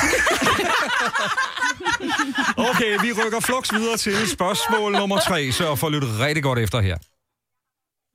okay, 2.69 2.91
vi 3.01 3.11
rykker 3.25 3.39
flux 3.39 3.73
videre 3.73 3.97
til 3.97 4.29
spørgsmål 4.29 4.91
nummer 4.91 5.19
tre, 5.19 5.51
så 5.51 5.75
for 5.75 5.87
at 5.87 5.93
lytte 5.93 6.07
rigtig 6.19 6.43
godt 6.43 6.59
efter 6.59 6.79
her. 6.79 6.97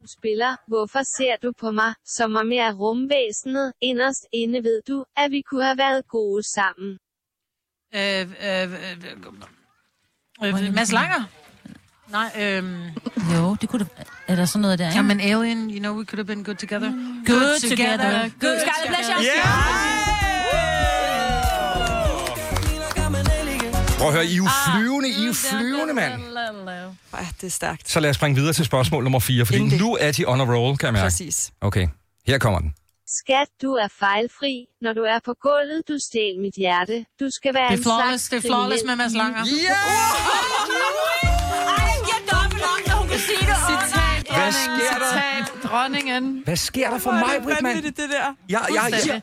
Du 0.03 0.07
spiller, 0.19 0.57
hvorfor 0.69 1.03
ser 1.03 1.37
du 1.43 1.53
på 1.61 1.71
mig, 1.71 1.95
som 2.07 2.37
om 2.37 2.53
jeg 2.53 2.67
er 2.67 2.73
rumvæsenet? 2.73 3.73
Inderst 3.81 4.27
inde 4.33 4.65
ved 4.65 4.83
du, 4.89 5.05
at 5.17 5.31
vi 5.31 5.43
kunne 5.51 5.65
have 5.65 5.79
været 5.79 6.09
gode 6.09 6.43
sammen. 6.53 6.99
Øh, 7.95 8.21
øh, 8.21 8.73
øh, 10.43 10.67
øh, 10.67 10.75
Mads 10.75 10.93
Langer? 10.93 11.25
Nej, 12.11 12.31
øhm... 12.41 12.83
Jo, 13.35 13.57
det 13.61 13.69
kunne 13.69 13.87
da... 13.97 14.03
Er 14.27 14.37
der 14.37 14.45
sådan 14.45 14.61
noget 14.63 14.79
der, 14.79 14.91
Ja, 14.95 15.03
men 15.03 15.21
Alien, 15.21 15.71
you 15.71 15.79
know, 15.79 15.95
we 15.97 16.05
could 16.05 16.19
have 16.19 16.25
been 16.25 16.45
good 16.45 16.57
together. 16.57 16.91
Good 17.27 17.61
together. 17.71 18.31
Good 18.41 18.61
Scarlet 18.61 18.87
Pleasure. 18.87 20.31
Prøv 23.99 24.09
at 24.09 24.15
høre, 24.15 24.27
I 24.27 24.33
er 24.33 24.37
jo 24.37 24.49
flyvende, 24.67 25.09
I 25.09 25.23
er 25.23 25.27
jo 25.27 25.33
flyvende, 25.33 25.95
mand. 25.95 26.23
Ja, 27.15 27.27
det 27.41 27.47
er 27.47 27.51
stærkt. 27.51 27.91
Så 27.91 28.01
lad 28.01 28.11
os 28.11 28.17
springe 28.17 28.37
videre 28.41 28.53
til 28.53 28.65
spørgsmål 28.65 29.03
nummer 29.03 29.21
4, 29.21 29.47
fordi 29.47 29.59
Endelig. 29.59 29.81
nu 29.81 29.97
er 30.01 30.13
de 30.13 30.25
on 30.27 30.41
a 30.41 30.45
roll, 30.45 30.77
kan 30.77 30.87
jeg 30.87 30.93
mærke. 30.93 31.05
Præcis. 31.05 31.53
Okay, 31.61 31.89
her 32.27 32.39
kommer 32.39 32.59
den. 32.61 32.75
Skat, 33.07 33.47
du 33.63 33.73
er 33.73 33.89
fejlfri. 33.99 34.67
Når 34.83 34.93
du 34.93 35.01
er 35.01 35.19
på 35.25 35.35
gulvet, 35.43 35.83
du 35.89 35.99
stjæl 35.99 36.41
mit 36.41 36.55
hjerte. 36.55 37.05
Du 37.21 37.29
skal 37.31 37.55
være 37.55 37.63
Det 37.63 37.73
er 37.73 37.77
en 37.77 37.83
flawless, 37.83 38.25
slags 38.25 38.43
det 38.43 38.51
er 38.51 38.55
flawless 38.55 38.83
med 38.87 38.97
Mads 38.97 39.15
Langer. 39.15 39.45
Ja! 39.69 40.80
Hvad 44.35 44.53
sker 44.53 44.99
der? 44.99 45.13
Citat, 45.13 45.71
dronningen. 45.71 46.43
Hvad 46.45 46.57
sker 46.57 46.91
der 46.91 46.99
for 46.99 47.11
mig, 47.13 47.43
Britt, 47.43 47.63
mand? 47.63 47.83
det 47.83 47.97
der. 47.97 48.35
Jeg, 48.49 48.61
jeg, 48.75 49.01
jeg, 49.07 49.21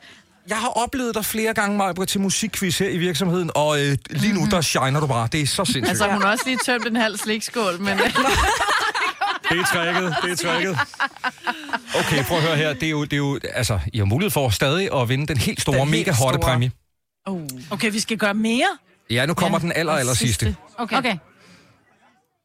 jeg 0.50 0.58
har 0.58 0.68
oplevet 0.68 1.16
dig 1.16 1.26
flere 1.26 1.54
gange, 1.54 1.78
Majbrit, 1.78 2.10
til 2.10 2.22
musikquiz 2.22 2.78
her 2.80 2.90
i 2.90 2.98
virksomheden, 2.98 3.52
og 3.56 3.80
øh, 3.86 3.98
lige 4.10 4.34
nu, 4.34 4.48
der 4.52 4.62
shiner 4.62 5.00
du 5.00 5.08
bare. 5.08 5.28
Det 5.32 5.42
er 5.42 5.48
så 5.48 5.66
sindssygt. 5.66 5.88
Altså, 5.90 6.08
hun 6.12 6.22
har 6.22 6.32
også 6.32 6.44
lige 6.48 6.58
tømt 6.66 6.88
en 6.88 6.96
halv 6.96 7.18
slikskål, 7.18 7.80
men... 7.82 8.00
Det 9.50 9.60
er 9.60 9.64
tricket, 9.66 10.16
det 10.24 10.32
er 10.32 10.36
tricket. 10.54 10.78
Okay, 12.00 12.24
prøv 12.24 12.38
at 12.38 12.44
høre 12.44 12.56
her. 12.58 12.74
Det 12.74 12.84
er 12.84 12.90
jo, 12.90 13.04
det 13.04 13.14
er 13.14 13.18
jo, 13.18 13.40
altså, 13.54 13.80
I 13.94 13.98
har 13.98 14.06
mulighed 14.06 14.32
for 14.32 14.50
stadig 14.50 14.90
at 15.02 15.10
vinde 15.10 15.28
den 15.28 15.38
helt 15.38 15.62
store, 15.62 15.78
Den 15.80 15.90
mega 15.92 16.12
hotte 16.12 16.40
store. 16.40 16.40
præmie. 16.40 16.72
Okay, 17.72 17.92
vi 17.92 18.00
skal 18.00 18.18
gøre 18.18 18.34
mere. 18.34 18.68
Ja, 19.10 19.26
nu 19.26 19.34
kommer 19.34 19.60
Ja, 19.60 19.62
den 19.64 19.72
aller, 19.76 19.94
aller 19.94 20.14
sidste. 20.14 20.46
sidste. 20.46 20.62
Okay. 20.78 20.98
Okay. 20.98 21.18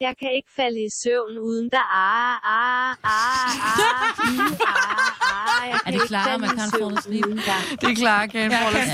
Jeg 0.07 0.15
kan 0.21 0.31
ikke 0.33 0.49
falde 0.57 0.85
i 0.85 0.91
søvn 1.03 1.39
uden 1.39 1.71
der 1.71 1.79
ah, 1.79 2.37
ah, 2.45 2.91
ah, 2.91 3.51
ah, 3.55 3.87
ah, 4.23 4.87
ah. 5.21 5.69
Jeg 5.71 5.79
Er 5.87 5.91
kan 5.91 6.01
det 6.01 6.09
klar, 6.09 6.25
falde 6.25 6.41
man 6.41 6.51
i 6.57 6.71
kan 6.73 6.99
uden 7.07 7.37
dig. 7.37 7.61
Det 7.81 7.91
er 7.91 7.95
klar, 7.95 8.27
kan 8.27 8.51
få 8.53 8.71
lidt 8.77 8.91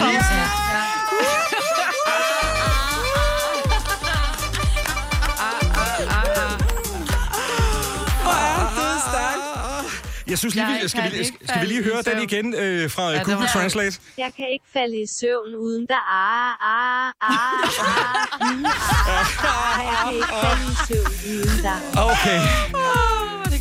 Jeg 10.28 10.38
synes 10.38 10.54
lige, 10.54 10.66
Jeg 10.66 10.80
vi, 10.82 10.88
skal, 10.88 11.12
vi, 11.12 11.16
ikke 11.16 11.38
skal 11.48 11.60
vi 11.60 11.66
lige 11.66 11.82
høre 11.82 12.02
den 12.02 12.22
igen 12.22 12.54
øh, 12.54 12.90
fra 12.90 13.02
Ja, 13.10 13.16
ja, 13.16 13.22
Google 13.22 13.48
Translate? 13.48 13.98
Jeg 14.18 14.30
kan 14.36 14.46
ikke 14.52 14.64
falde 14.72 15.02
i 15.02 15.06
søvn 15.20 15.54
uden 15.54 15.86
der 15.86 15.94
ah, 15.94 16.52
ah, 16.72 17.12
ah, 17.20 17.32
ah, 17.32 17.88
ah, 17.88 18.78
ah. 18.98 19.84
Jeg 19.88 19.96
kan 20.04 20.14
ikke 20.14 20.34
falde 20.44 20.64
i 20.72 20.76
søvn 20.88 21.12
uden. 21.32 21.66
Okay, 21.96 22.40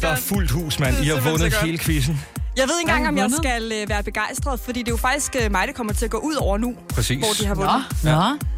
der 0.02 0.08
er 0.08 0.16
fuldt 0.16 0.52
hus, 0.52 0.80
mand. 0.80 0.98
I 1.04 1.08
har 1.08 1.30
vundet 1.30 1.54
hele 1.54 1.78
quizzen. 1.78 2.20
Jeg 2.58 2.68
ved 2.68 2.80
ikke 2.80 2.92
engang, 2.92 3.08
om 3.08 3.18
jeg 3.18 3.32
skal 3.38 3.72
øh, 3.72 3.90
være 3.90 4.04
begejstret, 4.04 4.60
fordi 4.60 4.80
det 4.80 4.88
er 4.88 4.92
jo 4.92 4.98
faktisk 4.98 5.36
øh, 5.42 5.52
mig, 5.52 5.68
der 5.68 5.74
kommer 5.74 5.94
til 5.94 6.06
at 6.06 6.12
gå 6.12 6.18
ud 6.18 6.36
over 6.36 6.58
nu, 6.58 6.76
Præcis. 6.90 7.18
hvor 7.18 7.34
de 7.40 7.46
har 7.48 7.56
vundet. 7.56 8.04
Nå, 8.04 8.12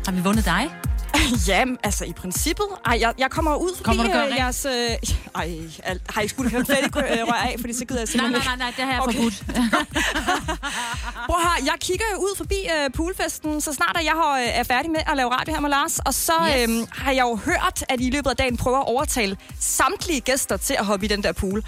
har 0.06 0.12
vi 0.12 0.22
vundet 0.22 0.46
dig? 0.46 0.70
Ja, 1.48 1.64
altså 1.84 2.06
i 2.06 2.14
princippet. 2.14 2.66
Ej, 2.86 2.98
jeg, 3.02 3.14
jeg 3.18 3.30
kommer 3.32 3.56
ud 3.56 3.70
forbi 3.78 3.84
Kommer 3.98 4.04
du 4.04 4.10
øh, 4.32 4.38
jeres... 4.38 4.66
Øh, 4.66 4.90
ej, 5.36 5.52
alt, 5.84 6.02
har 6.10 6.22
I 6.22 6.24
ikke 6.24 6.34
skulle 6.34 6.52
høre 6.52 6.66
fedt 6.66 6.86
øh, 6.86 7.28
rør 7.28 7.34
af, 7.34 7.56
fordi 7.60 7.74
så 7.74 7.86
gider 7.86 8.02
jeg 8.02 8.08
Nej, 8.08 8.12
simpelthen 8.12 8.32
nej, 8.32 8.38
ikke. 8.40 8.48
nej, 8.48 8.58
nej, 8.58 8.74
det 8.78 8.86
har 8.86 8.92
jeg 8.92 9.02
Okay. 9.02 9.14
forbudt. 9.14 9.44
Her, 11.44 11.66
jeg 11.66 11.74
kigger 11.82 12.06
jo 12.14 12.18
ud 12.20 12.36
forbi 12.38 12.56
øh, 12.56 12.92
poolfesten, 12.94 13.62
så 13.62 13.74
snart 13.74 13.98
at 14.00 14.06
jeg 14.06 14.12
har, 14.14 14.38
øh, 14.40 14.48
er 14.60 14.64
færdig 14.64 14.92
med 14.92 15.00
at 15.08 15.18
lave 15.18 15.30
radio 15.30 15.54
her 15.54 15.62
med 15.62 15.70
Lars. 15.70 16.00
Og 16.00 16.14
så 16.14 16.34
Yes. 16.58 16.70
øhm, 16.70 16.86
har 16.92 17.12
jeg 17.12 17.22
jo 17.22 17.36
hørt, 17.36 17.84
at 17.90 18.02
I 18.02 18.08
i 18.08 18.12
løbet 18.12 18.30
af 18.30 18.36
dagen 18.36 18.58
prøver 18.58 18.78
at 18.80 18.88
overtale 18.88 19.38
samtlige 19.60 20.22
gæster 20.22 20.58
til 20.58 20.74
at 20.80 20.86
hoppe 20.86 21.06
i 21.06 21.10
den 21.10 21.24
der 21.24 21.32
pool. 21.32 21.60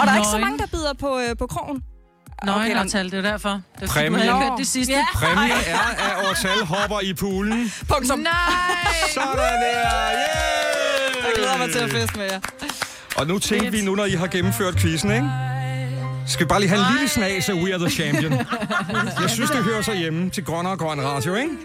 Og 0.00 0.06
der 0.06 0.12
er 0.12 0.16
ikke 0.16 0.28
så 0.28 0.38
mange, 0.38 0.58
der 0.58 0.66
bider 0.66 0.92
på, 1.00 1.18
øh, 1.18 1.36
på 1.36 1.46
krogen. 1.46 1.82
Nøgen 2.44 2.78
Okay, 2.78 3.04
det 3.04 3.14
er 3.14 3.20
derfor. 3.22 3.60
Det 3.80 3.82
er, 3.82 3.86
Præmie. 3.86 4.30
Du 4.30 4.54
det 4.58 4.66
sidste. 4.66 4.92
Ja. 4.92 5.04
Præmien 5.14 5.52
er, 5.66 5.78
at 5.78 6.28
Ortal 6.28 6.64
hopper 6.66 7.00
i 7.00 7.14
poolen. 7.14 7.72
Punktum. 7.88 8.18
Nej! 8.18 8.32
Sådan 9.14 9.28
der! 9.36 9.42
Yeah! 9.42 11.26
Jeg 11.26 11.32
glæder 11.36 11.58
mig 11.58 11.72
til 11.72 11.78
at 11.78 11.90
feste 11.90 12.18
med 12.18 12.26
jer. 12.30 12.40
Og 13.16 13.26
nu 13.26 13.38
tænker 13.38 13.70
vi 13.70 13.84
nu, 13.84 13.94
når 13.94 14.04
I 14.04 14.10
har 14.10 14.26
gennemført 14.26 14.76
quizzen, 14.76 15.10
ikke? 15.12 15.28
Skal 16.26 16.46
vi 16.46 16.48
bare 16.48 16.60
lige 16.60 16.68
have 16.70 16.80
en 16.80 16.86
lille 16.92 17.08
snas 17.08 17.48
af 17.48 17.54
We 17.54 17.74
Are 17.74 17.78
The 17.78 17.90
Champion? 17.90 18.32
Jeg 19.20 19.30
synes, 19.30 19.50
det 19.50 19.64
hører 19.64 19.82
sig 19.82 19.96
hjemme 19.96 20.30
til 20.30 20.44
Grøn 20.44 20.66
og 20.66 20.78
Grøn 20.78 21.04
Radio, 21.04 21.34
ikke? 21.34 21.50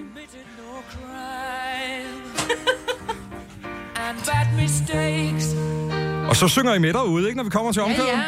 Og 6.30 6.36
så 6.36 6.48
synger 6.48 6.74
I 6.74 6.80
med 6.80 6.94
derude, 6.94 7.26
ikke, 7.28 7.38
når 7.38 7.44
vi 7.44 7.50
kommer 7.50 7.72
til 7.72 7.80
Ja, 7.80 7.86
omkødet? 7.86 8.08
ja. 8.08 8.22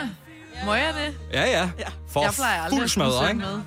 Må 0.65 0.73
jeg 0.73 0.93
det? 0.95 1.15
Ja, 1.33 1.45
ja. 1.59 1.69
For 2.09 2.21
Jeg 2.23 2.33
plejer 2.33 2.61
aldrig 2.63 2.79
fuld 2.79 2.89
smadre, 2.89 3.27
ikke? 3.29 3.39
med. 3.39 3.61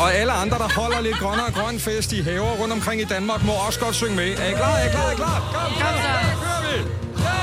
Og 0.00 0.14
alle 0.14 0.32
andre, 0.32 0.58
der 0.58 0.68
holder 0.68 1.00
lidt 1.00 1.18
grøn 1.18 1.40
og 1.40 1.52
grøn 1.52 1.80
fest 1.80 2.12
i 2.12 2.22
haver 2.22 2.52
rundt 2.60 2.72
omkring 2.72 3.00
i 3.00 3.04
Danmark, 3.04 3.44
må 3.44 3.52
også 3.52 3.80
godt 3.80 3.94
synge 3.94 4.16
med. 4.16 4.38
Er 4.38 4.44
I 4.48 4.52
klar? 4.52 4.76
Er 4.76 4.84
I 4.84 4.88
klar? 4.90 5.06
Er 5.08 5.12
I 5.12 5.14
klar? 5.14 5.40
Kom, 5.40 5.72
kom, 5.72 5.72
Kom 5.72 6.40
kører 6.42 6.72
vi. 6.72 6.78
Ja! 7.18 7.34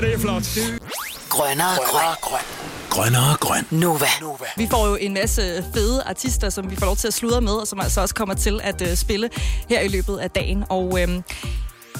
Det 0.00 0.14
er 0.14 0.18
flot. 0.18 0.42
Grønnere 1.28 1.76
grøn. 1.76 2.16
grøn. 2.20 2.65
Grønnere 2.96 3.36
grøn. 3.40 3.66
Nova. 3.70 4.06
Vi 4.56 4.66
får 4.70 4.88
jo 4.88 4.94
en 5.00 5.14
masse 5.14 5.42
fede 5.74 6.02
artister, 6.06 6.50
som 6.50 6.70
vi 6.70 6.76
får 6.76 6.86
lov 6.86 6.96
til 6.96 7.08
at 7.08 7.14
sludre 7.14 7.40
med, 7.40 7.52
og 7.52 7.66
som 7.66 7.80
altså 7.80 8.00
også 8.00 8.14
kommer 8.14 8.34
til 8.34 8.60
at 8.62 8.82
uh, 8.82 8.94
spille 8.94 9.30
her 9.68 9.80
i 9.80 9.88
løbet 9.88 10.18
af 10.18 10.30
dagen. 10.30 10.64
Og 10.68 11.00
øhm, 11.00 11.22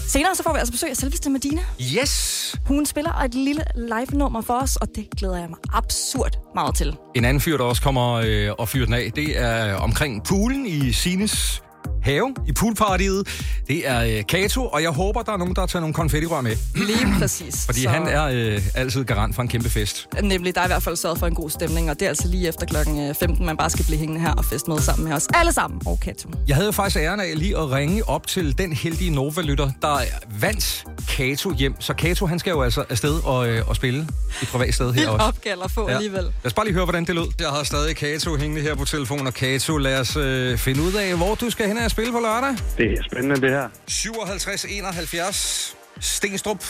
senere 0.08 0.34
så 0.34 0.42
får 0.42 0.52
vi 0.52 0.58
altså 0.58 0.72
besøg 0.72 0.90
af 0.90 0.96
selveste 0.96 1.30
Medina. 1.30 1.60
Yes! 1.80 2.56
Hun 2.66 2.86
spiller 2.86 3.14
et 3.14 3.34
lille 3.34 3.62
live-nummer 3.74 4.40
for 4.40 4.54
os, 4.54 4.76
og 4.76 4.88
det 4.94 5.06
glæder 5.16 5.38
jeg 5.38 5.48
mig 5.48 5.58
absurd 5.72 6.38
meget 6.54 6.74
til. 6.74 6.96
En 7.14 7.24
anden 7.24 7.40
fyr, 7.40 7.56
der 7.56 7.64
også 7.64 7.82
kommer 7.82 8.12
øh, 8.12 8.50
og 8.58 8.68
fyrer 8.68 8.84
den 8.84 8.94
af, 8.94 9.12
det 9.16 9.38
er 9.38 9.74
omkring 9.74 10.24
poolen 10.24 10.66
i 10.66 10.92
Sines 10.92 11.62
have, 12.06 12.34
i 12.48 12.52
poolpartiet. 12.52 13.26
Det 13.68 13.88
er 13.88 14.00
øh, 14.18 14.22
Kato, 14.28 14.66
og 14.66 14.82
jeg 14.82 14.90
håber, 14.90 15.22
der 15.22 15.32
er 15.32 15.36
nogen, 15.36 15.54
der 15.56 15.66
tager 15.66 15.80
nogle 15.80 15.94
konfettirør 15.94 16.40
med. 16.40 16.56
Lige 16.74 17.14
præcis. 17.18 17.66
Fordi 17.66 17.82
Så- 17.82 17.88
han 17.88 18.06
er 18.08 18.24
øh, 18.32 18.62
altid 18.74 19.04
garant 19.04 19.34
for 19.34 19.42
en 19.42 19.48
kæmpe 19.48 19.70
fest. 19.70 20.06
Nemlig, 20.22 20.54
der 20.54 20.60
er 20.60 20.64
i 20.64 20.68
hvert 20.68 20.82
fald 20.82 20.96
sørget 20.96 21.18
for 21.18 21.26
en 21.26 21.34
god 21.34 21.50
stemning, 21.50 21.90
og 21.90 21.98
det 22.00 22.04
er 22.04 22.08
altså 22.08 22.28
lige 22.28 22.48
efter 22.48 22.66
klokken 22.66 23.14
15, 23.14 23.46
man 23.46 23.56
bare 23.56 23.70
skal 23.70 23.84
blive 23.84 23.98
hængende 23.98 24.20
her 24.20 24.32
og 24.32 24.44
feste 24.44 24.70
med 24.70 24.78
sammen 24.80 25.08
med 25.08 25.16
os 25.16 25.26
alle 25.34 25.52
sammen. 25.52 25.80
Og 25.86 26.00
Kato. 26.00 26.28
Jeg 26.48 26.56
havde 26.56 26.66
jo 26.66 26.72
faktisk 26.72 26.96
æren 26.96 27.20
af 27.20 27.32
lige 27.38 27.56
at 27.58 27.70
ringe 27.70 28.08
op 28.08 28.26
til 28.26 28.58
den 28.58 28.72
heldige 28.72 29.10
Nova-lytter, 29.10 29.70
der 29.82 29.98
vandt 30.40 30.84
Kato 31.08 31.52
hjem. 31.54 31.74
Så 31.80 31.94
Kato, 31.94 32.26
han 32.26 32.38
skal 32.38 32.50
jo 32.50 32.62
altså 32.62 32.84
afsted 32.88 33.20
og, 33.24 33.48
øh, 33.48 33.68
og 33.68 33.76
spille 33.76 34.00
et 34.42 34.48
privat 34.48 34.74
sted 34.74 34.92
her 34.92 35.08
også. 35.08 35.26
opgave 35.26 35.64
at 35.64 35.70
få 35.70 35.86
alligevel. 35.86 36.22
Lad 36.22 36.30
os 36.44 36.52
bare 36.54 36.66
lige 36.66 36.74
høre, 36.74 36.84
hvordan 36.84 37.04
det 37.04 37.14
lød. 37.14 37.26
Jeg 37.40 37.48
har 37.48 37.62
stadig 37.62 37.96
Kato 37.96 38.36
hængende 38.36 38.62
her 38.62 38.74
på 38.74 38.84
telefonen, 38.84 39.26
og 39.26 39.34
Kato, 39.34 39.76
lad 39.76 40.00
os 40.00 40.16
øh, 40.16 40.58
finde 40.58 40.82
ud 40.82 40.92
af, 40.92 41.16
hvor 41.16 41.34
du 41.34 41.50
skal 41.50 41.66
hen 41.68 41.78
og 41.78 41.90
spille 41.96 42.12
på 42.12 42.20
lørdag. 42.20 42.54
Det 42.78 42.92
er 42.98 43.02
spændende, 43.10 43.40
det 43.40 43.50
her. 43.50 43.68
57 43.86 44.64
71 44.64 45.76
Stenstrup. 46.00 46.64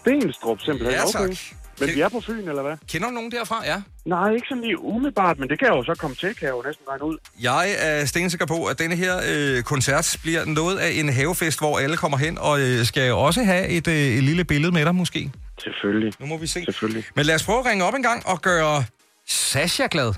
Stenstrup, 0.00 0.60
simpelthen. 0.60 0.98
Ja, 0.98 1.04
tak. 1.12 1.22
Okay. 1.22 1.36
Men 1.80 1.88
vi 1.88 2.00
er 2.00 2.08
på 2.08 2.20
Fyn, 2.20 2.48
eller 2.48 2.62
hvad? 2.62 2.76
Kender 2.88 3.08
du 3.08 3.14
nogen 3.14 3.30
derfra, 3.30 3.62
ja? 3.64 3.82
Nej, 4.06 4.30
ikke 4.30 4.46
sådan 4.48 4.62
lige 4.62 4.80
umiddelbart, 4.80 5.38
men 5.38 5.48
det 5.48 5.58
kan 5.58 5.68
jeg 5.68 5.74
jo 5.74 5.84
så 5.84 5.94
komme 5.94 6.16
til, 6.16 6.34
kan 6.36 6.46
jeg 6.48 6.54
jo 6.58 6.62
næsten 6.66 6.84
regne 6.88 7.04
ud. 7.04 7.16
Jeg 7.42 7.66
er 7.78 8.04
stensikker 8.04 8.46
på, 8.46 8.64
at 8.64 8.78
denne 8.78 8.96
her 8.96 9.14
øh, 9.30 9.62
koncert 9.62 10.16
bliver 10.22 10.44
noget 10.44 10.78
af 10.78 10.90
en 10.90 11.08
havefest, 11.08 11.58
hvor 11.60 11.78
alle 11.78 11.96
kommer 11.96 12.18
hen 12.18 12.38
og 12.38 12.60
øh, 12.60 12.84
skal 12.84 13.12
også 13.12 13.44
have 13.44 13.68
et, 13.68 13.88
øh, 13.88 13.94
et 13.94 14.24
lille 14.24 14.44
billede 14.44 14.72
med 14.72 14.84
dig 14.84 14.94
måske. 14.94 15.30
Selvfølgelig. 15.62 16.12
Nu 16.20 16.26
må 16.26 16.36
vi 16.36 16.46
se. 16.46 16.64
Selvfølgelig. 16.64 17.04
Men 17.16 17.26
lad 17.26 17.34
os 17.34 17.44
prøve 17.44 17.58
at 17.58 17.66
ringe 17.66 17.84
op 17.84 17.94
en 17.94 18.02
gang 18.02 18.26
og 18.26 18.42
gøre 18.42 18.84
Sasha 19.26 19.86
glad. 19.90 20.12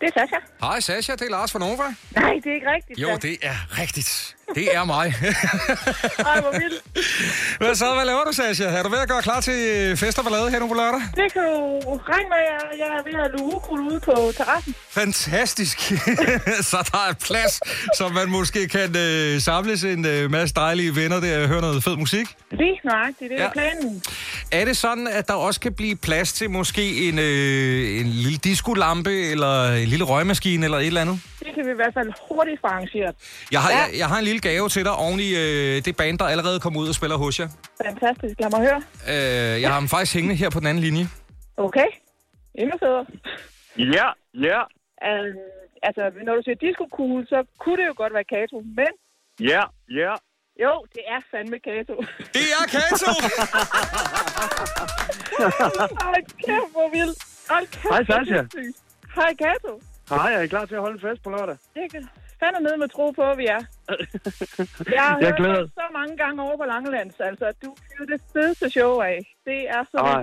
Det 0.00 0.06
er 0.08 0.12
Sasha. 0.20 0.36
Hej 0.66 0.80
Sasha, 0.80 1.12
det 1.12 1.22
er 1.22 1.30
Lars 1.30 1.52
fra 1.52 1.58
Nova. 1.58 1.82
Nej, 2.16 2.32
det 2.44 2.46
er 2.46 2.54
ikke 2.54 2.70
rigtigt. 2.70 2.98
Jo, 2.98 3.08
det 3.22 3.38
er 3.42 3.78
rigtigt. 3.80 4.36
Det 4.54 4.74
er 4.76 4.84
mig. 4.84 5.14
Ej, 6.18 6.40
hvor 6.40 6.50
vildt. 6.52 6.82
hvad 7.58 7.74
så, 7.74 7.94
hvad 7.94 8.04
laver 8.06 8.24
du, 8.24 8.32
Sasha? 8.32 8.64
Er 8.64 8.82
du 8.82 8.88
ved 8.88 8.98
at 8.98 9.08
gøre 9.08 9.22
klar 9.22 9.40
til 9.40 9.96
fest 9.96 10.18
og 10.18 10.24
ballade 10.24 10.50
her 10.50 10.58
nu 10.60 10.68
på 10.68 10.74
lørdag? 10.74 11.00
Det 11.16 11.32
kan 11.32 11.42
du 11.42 11.80
regne 12.08 12.28
med, 12.28 12.38
jeg 12.78 12.86
er 12.98 13.02
ved 13.04 13.24
at 13.24 13.30
luge 13.40 13.54
ukrudt 13.56 13.80
ude 13.92 14.00
på 14.00 14.32
terrassen. 14.36 14.74
Fantastisk. 14.90 15.78
så 16.70 16.76
der 16.92 16.98
er 17.10 17.12
plads, 17.26 17.60
så 17.96 18.08
man 18.14 18.28
måske 18.30 18.68
kan 18.68 18.96
øh, 18.96 19.40
samles 19.40 19.84
en 19.84 20.06
øh, 20.06 20.30
masse 20.30 20.54
dejlige 20.54 20.96
venner 20.96 21.20
der 21.20 21.42
og 21.42 21.48
høre 21.48 21.60
noget 21.60 21.84
fed 21.84 21.96
musik. 21.96 22.26
Lige 22.50 22.80
nøjagtigt, 22.84 23.30
det 23.30 23.40
er 23.40 23.44
ja. 23.44 23.50
planen. 23.52 24.02
Er 24.52 24.64
det 24.64 24.76
sådan, 24.76 25.06
at 25.08 25.28
der 25.28 25.34
også 25.34 25.60
kan 25.60 25.72
blive 25.74 25.96
plads 25.96 26.32
til 26.32 26.50
måske 26.50 27.08
en, 27.08 27.18
øh, 27.18 28.00
en 28.00 28.06
lille 28.06 28.38
diskolampe, 28.38 29.30
eller 29.30 29.72
en 29.72 29.88
lille 29.88 30.04
røgmaskine, 30.04 30.64
eller 30.64 30.78
et 30.78 30.86
eller 30.86 31.00
andet? 31.00 31.20
Det 31.38 31.48
kan 31.54 31.66
vi 31.66 31.70
i 31.70 31.74
hvert 31.74 31.94
fald 31.94 32.12
hurtigt 32.28 32.60
få 32.60 32.66
arrangeret. 32.66 33.14
Jeg 33.52 33.60
har, 33.62 33.70
Ja. 33.70 33.76
jeg, 33.78 33.88
jeg 33.98 34.06
har 34.08 34.18
en 34.18 34.24
lille 34.24 34.39
gave 34.42 34.68
til 34.68 34.84
dig 34.84 34.92
oven 34.92 35.20
i 35.20 35.30
øh, 35.42 35.84
det 35.84 35.96
band, 35.96 36.18
der 36.18 36.24
allerede 36.24 36.60
kom 36.60 36.76
ud 36.76 36.88
og 36.88 36.94
spiller 36.94 37.16
hos 37.16 37.40
jer. 37.40 37.48
Fantastisk. 37.86 38.34
Lad 38.40 38.50
mig 38.50 38.60
høre. 38.68 38.82
Øh, 39.12 39.62
jeg 39.62 39.70
har 39.72 39.78
dem 39.80 39.88
faktisk 39.88 40.14
hængende 40.14 40.36
her 40.36 40.50
på 40.50 40.58
den 40.60 40.66
anden 40.66 40.82
linje. 40.84 41.04
Okay. 41.56 41.86
Endnu 42.54 42.76
federe. 42.82 43.06
Ja, 43.78 44.08
ja, 44.48 44.60
Um, 45.08 45.36
altså, 45.82 46.02
når 46.26 46.34
du 46.36 46.40
siger 46.44 46.54
disco 46.66 46.84
cool, 46.96 47.26
så 47.32 47.38
kunne 47.60 47.76
det 47.80 47.86
jo 47.90 47.94
godt 47.96 48.12
være 48.14 48.24
Kato, 48.24 48.56
men 48.78 48.92
ja, 49.52 49.62
ja. 50.00 50.12
jo, 50.64 50.72
det 50.94 51.02
er 51.14 51.20
fandme 51.30 51.58
Kato. 51.68 51.94
Det 52.36 52.46
er 52.58 52.64
Kato! 52.76 53.10
Hold 56.06 56.24
kæft, 56.46 56.70
hvor 56.76 56.88
vildt. 56.96 57.18
Hold 57.50 57.66
kæft, 57.66 57.92
Hej, 57.92 58.04
Sasha. 58.04 58.42
Hej, 59.14 59.34
Kato. 59.44 59.72
Hej, 60.10 60.28
jeg 60.32 60.38
er 60.38 60.42
I 60.42 60.46
klar 60.46 60.64
til 60.64 60.74
at 60.74 60.80
holde 60.80 60.94
en 60.94 61.00
fest 61.00 61.22
på 61.22 61.30
lørdag. 61.30 61.56
Det 61.74 61.92
kan 61.92 62.08
fandme 62.40 62.60
ned 62.68 62.76
med 62.82 62.88
tro 62.88 63.10
på, 63.10 63.22
at 63.22 63.38
vi 63.38 63.46
er. 63.46 63.62
Jeg 64.96 65.02
har 65.08 65.18
Jeg 65.20 65.34
hørt 65.38 65.70
så 65.80 65.86
mange 65.92 66.16
gange 66.16 66.42
over 66.42 66.56
på 66.56 66.64
Langelands, 66.64 67.20
altså, 67.20 67.46
du 67.64 67.76
fyrer 67.88 68.06
det 68.06 68.20
fedeste 68.32 68.70
show 68.70 68.92
af. 69.00 69.18
Det 69.44 69.60
er 69.76 69.82
så 69.90 69.98
Ej, 69.98 70.22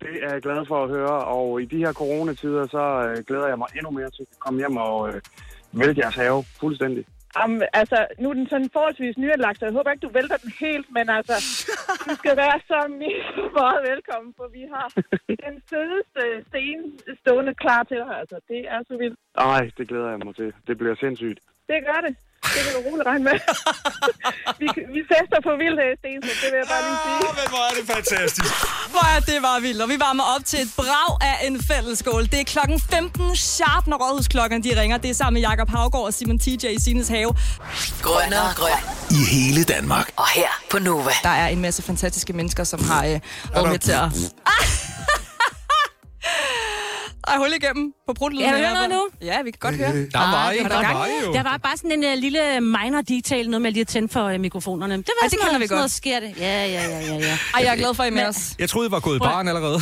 det 0.00 0.24
er 0.24 0.32
jeg 0.32 0.42
glad 0.42 0.66
for 0.66 0.84
at 0.84 0.90
høre, 0.90 1.24
og 1.24 1.62
i 1.62 1.64
de 1.64 1.78
her 1.78 1.92
coronatider, 1.92 2.66
så 2.66 2.84
øh, 3.08 3.24
glæder 3.28 3.48
jeg 3.48 3.58
mig 3.58 3.68
endnu 3.76 3.90
mere 3.90 4.10
til 4.10 4.22
at 4.22 4.38
komme 4.38 4.58
hjem 4.58 4.76
og 4.76 5.08
øh, 5.08 5.20
vælte 5.72 6.00
jeres 6.00 6.14
have 6.14 6.44
fuldstændig. 6.60 7.04
Um, 7.44 7.62
altså, 7.72 8.06
nu 8.18 8.30
er 8.30 8.34
den 8.34 8.48
sådan 8.48 8.70
forholdsvis 8.72 9.18
nyanlagt, 9.18 9.58
så 9.58 9.64
jeg 9.66 9.72
håber 9.72 9.90
ikke, 9.90 10.06
du 10.06 10.12
vælter 10.18 10.36
den 10.36 10.52
helt, 10.60 10.86
men 10.96 11.08
altså, 11.18 11.36
du 12.08 12.14
skal 12.20 12.36
være 12.36 12.60
så 12.66 12.78
meget 13.58 13.80
velkommen, 13.90 14.34
for 14.36 14.46
vi 14.56 14.64
har 14.74 14.86
den 15.46 15.56
fedeste 15.70 16.22
scene 16.48 16.84
stående 17.20 17.54
klar 17.54 17.82
til 17.82 17.96
dig. 17.96 18.18
Altså, 18.20 18.36
det 18.48 18.60
er 18.74 18.80
så 18.88 18.96
vildt. 18.96 19.18
Ej, 19.38 19.70
det 19.78 19.88
glæder 19.88 20.10
jeg 20.10 20.18
mig 20.18 20.34
til. 20.36 20.52
Det 20.66 20.78
bliver 20.78 20.94
sindssygt. 20.94 21.40
Det 21.68 21.78
gør 21.88 22.00
det. 22.06 22.16
Det 22.54 22.60
kan 22.64 22.72
du 22.76 22.80
roligt 22.88 23.06
regne 23.10 23.24
med. 23.28 23.36
vi, 24.60 24.66
vi 24.94 25.00
fester 25.12 25.38
på 25.48 25.52
vildhed, 25.62 25.90
Stenstrup, 26.00 26.36
det 26.42 26.48
vil 26.52 26.58
jeg 26.62 26.68
bare 26.74 26.82
lige 26.88 27.00
sige. 27.06 27.18
Men 27.38 27.46
hvor 27.52 27.62
er 27.70 27.74
det 27.78 27.84
fantastisk. 27.94 28.52
Hvor 28.94 29.06
er 29.16 29.20
det 29.28 29.36
bare 29.48 29.60
vildt, 29.66 29.80
og 29.84 29.88
vi 29.94 29.98
varmer 30.06 30.24
op 30.34 30.44
til 30.50 30.58
et 30.64 30.70
brag 30.80 31.10
af 31.30 31.36
en 31.46 31.56
fællesskål. 31.70 32.22
Det 32.32 32.38
er 32.44 32.44
klokken 32.54 32.78
15 32.80 33.36
sharp, 33.36 33.84
når 33.86 33.96
rådhusklokkerne 34.04 34.62
de 34.66 34.80
ringer. 34.80 34.96
Det 34.98 35.10
er 35.10 35.14
sammen 35.22 35.34
med 35.42 35.48
Jakob 35.48 35.68
Havgård 35.76 36.06
og 36.06 36.14
Simon 36.14 36.38
TJ 36.38 36.66
i 36.78 36.80
Sines 36.80 37.08
have. 37.08 37.30
Grønnere 38.02 38.50
grøn. 38.60 38.80
I 39.10 39.20
hele 39.34 39.64
Danmark. 39.64 40.06
Og 40.16 40.28
her 40.28 40.52
på 40.70 40.78
Nova. 40.78 41.10
Der 41.22 41.28
er 41.28 41.48
en 41.48 41.60
masse 41.60 41.82
fantastiske 41.82 42.32
mennesker, 42.32 42.64
som 42.64 42.84
har 42.84 43.04
øh, 43.06 43.20
været 43.54 43.68
med 43.68 43.78
til 43.78 43.92
at... 43.92 44.08
Ej, 47.26 47.36
hul 47.36 47.52
igennem 47.62 47.92
på 48.06 48.12
brudlyden. 48.12 48.44
Kan 48.44 48.54
du 48.54 48.58
høre 48.60 48.74
noget 48.74 48.90
nu? 48.90 49.08
Ja, 49.22 49.42
vi 49.42 49.50
kan 49.50 49.58
godt 49.60 49.74
høre. 49.76 49.92
Der 49.92 50.18
var 50.18 50.50
det 50.50 50.60
I, 50.60 50.62
der 50.62 50.68
godt. 50.68 50.86
var 50.86 51.06
I 51.06 51.10
jo. 51.26 51.32
Der 51.32 51.42
var 51.42 51.56
bare 51.56 51.76
sådan 51.76 52.04
en 52.04 52.12
uh, 52.12 52.18
lille 52.18 52.60
minor 52.60 53.00
detail, 53.00 53.50
noget 53.50 53.62
med 53.62 53.72
lige 53.72 53.80
at 53.80 53.88
tænde 53.88 54.08
for 54.08 54.32
uh, 54.34 54.40
mikrofonerne. 54.40 54.96
Det 54.96 55.06
var 55.06 55.22
Ej, 55.22 55.28
det 55.28 55.30
sådan 55.30 55.38
kender 55.38 55.52
noget, 55.52 55.60
vi 55.60 55.66
sådan 55.66 55.78
noget 55.78 55.90
sker 55.90 56.20
det. 56.20 56.34
Ja, 56.38 56.66
ja, 56.66 56.88
ja, 56.88 57.00
ja, 57.00 57.14
ja. 57.14 57.38
Ej, 57.54 57.62
jeg 57.64 57.72
er 57.72 57.76
glad 57.76 57.94
for, 57.94 58.02
at 58.02 58.06
I 58.06 58.12
er 58.12 58.14
med 58.14 58.26
os. 58.26 58.54
Jeg 58.58 58.68
troede, 58.68 58.88
I 58.88 58.90
var 58.90 59.00
gået 59.00 59.16
i 59.16 59.18
baren 59.18 59.48
allerede. 59.48 59.80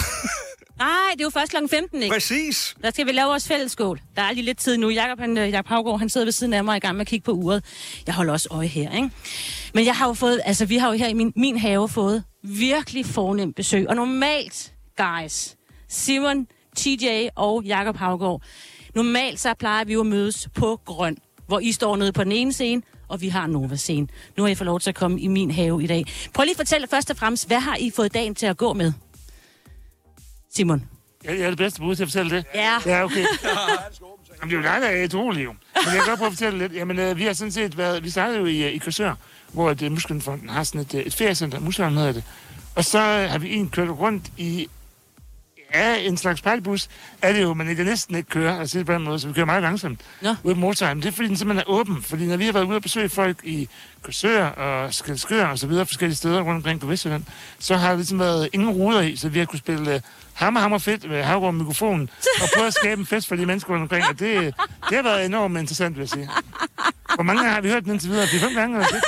Nej, 0.79 0.89
det 1.13 1.21
er 1.21 1.25
jo 1.25 1.31
først 1.31 1.51
kl. 1.53 1.57
15, 1.71 2.03
ikke? 2.03 2.15
Præcis. 2.15 2.75
Der 2.83 2.91
skal 2.91 3.07
vi 3.07 3.13
lave 3.13 3.27
vores 3.29 3.49
fællesskål. 3.49 4.01
Der 4.17 4.23
er 4.23 4.33
lige 4.33 4.45
lidt 4.45 4.59
tid 4.59 4.77
nu. 4.77 4.89
Jakob, 4.89 5.21
han, 5.21 5.39
øh, 5.39 5.51
Jakob 5.51 5.69
Havgaard, 5.69 5.99
han 5.99 6.09
sidder 6.09 6.25
ved 6.25 6.33
siden 6.33 6.53
af 6.53 6.65
mig 6.65 6.73
er 6.73 6.77
i 6.77 6.79
gang 6.79 6.95
med 6.97 7.01
at 7.01 7.07
kigge 7.07 7.25
på 7.25 7.31
uret. 7.33 7.65
Jeg 8.07 8.15
holder 8.15 8.33
også 8.33 8.49
øje 8.51 8.67
her, 8.67 8.93
ikke? 8.97 9.11
Men 9.75 9.87
jeg 9.87 9.95
har 9.97 10.07
jo 10.07 10.13
fået, 10.15 10.41
altså 10.45 10.65
vi 10.67 10.77
har 10.77 10.89
jo 10.89 10.99
her 10.99 11.09
i 11.09 11.13
min, 11.15 11.33
min 11.37 11.59
have 11.59 11.89
fået 11.89 12.25
virkelig 12.43 13.07
fornemt 13.07 13.57
besøg. 13.57 13.89
Og 13.89 13.97
normalt, 13.97 14.73
guys, 14.97 15.55
Simon, 15.89 16.47
TJ 16.75 17.29
og 17.35 17.63
Jakob 17.65 17.97
Havgaard, 17.97 18.43
normalt 18.95 19.41
så 19.41 19.55
plejer 19.55 19.85
vi 19.85 19.93
jo 19.93 20.01
at 20.01 20.07
mødes 20.07 20.49
på 20.55 20.81
Grøn, 20.85 21.17
hvor 21.47 21.59
I 21.59 21.73
står 21.73 21.97
nede 21.97 22.13
på 22.13 22.25
den 22.25 22.33
ene 22.33 22.53
scene, 22.53 22.83
og 23.09 23.21
vi 23.21 23.29
har 23.29 23.47
Nova 23.47 23.77
scene. 23.77 24.09
Nu 24.37 24.43
har 24.43 24.51
I 24.51 24.55
fået 24.55 24.67
lov 24.67 24.81
til 24.81 24.91
at 24.91 24.97
komme 24.97 25.21
i 25.21 25.27
min 25.27 25.51
have 25.51 25.83
i 25.85 25.87
dag. 25.87 26.05
Prøv 26.35 26.45
lige 26.45 26.53
at 26.53 26.57
fortælle 26.57 26.87
først 26.87 27.11
og 27.11 27.17
fremmest, 27.17 27.47
hvad 27.47 27.61
har 27.61 27.77
I 27.77 27.91
fået 27.97 28.15
dagen 28.15 28.35
til 28.35 28.47
at 28.47 28.57
gå 28.57 28.73
med? 28.73 28.93
Simon. 30.55 30.85
Jeg, 31.25 31.39
jeg 31.39 31.45
er 31.45 31.49
det 31.49 31.59
bedste 31.59 31.81
bud 31.81 31.97
til 31.97 32.03
at 32.03 32.09
fortælle 32.09 32.37
det. 32.37 32.45
Ja. 32.55 32.79
Ja, 32.87 33.05
okay. 33.05 33.25
Jamen, 34.41 34.51
det 34.51 34.53
er 34.53 34.57
jo 34.57 34.63
dig, 34.63 34.83
der 34.83 34.89
er 34.89 35.05
utrolig, 35.05 35.45
jo. 35.45 35.51
Men 35.51 35.95
jeg 35.95 36.03
kan 36.03 36.07
godt 36.07 36.19
prøve 36.19 36.27
at 36.27 36.33
fortælle 36.33 36.59
lidt. 36.59 36.75
Jamen, 36.75 36.99
øh, 36.99 37.19
vi 37.19 37.25
har 37.25 37.33
sådan 37.33 37.53
set 37.53 37.79
været... 37.79 38.05
Vi 38.05 38.11
startede 38.11 38.39
jo 38.39 38.47
i, 38.47 38.63
øh, 38.63 38.73
i 38.73 38.79
Korsør, 38.79 39.15
hvor 39.53 39.71
et, 39.71 39.83
øh, 39.83 39.93
Muskelfonden 39.93 40.49
har 40.49 40.65
sådan 40.65 40.81
et, 40.81 40.95
øh, 40.95 41.01
et 41.01 41.15
feriecenter. 41.15 41.61
Muskelfonden 41.61 41.99
hedder 41.99 42.13
det. 42.13 42.25
Og 42.75 42.85
så 42.85 42.99
øh, 42.99 43.31
har 43.31 43.39
vi 43.39 43.55
en 43.55 43.71
kørt 43.71 43.91
rundt 43.91 44.33
i 44.37 44.69
ja, 45.75 45.97
en 45.97 46.17
slags 46.17 46.43
parkbus 46.43 46.89
er 47.23 47.33
det 47.33 47.43
jo, 47.43 47.55
men 47.55 47.67
det 47.69 47.77
kan 47.77 47.87
næsten 47.87 48.17
ikke 48.17 48.29
køre, 48.29 48.59
altså 48.61 48.79
det 48.79 48.81
er 48.81 48.87
på 48.87 48.93
den 48.93 49.03
måde, 49.03 49.19
så 49.19 49.29
vi 49.29 49.33
kører 49.33 49.47
meget 49.47 49.63
langsomt 49.63 50.01
Nå. 50.23 50.35
ude 50.43 50.55
på 50.55 50.61
motorvejen. 50.61 51.03
Det 51.03 51.07
er 51.07 51.13
fordi, 51.13 51.29
den 51.29 51.37
simpelthen 51.37 51.65
er 51.69 51.71
åben, 51.71 52.03
fordi 52.03 52.27
når 52.27 52.37
vi 52.37 52.45
har 52.45 52.53
været 52.53 52.65
ude 52.65 52.77
og 52.77 52.83
besøge 52.83 53.09
folk 53.09 53.37
i 53.45 53.69
Korsør 54.03 54.47
og 54.47 54.95
Skalskør 54.95 55.47
og 55.47 55.59
så 55.59 55.67
videre, 55.67 55.87
forskellige 55.87 56.17
steder 56.17 56.41
rundt 56.41 56.57
omkring 56.57 56.81
på 56.81 56.87
Vestjylland, 56.87 57.25
så 57.59 57.77
har 57.77 57.89
der 57.89 57.97
ligesom 57.97 58.19
været 58.19 58.49
ingen 58.53 58.71
ruder 58.71 59.01
i, 59.01 59.17
så 59.17 59.29
vi 59.29 59.39
har 59.39 59.47
kunne 59.47 59.59
spille 59.59 59.95
uh, 59.95 60.01
hammer, 60.35 60.61
hammer 60.61 60.79
fedt 60.79 61.11
med 61.11 61.23
havgård 61.23 61.49
og 61.49 61.55
mikrofonen, 61.55 62.11
og 62.43 62.49
prøve 62.55 62.67
at 62.67 62.75
skabe 62.75 63.01
en 63.01 63.07
fest 63.07 63.29
for 63.29 63.37
de 63.37 63.47
mennesker 63.47 63.73
rundt 63.73 63.83
omkring, 63.83 64.05
og 64.11 64.19
det, 64.19 64.55
det 64.89 64.97
har 64.97 65.03
været 65.03 65.27
enormt 65.27 65.59
interessant, 65.59 65.97
vil 65.97 66.03
jeg 66.03 66.09
sige. 66.09 66.29
Hvor 67.15 67.23
mange 67.23 67.43
gange 67.43 67.55
har 67.55 67.61
vi 67.61 67.69
hørt 67.69 67.85
den 67.85 67.93
indtil 67.93 68.11
videre? 68.11 68.27
Det 68.27 68.35
er 68.35 68.41
fem 68.41 68.55
gange, 68.55 68.77
eller? 68.77 69.01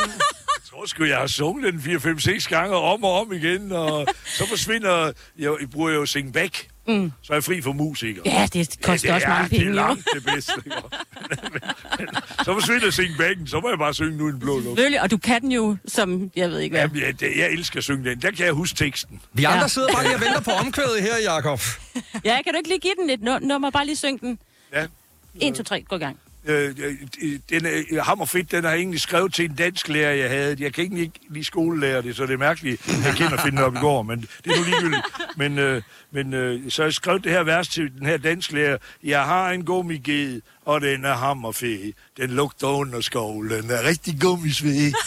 Tror 0.76 0.86
sgu, 0.86 1.04
jeg 1.04 1.16
har 1.18 1.26
sunget 1.26 1.72
den 1.74 1.80
4-5-6 1.80 2.48
gange 2.48 2.76
om 2.76 3.04
og 3.04 3.20
om 3.20 3.32
igen, 3.32 3.72
og 3.72 4.06
så 4.26 4.48
forsvinder... 4.48 5.12
Jeg, 5.38 5.52
jeg 5.60 5.70
bruger 5.70 5.90
jo 5.90 6.06
Sing 6.06 6.32
Back, 6.32 6.68
Mm. 6.88 7.12
så 7.22 7.32
er 7.32 7.36
jeg 7.36 7.44
fri 7.44 7.62
for 7.62 7.72
musikere. 7.72 8.22
Ja, 8.26 8.48
det 8.52 8.78
koster 8.82 9.08
det 9.08 9.14
også 9.14 9.26
er, 9.26 9.30
mange 9.30 9.48
penge, 9.48 9.64
det 9.64 9.70
er 9.70 9.74
langt 9.74 10.08
det 10.14 10.24
bedste. 10.34 10.52
så 12.44 12.52
forsvinder 12.52 12.90
Sing 12.90 13.16
Backen, 13.18 13.46
så 13.46 13.60
må 13.60 13.68
jeg 13.68 13.78
bare 13.78 13.94
synge 13.94 14.16
nu 14.18 14.28
en 14.28 14.38
blå 14.38 14.54
luft. 14.54 14.64
Selvfølgelig, 14.66 15.02
og 15.02 15.10
du 15.10 15.16
kan 15.18 15.40
den 15.42 15.52
jo, 15.52 15.76
som 15.88 16.30
jeg 16.36 16.50
ved 16.50 16.58
ikke 16.60 16.72
hvad. 16.74 16.80
Jamen, 16.80 17.02
jeg, 17.02 17.20
det- 17.20 17.36
jeg 17.36 17.50
elsker 17.50 17.78
at 17.78 17.84
synge 17.84 18.10
den. 18.10 18.22
Der 18.22 18.30
kan 18.30 18.44
jeg 18.46 18.52
huske 18.52 18.76
teksten. 18.76 19.20
Vi 19.32 19.44
andre 19.44 19.60
Ja. 19.62 19.68
sidder 19.68 19.92
bare 19.92 20.02
lige 20.04 20.14
og 20.14 20.20
venter 20.20 20.40
på 20.40 20.50
omkvædet 20.50 21.02
her, 21.02 21.16
Jakob. 21.24 21.60
Ja, 22.24 22.42
kan 22.42 22.52
du 22.52 22.56
ikke 22.58 22.68
lige 22.68 22.80
give 22.80 22.94
den 23.00 23.10
et 23.10 23.22
nu- 23.22 23.38
nummer? 23.38 23.70
Bare 23.70 23.86
lige 23.86 23.96
synge 23.96 24.18
den. 24.18 24.38
Ja. 24.72 24.86
1, 25.40 25.54
2, 25.54 25.62
3, 25.62 25.80
gå 25.82 25.96
i 25.96 25.98
gang. 25.98 26.18
Øh, 26.46 26.74
øh, 27.22 27.38
den 27.50 27.66
er 27.66 28.02
hammerfedt, 28.02 28.50
den 28.50 28.64
har 28.64 28.70
jeg 28.70 28.78
egentlig 28.78 29.00
skrevet 29.00 29.34
til 29.34 29.44
en 29.44 29.54
dansk 29.54 29.88
lærer, 29.88 30.12
jeg 30.14 30.30
havde. 30.30 30.56
Jeg 30.58 30.72
kan 30.74 30.84
ikke 30.84 30.96
lige, 30.96 31.12
lige 31.28 31.44
skolelærer 31.44 32.00
det, 32.00 32.16
så 32.16 32.26
det 32.26 32.32
er 32.32 32.38
mærkeligt. 32.38 32.88
Jeg 33.04 33.14
kender 33.16 33.42
finde 33.42 33.64
op 33.64 33.74
i 33.74 33.78
går, 33.78 34.02
men 34.02 34.20
det 34.44 34.52
er 34.52 34.56
nu 34.56 34.64
ligegyldigt. 34.64 35.02
Men, 35.36 35.58
øh, 35.58 35.82
men 36.10 36.34
øh, 36.34 36.70
så 36.70 36.82
har 36.82 36.86
jeg 36.86 36.94
skrevet 36.94 37.24
det 37.24 37.32
her 37.32 37.42
vers 37.42 37.68
til 37.68 37.92
den 37.98 38.06
her 38.06 38.16
dansk 38.16 38.52
lærer. 38.52 38.78
Jeg 39.04 39.24
har 39.24 39.50
en 39.50 39.64
gummiged, 39.64 40.40
og 40.64 40.80
den 40.80 41.04
er 41.04 41.14
hammerfed. 41.14 41.92
Den 42.16 42.30
lugter 42.30 42.66
under 42.66 43.00
skovlen 43.00 43.70
er 43.70 43.84
rigtig 43.88 44.20
gummisved. 44.20 44.92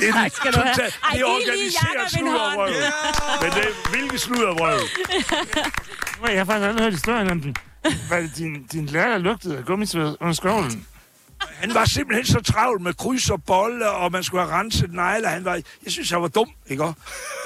Det 0.00 0.08
er, 0.08 0.12
Tak 0.12 0.32
skal 0.32 0.52
du 0.52 0.60
have. 0.60 0.70
Ej, 0.70 1.12
det 1.12 1.20
er 1.20 1.24
organiseret 1.24 1.98
hånd. 1.98 2.08
sluddervrøv. 2.08 2.68
Men 3.42 3.50
det 3.50 3.64
er 3.68 3.90
hvilket 3.90 4.20
sluddervrøv? 4.20 4.78
Jeg 6.32 6.38
har 6.40 6.44
faktisk 6.44 6.66
aldrig 6.68 6.82
hørt 6.84 6.92
historien 6.92 7.30
om 7.30 7.40
den. 7.40 7.56
Var 8.10 8.20
det 8.20 8.36
din, 8.36 8.62
din 8.72 8.86
lærer, 8.86 9.08
der 9.08 9.18
lugtede 9.18 9.58
af 9.58 9.64
gummisved 9.64 10.16
under 10.20 10.32
skovlen? 10.32 10.86
Han 11.40 11.74
var 11.74 11.84
simpelthen 11.84 12.26
så 12.26 12.40
travl 12.40 12.80
med 12.80 12.94
kryds 12.94 13.30
og 13.30 13.42
bolle, 13.44 13.90
og 13.90 14.12
man 14.12 14.24
skulle 14.24 14.44
have 14.44 14.60
renset 14.60 14.92
negle. 14.92 15.28
Han 15.28 15.44
var, 15.44 15.54
jeg 15.54 15.92
synes, 15.92 16.10
han 16.10 16.22
var 16.22 16.28
dum, 16.28 16.48
ikke? 16.68 16.84
Og 16.84 16.94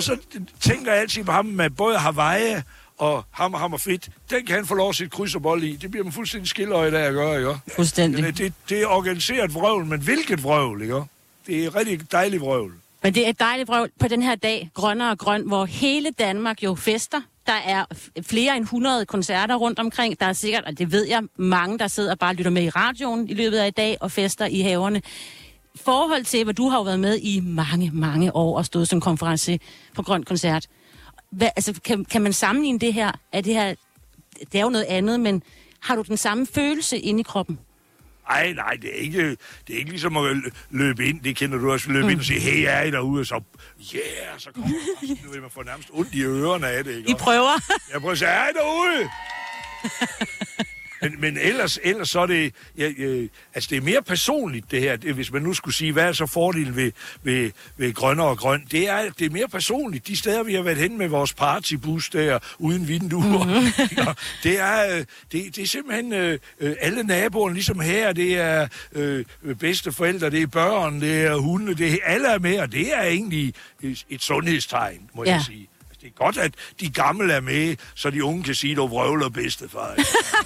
så 0.01 0.16
tænker 0.61 0.93
jeg 0.93 1.01
altid 1.01 1.24
på 1.24 1.32
ham 1.32 1.47
med 1.47 1.70
både 1.70 1.99
Hawaii 1.99 2.55
og 2.99 3.24
ham 3.30 3.55
og 3.55 3.61
ham 3.61 3.72
og 3.72 3.80
fedt. 3.80 4.09
Den 4.30 4.47
kan 4.47 4.55
han 4.55 4.66
få 4.66 4.74
lov 4.74 4.89
at 4.89 4.97
sætte 4.97 5.11
kryds 5.11 5.34
og 5.34 5.43
bolle 5.43 5.68
i. 5.68 5.76
Det 5.76 5.91
bliver 5.91 6.05
man 6.05 6.12
fuldstændig 6.12 6.49
skilløje 6.49 6.91
af 6.91 7.07
at 7.07 7.12
gøre, 7.12 7.39
ikke? 7.39 7.61
Fuldstændig. 7.76 8.24
Det, 8.24 8.39
det, 8.39 8.53
det 8.68 8.82
er 8.82 8.87
organiseret 8.87 9.55
vrøvl, 9.55 9.84
men 9.84 10.01
hvilket 10.01 10.43
vrøvl, 10.43 10.82
ikke? 10.82 11.03
Det 11.47 11.64
er 11.64 11.76
rigtig 11.76 12.12
dejligt 12.12 12.43
vrøvl. 12.43 12.72
Men 13.03 13.14
det 13.14 13.26
er 13.26 13.30
et 13.30 13.41
dejligt 13.41 13.68
vrøvl 13.68 13.91
på 14.01 14.09
den 14.09 14.22
her 14.22 14.34
dag, 14.34 14.70
grønnere 14.74 15.11
og 15.11 15.18
grøn, 15.18 15.43
hvor 15.47 15.64
hele 15.64 16.11
Danmark 16.11 16.62
jo 16.62 16.74
fester. 16.74 17.20
Der 17.47 17.53
er 17.53 17.84
flere 18.22 18.57
end 18.57 18.64
100 18.64 19.07
koncerter 19.07 19.55
rundt 19.55 19.78
omkring. 19.78 20.20
Der 20.20 20.26
er 20.26 20.32
sikkert, 20.32 20.64
og 20.64 20.78
det 20.78 20.92
ved 20.92 21.07
jeg, 21.07 21.22
mange, 21.36 21.78
der 21.78 21.88
sidder 21.88 22.11
og 22.11 22.18
bare 22.18 22.34
lytter 22.34 22.51
med 22.51 22.62
i 22.62 22.70
radioen 22.70 23.28
i 23.28 23.34
løbet 23.34 23.59
af 23.59 23.66
i 23.66 23.70
dag 23.70 23.97
og 24.01 24.12
fester 24.12 24.47
i 24.47 24.61
haverne. 24.61 25.03
I 25.74 25.78
forhold 25.78 26.24
til, 26.24 26.44
hvor 26.44 26.53
du 26.53 26.68
har 26.68 26.76
jo 26.76 26.82
været 26.82 27.01
med 27.01 27.18
i 27.18 27.40
mange, 27.40 27.90
mange 27.94 28.36
år 28.36 28.59
og 28.59 28.64
stået 28.66 28.88
som 28.88 29.01
konference 29.01 29.61
på 29.94 30.03
Grøn 30.03 30.22
Koncert. 30.22 30.66
Hvad, 31.30 31.49
altså, 31.57 31.80
kan, 31.84 32.05
kan 32.05 32.22
man 32.22 32.32
sammenligne 32.32 32.78
det 32.78 32.94
her? 32.94 33.12
Er 33.32 33.40
det 33.40 33.55
her? 33.55 33.74
Det 34.53 34.59
er 34.59 34.62
jo 34.62 34.70
noget 34.70 34.86
andet, 34.88 35.20
men 35.20 35.42
har 35.80 35.97
du 35.97 36.03
den 36.03 36.16
samme 36.16 36.47
følelse 36.47 36.99
inde 36.99 37.20
i 37.20 37.22
kroppen? 37.22 37.59
Nej, 38.29 38.53
nej, 38.53 38.77
det 38.83 38.91
er 38.91 39.01
ikke, 39.01 39.31
det 39.31 39.74
er 39.74 39.79
ikke 39.79 39.91
ligesom 39.91 40.16
at 40.16 40.37
lø- 40.37 40.51
løbe 40.70 41.07
ind. 41.07 41.20
Det 41.20 41.37
kender 41.37 41.59
du 41.59 41.72
også. 41.72 41.91
Løbe 41.91 42.05
mm. 42.05 42.11
ind 42.11 42.18
og 42.18 42.24
sige, 42.24 42.41
hey, 42.41 42.62
jeg 42.62 42.79
er 42.79 42.83
I 42.83 42.91
derude? 42.91 43.20
Og 43.20 43.27
så, 43.27 43.41
yeah, 43.95 44.39
så 44.39 44.51
kommer 44.53 44.68
man. 44.70 45.18
Nu 45.24 45.31
vil 45.31 45.41
man 45.41 45.51
få 45.51 45.62
nærmest 45.62 45.89
ondt 45.93 46.14
i 46.14 46.22
ørerne 46.22 46.68
af 46.68 46.85
det, 46.85 46.97
ikke? 46.97 47.11
I 47.11 47.14
prøver. 47.14 47.61
Jeg 47.93 48.01
prøver 48.01 48.12
at 48.12 48.18
sige, 48.18 48.29
er 48.29 48.49
I 48.49 48.53
derude? 48.53 49.09
Men, 51.03 51.20
men 51.20 51.38
ellers, 51.38 51.78
ellers 51.82 52.11
så 52.11 52.20
er 52.20 52.26
det, 52.26 52.55
ja, 52.78 52.90
øh, 52.99 53.28
altså 53.55 53.68
det 53.70 53.76
er 53.76 53.80
mere 53.80 54.03
personligt 54.03 54.70
det 54.70 54.80
her, 54.80 54.97
det, 54.97 55.14
hvis 55.14 55.32
man 55.32 55.42
nu 55.42 55.55
skulle 55.55 55.74
sige, 55.74 55.92
hvad 55.92 56.05
er 56.05 56.12
så 56.12 56.26
fordelen 56.26 56.76
ved, 56.76 56.92
ved, 57.22 57.51
ved 57.76 57.94
grønne 57.94 58.22
og 58.22 58.38
grøn, 58.38 58.66
det 58.70 58.88
er, 58.88 59.11
det 59.18 59.26
er 59.26 59.30
mere 59.30 59.49
personligt. 59.49 60.07
De 60.07 60.16
steder, 60.16 60.42
vi 60.42 60.55
har 60.55 60.62
været 60.62 60.76
hen 60.78 60.99
med 60.99 61.09
vores 61.09 61.34
partybus 61.34 62.11
der, 62.11 62.38
uden 62.59 62.88
vinduer, 62.88 63.44
mm-hmm. 63.44 64.14
det, 64.44 64.61
er, 64.61 64.97
øh, 64.97 65.05
det, 65.32 65.57
det 65.57 65.59
er 65.59 65.66
simpelthen 65.66 66.12
øh, 66.12 66.38
øh, 66.61 66.76
alle 66.80 67.03
naboerne, 67.03 67.55
ligesom 67.55 67.80
her, 67.80 68.12
det 68.12 68.38
er 68.38 68.68
øh, 68.92 69.24
bedsteforældre, 69.59 70.30
det 70.30 70.42
er 70.42 70.47
børn, 70.47 71.01
det 71.01 71.24
er 71.24 71.34
hunde, 71.36 71.74
det 71.74 71.92
er, 71.92 71.97
alle 72.05 72.28
er 72.28 72.38
med, 72.38 72.59
og 72.59 72.72
det 72.72 72.94
er 72.97 73.03
egentlig 73.03 73.55
et, 73.82 74.05
et 74.11 74.22
sundhedstegn, 74.22 75.11
må 75.14 75.24
ja. 75.24 75.30
Ja. 75.30 75.36
jeg 75.36 75.44
sige. 75.44 75.68
Det 76.07 76.12
er 76.20 76.24
godt, 76.24 76.38
at 76.38 76.54
de 76.80 76.90
gamle 76.90 77.32
er 77.32 77.40
med, 77.40 77.76
så 77.94 78.11
de 78.11 78.24
unge 78.24 78.42
kan 78.42 78.54
sige, 78.54 78.70
at 78.70 78.76
du 78.76 78.86
vrøvler 78.86 79.28
bedstefar. 79.28 79.94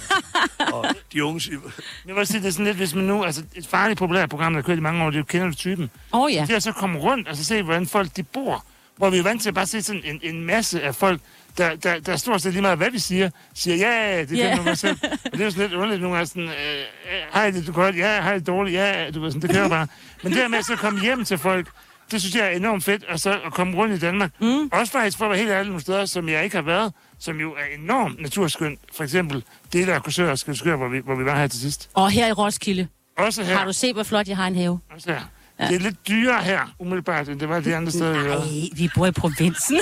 og 0.73 0.85
de 1.13 1.23
unge 1.23 1.41
siger, 1.41 1.59
Jeg 2.07 2.15
vil 2.15 2.27
sige, 2.27 2.39
det 2.41 2.47
er 2.47 2.51
sådan 2.51 2.65
lidt, 2.65 2.77
hvis 2.77 2.95
man 2.95 3.03
nu... 3.03 3.23
Altså, 3.23 3.43
et 3.55 3.67
farligt 3.67 3.99
populært 3.99 4.29
program, 4.29 4.53
der 4.53 4.61
kørt 4.61 4.77
i 4.77 4.81
mange 4.81 5.03
år, 5.03 5.09
det 5.09 5.15
er 5.15 5.19
jo 5.19 5.23
kender 5.23 5.47
du 5.47 5.55
typen. 5.55 5.89
Åh 6.13 6.21
oh, 6.21 6.33
ja. 6.33 6.45
Det 6.47 6.55
er 6.55 6.59
så 6.59 6.71
komme 6.71 6.99
rundt 6.99 7.27
og 7.27 7.37
så 7.37 7.43
se, 7.43 7.61
hvordan 7.63 7.87
folk 7.87 8.15
de 8.15 8.23
bor. 8.23 8.65
Hvor 8.97 9.09
vi 9.09 9.17
er 9.17 9.23
vant 9.23 9.41
til 9.41 9.49
at 9.49 9.55
bare 9.55 9.65
se 9.65 9.81
sådan 9.81 10.01
en, 10.05 10.19
en 10.23 10.45
masse 10.45 10.81
af 10.81 10.95
folk, 10.95 11.21
der, 11.57 11.75
der, 11.75 11.99
der 11.99 12.15
stort 12.17 12.41
set 12.41 12.51
lige 12.53 12.61
meget, 12.61 12.77
hvad 12.77 12.91
vi 12.91 12.99
siger, 12.99 13.29
siger, 13.53 13.75
ja, 13.77 14.21
det 14.21 14.37
Ja. 14.37 14.41
kender 14.43 14.55
du 14.57 14.63
mig 14.63 14.77
selv. 14.77 14.97
Og 15.03 15.31
det 15.31 15.41
er 15.41 15.45
jo 15.45 15.51
sådan 15.51 15.63
lidt 15.69 15.73
underligt 15.73 16.01
nogle 16.01 16.15
gange 16.17 16.27
sådan, 16.27 16.43
øh, 16.49 16.49
øh, 16.49 17.21
hej, 17.33 17.51
det 17.51 17.67
er 17.67 17.71
godt, 17.71 17.97
ja, 17.97 18.21
hej, 18.21 18.33
det 18.33 18.41
er 18.41 18.45
dårligt, 18.53 18.75
ja, 18.75 19.11
du 19.11 19.21
ved 19.21 19.31
sådan, 19.31 19.41
det 19.41 19.51
kører 19.55 19.69
bare. 19.69 19.87
Men 20.23 20.33
det 20.33 20.51
med 20.51 20.59
at 20.59 20.65
så 20.65 20.75
komme 20.75 21.01
hjem 21.01 21.25
til 21.25 21.37
folk, 21.37 21.67
det 22.11 22.21
synes 22.21 22.35
jeg 22.35 22.45
er 22.45 22.49
enormt 22.49 22.83
fedt, 22.83 23.03
og 23.03 23.19
så 23.19 23.39
at 23.45 23.53
komme 23.53 23.77
rundt 23.77 23.95
i 23.95 23.99
Danmark. 23.99 24.31
Mm. 24.41 24.69
Også 24.71 24.91
faktisk 24.91 25.17
for 25.17 25.25
at 25.25 25.31
være 25.31 25.39
helt 25.39 25.51
ærlig 25.51 25.67
nogle 25.67 25.81
steder, 25.81 26.05
som 26.05 26.29
jeg 26.29 26.43
ikke 26.43 26.55
har 26.55 26.63
været, 26.63 26.93
som 27.19 27.39
jo 27.39 27.51
er 27.53 27.77
enormt 27.79 28.21
naturskønt. 28.21 28.79
For 28.95 29.03
eksempel 29.03 29.43
dele 29.73 29.93
af 29.93 30.03
Korsør 30.03 30.31
og 30.31 30.39
Skelskør, 30.39 30.75
hvor 30.75 30.87
vi, 30.87 30.99
hvor 30.99 31.15
vi 31.15 31.25
var 31.25 31.35
her 31.39 31.47
til 31.47 31.59
sidst. 31.59 31.89
Og 31.93 32.11
her 32.11 32.27
i 32.27 32.31
Roskilde. 32.31 32.87
Også 33.17 33.43
her. 33.43 33.57
Har 33.57 33.65
du 33.65 33.73
set, 33.73 33.93
hvor 33.93 34.03
flot 34.03 34.27
jeg 34.27 34.37
har 34.37 34.47
en 34.47 34.55
have? 34.55 34.79
Også 34.95 35.11
her. 35.11 35.21
Ja. 35.59 35.67
Det 35.67 35.75
er 35.75 35.79
lidt 35.79 36.07
dyrere 36.07 36.43
her, 36.43 36.73
umiddelbart, 36.79 37.29
end 37.29 37.39
det 37.39 37.49
var 37.49 37.59
de 37.59 37.75
andre 37.75 37.91
steder. 37.91 38.13
Nej, 38.13 38.69
vi 38.75 38.89
bor 38.95 39.05
i 39.05 39.11
provinsen. 39.11 39.79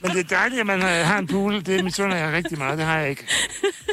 Men 0.00 0.10
det 0.10 0.20
er 0.20 0.36
dejligt, 0.36 0.60
at 0.60 0.66
man 0.66 0.80
har 0.82 1.18
en 1.18 1.26
pool. 1.26 1.66
Det 1.66 1.84
misunder 1.84 2.16
jeg 2.16 2.32
rigtig 2.32 2.58
meget. 2.58 2.78
Det 2.78 2.86
har 2.86 2.98
jeg 2.98 3.10
ikke. 3.10 3.26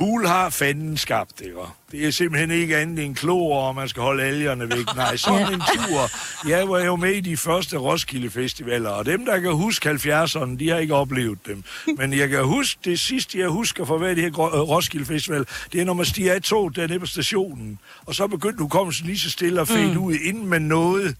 pool 0.00 0.26
har 0.26 0.50
fanden 0.50 0.96
skabt, 0.96 1.40
ikke? 1.40 1.56
Det 1.92 2.06
er 2.06 2.10
simpelthen 2.10 2.50
ikke 2.50 2.76
andet 2.76 3.04
end 3.04 3.16
klor, 3.16 3.62
og 3.62 3.74
man 3.74 3.88
skal 3.88 4.02
holde 4.02 4.22
algerne 4.22 4.70
væk. 4.70 4.86
Nej, 4.96 5.16
sådan 5.16 5.52
en 5.54 5.60
tur. 5.74 6.10
Jeg 6.48 6.68
var 6.68 6.80
jo 6.84 6.96
med 6.96 7.12
i 7.14 7.20
de 7.20 7.36
første 7.36 7.76
Roskilde 7.76 8.30
Festivaler, 8.30 8.90
og 8.90 9.06
dem, 9.06 9.24
der 9.24 9.40
kan 9.40 9.52
huske 9.52 9.90
70'erne, 9.90 10.56
de 10.58 10.68
har 10.68 10.76
ikke 10.78 10.94
oplevet 10.94 11.38
dem. 11.46 11.64
Men 11.96 12.12
jeg 12.12 12.28
kan 12.28 12.44
huske, 12.44 12.80
det 12.84 13.00
sidste, 13.00 13.38
jeg 13.38 13.48
husker 13.48 13.84
fra 13.84 13.96
hver 13.96 14.14
det 14.14 14.22
her 14.22 14.40
øh, 14.40 14.60
Roskilde 14.60 15.06
Festival, 15.06 15.46
det 15.72 15.80
er, 15.80 15.84
når 15.84 15.94
man 15.94 16.06
stiger 16.06 16.34
af 16.34 16.42
tog 16.42 16.76
dernede 16.76 17.00
på 17.00 17.06
stationen, 17.06 17.78
og 18.06 18.14
så 18.14 18.26
begyndte 18.26 18.62
hukommelsen 18.62 19.06
lige 19.06 19.18
så 19.18 19.30
stille 19.30 19.60
og 19.60 19.68
fedt 19.68 19.90
Mm. 19.96 20.02
ud, 20.04 20.14
inden 20.14 20.46
man 20.46 20.62
nåede 20.62 21.14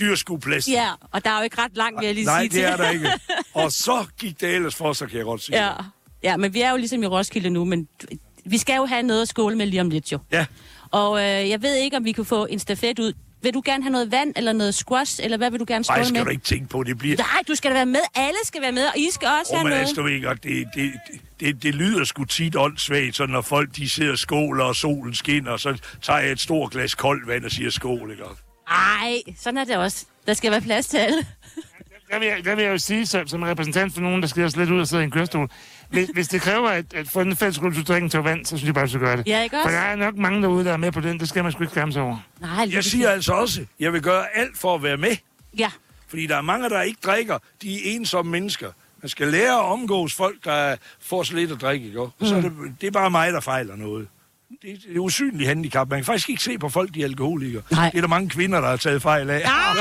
dyrskuepladsen. 0.00 0.72
ja, 0.72 0.90
og 1.12 1.24
der 1.24 1.30
er 1.30 1.38
jo 1.38 1.44
ikke 1.44 1.60
ret 1.62 1.76
langt, 1.76 2.00
vil 2.00 2.06
jeg 2.06 2.14
lige 2.14 2.24
Nej, 2.24 2.48
sige 2.48 2.60
det 2.62 2.68
er 2.72 2.76
der 2.76 2.90
ikke. 2.90 3.10
Og 3.54 3.72
så 3.72 4.04
gik 4.18 4.40
det 4.40 4.54
ellers 4.54 4.74
for, 4.74 4.92
så 4.92 5.06
kan 5.06 5.16
jeg 5.16 5.24
godt 5.24 5.42
sige. 5.42 5.64
Ja. 5.66 5.72
Ja, 6.30 6.36
men 6.36 6.54
vi 6.54 6.60
er 6.60 6.70
jo 6.70 6.76
ligesom 6.76 7.02
i 7.02 7.06
Roskilde 7.06 7.50
nu, 7.50 7.64
men 7.64 7.88
vi 8.44 8.58
skal 8.58 8.76
jo 8.76 8.84
have 8.86 9.02
noget 9.02 9.22
at 9.22 9.28
skåle 9.28 9.56
med 9.56 9.66
lige 9.66 9.80
om 9.80 9.90
lidt 9.90 10.12
jo. 10.12 10.18
Ja. 10.32 10.46
Og 10.90 11.18
øh, 11.18 11.48
jeg 11.48 11.62
ved 11.62 11.74
ikke, 11.76 11.96
om 11.96 12.04
vi 12.04 12.12
kan 12.12 12.24
få 12.24 12.46
en 12.46 12.58
stafet 12.58 12.98
ud. 12.98 13.12
Vil 13.42 13.54
du 13.54 13.62
gerne 13.64 13.82
have 13.82 13.92
noget 13.92 14.10
vand, 14.12 14.32
eller 14.36 14.52
noget 14.52 14.74
squash, 14.74 15.20
eller 15.24 15.36
hvad 15.36 15.50
vil 15.50 15.60
du 15.60 15.64
gerne 15.68 15.84
skåle 15.84 15.96
Nej, 15.96 16.08
med? 16.10 16.16
skal 16.16 16.24
du 16.24 16.30
ikke 16.30 16.44
tænke 16.44 16.68
på, 16.68 16.82
det 16.82 16.98
bliver... 16.98 17.16
Nej, 17.16 17.42
du 17.48 17.54
skal 17.54 17.70
da 17.70 17.74
være 17.76 17.86
med. 17.86 18.00
Alle 18.14 18.38
skal 18.44 18.62
være 18.62 18.72
med, 18.72 18.84
og 18.86 18.98
I 18.98 19.08
skal 19.12 19.28
også 19.40 19.52
Oh, 19.52 19.56
have 19.58 19.64
men 19.64 19.70
noget. 19.70 19.80
altså, 19.80 19.94
du 19.94 20.02
ved 20.02 20.22
godt, 20.22 20.42
det, 20.44 20.66
det, 20.74 20.92
det, 21.40 21.62
det 21.62 21.74
lyder 21.74 22.04
sgu 22.04 22.24
tit 22.24 22.56
åndssvagt, 22.56 23.16
så 23.16 23.26
når 23.26 23.40
folk 23.40 23.76
de 23.76 23.88
sidder 23.88 24.12
og 24.12 24.18
skåler, 24.18 24.64
og 24.64 24.76
solen 24.76 25.14
skinner, 25.14 25.50
og 25.50 25.60
så 25.60 25.78
tager 26.02 26.18
jeg 26.20 26.32
et 26.32 26.40
stort 26.40 26.70
glas 26.72 26.94
koldt 26.94 27.26
vand 27.28 27.44
og 27.44 27.50
siger 27.50 27.70
skål, 27.70 28.10
ikke? 28.10 28.22
Ej, 28.68 29.22
sådan 29.38 29.58
er 29.58 29.64
det 29.64 29.76
også. 29.76 30.04
Der 30.26 30.34
skal 30.34 30.50
være 30.50 30.60
plads 30.60 30.86
til 30.86 30.96
alle. 30.96 31.26
Der 32.10 32.18
vil, 32.18 32.28
jeg, 32.28 32.44
der 32.44 32.54
vil 32.54 32.64
jeg 32.64 32.72
jo 32.72 32.78
sige, 32.78 33.06
som, 33.06 33.28
som 33.28 33.42
repræsentant 33.42 33.94
for 33.94 34.00
nogen, 34.00 34.22
der 34.22 34.28
skal 34.28 34.44
os 34.44 34.56
lidt 34.56 34.70
ud 34.70 34.80
og 34.80 34.86
sidde 34.88 35.02
i 35.02 35.04
en 35.04 35.10
kørestol, 35.10 35.50
hvis, 35.88 36.08
hvis 36.14 36.28
det 36.28 36.40
kræver, 36.40 36.68
at, 36.68 36.94
at 36.94 37.08
for 37.08 37.22
den 37.24 37.36
fælles 37.36 37.56
skulle 37.56 37.76
du 37.76 37.82
drikke 37.82 38.04
en 38.04 38.10
tår 38.10 38.20
vand, 38.20 38.46
så 38.46 38.56
synes 38.56 38.66
jeg 38.66 38.74
bare, 38.74 38.84
du 38.84 38.90
skal 38.90 39.00
gøre 39.00 39.16
det. 39.16 39.26
Ja, 39.26 39.42
ikke 39.42 39.56
For 39.56 39.64
også? 39.64 39.76
der 39.76 39.82
er 39.82 39.96
nok 39.96 40.16
mange 40.16 40.42
derude, 40.42 40.64
der 40.64 40.72
er 40.72 40.76
med 40.76 40.92
på 40.92 41.00
den. 41.00 41.20
Det 41.20 41.28
skal 41.28 41.42
man 41.42 41.52
sgu 41.52 41.62
ikke 41.62 41.70
skamme 41.70 41.92
sig 41.92 42.02
over. 42.02 42.16
Nej, 42.40 42.68
Jeg 42.72 42.84
siger 42.84 43.10
altså 43.10 43.32
også, 43.32 43.64
jeg 43.80 43.92
vil 43.92 44.02
gøre 44.02 44.36
alt 44.36 44.58
for 44.58 44.74
at 44.74 44.82
være 44.82 44.96
med. 44.96 45.16
Ja. 45.58 45.70
Fordi 46.08 46.26
der 46.26 46.36
er 46.36 46.42
mange, 46.42 46.68
der 46.68 46.82
ikke 46.82 46.98
drikker. 47.04 47.38
De 47.62 47.74
er 47.74 47.80
ensomme 47.84 48.32
mennesker. 48.32 48.70
Man 49.02 49.08
skal 49.08 49.28
lære 49.28 49.52
at 49.52 49.64
omgås 49.64 50.14
folk, 50.14 50.44
der 50.44 50.76
får 51.00 51.22
så 51.22 51.34
lidt 51.34 51.52
at 51.52 51.60
drikke, 51.60 51.86
ikke? 51.86 52.00
Så 52.22 52.36
er 52.36 52.40
det, 52.40 52.52
det 52.80 52.86
er 52.86 52.90
bare 52.90 53.10
mig, 53.10 53.32
der 53.32 53.40
fejler 53.40 53.76
noget. 53.76 54.08
Det 54.62 54.70
er 54.70 54.74
et 54.92 54.98
usynligt 54.98 55.48
handicap. 55.48 55.88
Man 55.90 55.98
kan 55.98 56.04
faktisk 56.04 56.28
ikke 56.30 56.42
se 56.42 56.58
på 56.58 56.68
folk, 56.68 56.94
de 56.94 57.00
er 57.00 57.04
alkoholikere. 57.04 57.62
Nej. 57.70 57.90
Det 57.90 57.96
er 57.96 58.00
der 58.00 58.08
mange 58.08 58.28
kvinder, 58.28 58.60
der 58.60 58.68
har 58.68 58.76
taget 58.76 59.02
fejl 59.02 59.30
af. 59.30 59.40
Ja, 59.40 59.76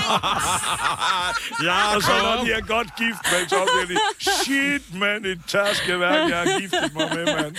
og 1.95 2.01
så 2.03 2.11
når 2.23 2.43
de 2.45 2.51
er 2.51 2.61
godt 2.61 2.95
gift, 2.97 3.19
man, 3.31 3.49
så 3.49 3.55
bliver 3.85 3.99
de, 3.99 4.03
shit, 4.43 4.99
man, 4.99 5.25
et 5.25 5.41
tærskeværk, 5.47 6.29
jeg 6.29 6.37
har 6.37 6.59
giftet 6.59 6.93
mig 6.93 7.09
med, 7.15 7.25
mand. 7.25 7.55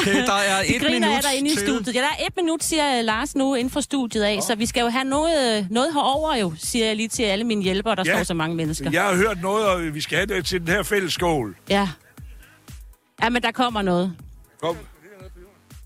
Okay, 0.00 0.26
der 0.26 0.32
er 0.32 0.62
Det 0.62 0.76
et 0.76 0.82
griner 0.82 0.94
minut 1.00 1.12
jeg 1.14 1.22
derinde 1.22 1.50
i 1.50 1.56
studiet. 1.56 1.94
Ja, 1.94 2.00
der 2.00 2.06
er 2.18 2.26
et 2.26 2.36
minut, 2.36 2.64
siger 2.64 3.02
Lars 3.02 3.36
nu 3.36 3.54
inden 3.54 3.70
for 3.70 3.80
studiet 3.80 4.22
af, 4.22 4.38
så 4.42 4.54
vi 4.54 4.66
skal 4.66 4.80
jo 4.80 4.88
have 4.88 5.04
noget, 5.04 5.66
noget 5.70 5.92
herover 5.92 6.36
jo, 6.36 6.52
siger 6.58 6.86
jeg 6.86 6.96
lige 6.96 7.08
til 7.08 7.22
alle 7.22 7.44
mine 7.44 7.62
hjælpere, 7.62 7.96
der 7.96 8.02
Ja. 8.06 8.14
står 8.16 8.22
så 8.24 8.34
mange 8.34 8.56
mennesker. 8.56 8.90
Jeg 8.92 9.02
har 9.02 9.14
hørt 9.14 9.42
noget, 9.42 9.66
og 9.66 9.94
vi 9.94 10.00
skal 10.00 10.16
have 10.16 10.26
det 10.26 10.46
til 10.46 10.60
den 10.60 10.68
her 10.68 10.82
fælles 10.82 11.12
skål. 11.12 11.56
Ja. 11.70 11.88
Ja, 13.22 13.28
men 13.28 13.42
der 13.42 13.50
kommer 13.50 13.82
noget. 13.82 14.16
Kom. 14.62 14.76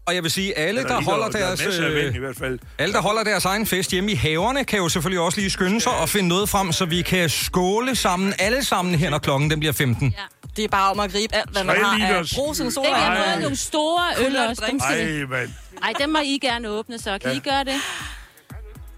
Og 0.07 0.15
jeg 0.15 0.23
vil 0.23 0.31
sige, 0.31 0.59
alle, 0.59 0.83
der 0.83 1.01
holder 1.03 1.25
der- 1.25 1.39
der 1.39 1.47
er 1.47 1.57
deres... 1.57 1.79
øh, 1.79 1.95
vind 1.95 2.15
i 2.15 2.19
hvert 2.19 2.37
fald. 2.37 2.59
Alle, 2.79 2.93
der 2.93 3.01
holder 3.03 3.25
deres 3.25 3.45
egen 3.45 3.67
fest 3.67 3.91
hjemme 3.91 4.11
i 4.13 4.15
haverne, 4.15 4.65
kan 4.65 4.79
jo 4.79 4.89
selvfølgelig 4.89 5.21
også 5.21 5.41
lige 5.41 5.51
skynde 5.51 5.81
sig 5.81 5.93
og 5.93 6.09
finde 6.09 6.29
noget 6.29 6.49
frem, 6.49 6.73
så 6.73 6.85
vi 6.85 7.03
kan 7.03 7.31
skåle 7.31 7.97
sammen, 7.97 8.35
alle 8.39 8.65
sammen 8.65 8.95
her, 8.95 9.11
når 9.11 9.19
klokken 9.19 9.51
den 9.51 9.59
bliver 9.61 9.73
15. 9.73 10.15
Ja. 10.19 10.23
Det 10.57 10.65
er 10.65 10.69
bare 10.69 10.91
om 10.91 11.01
at 11.01 11.13
gribe 11.13 11.35
alt, 11.35 11.51
hvad 11.51 11.65
man 11.65 11.77
har 11.85 11.93
af 11.93 11.99
liters. 11.99 12.35
brusende 12.35 12.67
Det 12.67 12.75
soda. 12.75 12.89
kan 12.89 12.97
jeg 12.99 13.39
nogle 13.41 13.57
store 13.57 14.03
øl 14.27 14.37
også. 14.37 14.63
Dem 14.71 14.79
Ej, 14.79 15.25
mand. 15.31 15.51
Ej, 15.83 15.93
dem 16.01 16.09
må 16.11 16.19
I 16.25 16.39
gerne 16.43 16.69
åbne, 16.69 16.99
så 16.99 17.19
kan 17.23 17.31
Ja. 17.31 17.37
I 17.37 17.41
gøre 17.41 17.65
det? 17.65 17.75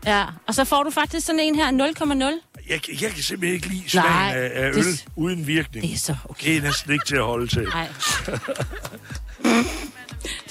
Ja, 0.06 0.24
og 0.46 0.54
så 0.54 0.64
får 0.64 0.82
du 0.82 0.90
faktisk 0.90 1.26
sådan 1.26 1.40
en 1.40 1.54
her, 1.54 1.70
0,0. 1.70 2.60
Jeg, 2.70 2.80
jeg 3.02 3.10
kan 3.12 3.22
simpelthen 3.22 3.54
ikke 3.54 3.68
lide 3.68 3.90
smagen 3.90 4.10
Nej, 4.10 4.32
af, 4.36 4.50
af 4.64 4.68
øl 4.68 4.74
det- 4.84 5.04
uden 5.16 5.46
virkning. 5.46 5.86
Det 5.86 5.94
er 5.94 5.98
så 5.98 6.16
okay. 6.28 6.46
Det 6.50 6.56
er 6.56 6.62
næsten 6.62 6.92
ikke 6.92 7.04
til 7.06 7.16
at 7.16 7.22
holde 7.24 7.46
til. 7.46 7.62
Nej. 7.62 7.88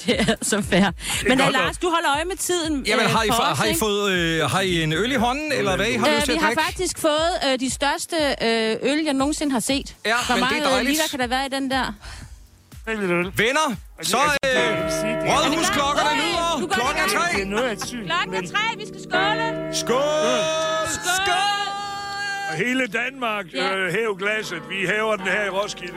Det 0.06 0.20
er 0.20 0.34
så 0.42 0.62
fair. 0.70 0.90
Men 1.28 1.38
da, 1.38 1.44
godt 1.44 1.52
Lars, 1.52 1.78
du 1.78 1.90
holder 1.90 2.14
øje 2.16 2.24
med 2.24 2.36
tiden 2.36 2.84
Jamen, 2.86 3.04
øh, 3.04 3.10
har 3.10 3.22
I, 3.22 3.28
for 3.28 3.42
os, 3.42 3.58
har 3.58 3.64
I 3.66 3.74
fået 3.78 4.12
øh, 4.12 4.50
har 4.50 4.60
I 4.60 4.82
en 4.82 4.92
øl 4.92 5.12
i 5.12 5.14
hånden, 5.14 5.52
eller 5.52 5.76
hvad 5.76 5.86
I 5.86 5.94
har 5.94 6.06
lyst 6.06 6.16
Øh, 6.16 6.22
til 6.24 6.34
vi 6.34 6.38
har 6.38 6.54
faktisk 6.68 6.98
fået 6.98 7.30
øh, 7.52 7.60
de 7.60 7.70
største 7.70 8.16
øh, 8.42 8.76
øl, 8.92 9.04
jeg 9.04 9.14
nogensinde 9.14 9.52
har 9.52 9.60
set. 9.60 9.96
Ja, 10.06 10.14
Hvor 10.26 10.36
men 10.36 10.44
det 10.44 10.50
er 10.52 10.60
meget 10.60 10.66
øh, 10.66 10.72
dejligt. 10.72 10.90
liter 10.90 11.08
kan 11.10 11.18
der 11.18 11.26
være 11.26 11.46
i 11.46 11.48
den 11.48 11.70
der? 11.70 11.92
Venner, 13.36 13.76
så 14.02 14.16
øh, 14.46 14.50
rådhusklokkerne 15.30 16.20
lyder. 16.20 16.68
Klokken 16.72 17.02
er 17.04 17.08
tre. 17.08 17.40
Er. 17.40 17.76
Klokken 18.06 18.34
er 18.44 18.48
tre, 18.52 18.64
vi 18.78 18.86
skal 18.86 19.02
skåle. 19.02 19.68
Skål! 19.72 20.88
Skål! 21.16 21.68
Og 22.50 22.54
hele 22.56 22.86
Danmark 22.86 23.44
Ja. 23.54 23.76
øh, 23.76 23.92
hæv 23.92 24.16
glasset. 24.18 24.58
Vi 24.70 24.86
hæver 24.86 25.16
den 25.16 25.26
her 25.26 25.44
i 25.44 25.48
Roskilde. 25.48 25.94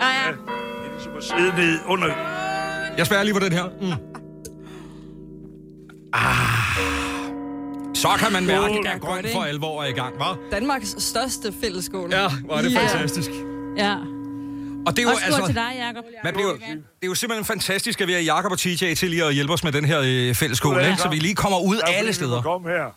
Ja, 0.00 0.06
ja. 0.08 0.32
Det 0.32 0.86
er 0.86 0.92
ligesom 0.94 1.12
at 1.16 1.24
sidde 1.24 1.56
ned 1.56 1.78
under... 1.86 2.06
Jeg 2.98 3.06
spærrer 3.06 3.22
lige 3.22 3.34
på 3.34 3.40
den 3.40 3.52
her. 3.52 3.64
Mm. 3.80 3.92
Ah. 6.12 6.76
Så 7.94 8.08
kan 8.18 8.32
man 8.32 8.46
mærke, 8.46 8.88
at 8.88 9.00
grøn 9.00 9.24
for 9.32 9.42
alvor 9.42 9.82
er 9.82 9.86
i 9.86 9.92
gang, 9.92 10.14
hva'? 10.14 10.50
Danmarks 10.50 10.94
største 10.98 11.52
fællesskål. 11.60 12.10
Ja, 12.12 12.24
er 12.50 12.62
det 12.62 12.72
Ja. 12.72 12.80
fantastisk. 12.80 13.30
Ja. 13.76 13.96
Og 14.86 14.96
det 14.96 14.98
er 14.98 15.02
jo 15.02 15.08
Og 15.08 15.16
skål 15.16 15.26
altså... 15.26 15.46
til 15.46 15.54
dig, 15.54 15.72
Jacob. 15.78 16.04
Man 16.24 16.34
bliver, 16.34 16.52
det 16.52 16.62
er 17.02 17.06
jo 17.06 17.14
simpelthen 17.14 17.44
fantastisk, 17.44 18.00
at 18.00 18.08
vi 18.08 18.12
har 18.12 18.20
Jakob 18.20 18.52
og 18.52 18.58
TJ 18.58 18.94
til 18.94 19.10
lige 19.10 19.24
at 19.24 19.34
hjælpe 19.34 19.52
os 19.52 19.64
med 19.64 19.72
den 19.72 19.84
her 19.84 20.00
øh, 20.04 20.34
fælles 20.34 20.58
skål, 20.58 20.80
ikke? 20.84 20.96
så 20.96 21.08
vi 21.08 21.16
lige 21.16 21.34
kommer 21.34 21.58
ud 21.60 21.80
alle 21.86 22.12
steder. 22.12 22.42
Kom 22.42 22.64
her. 22.64 22.94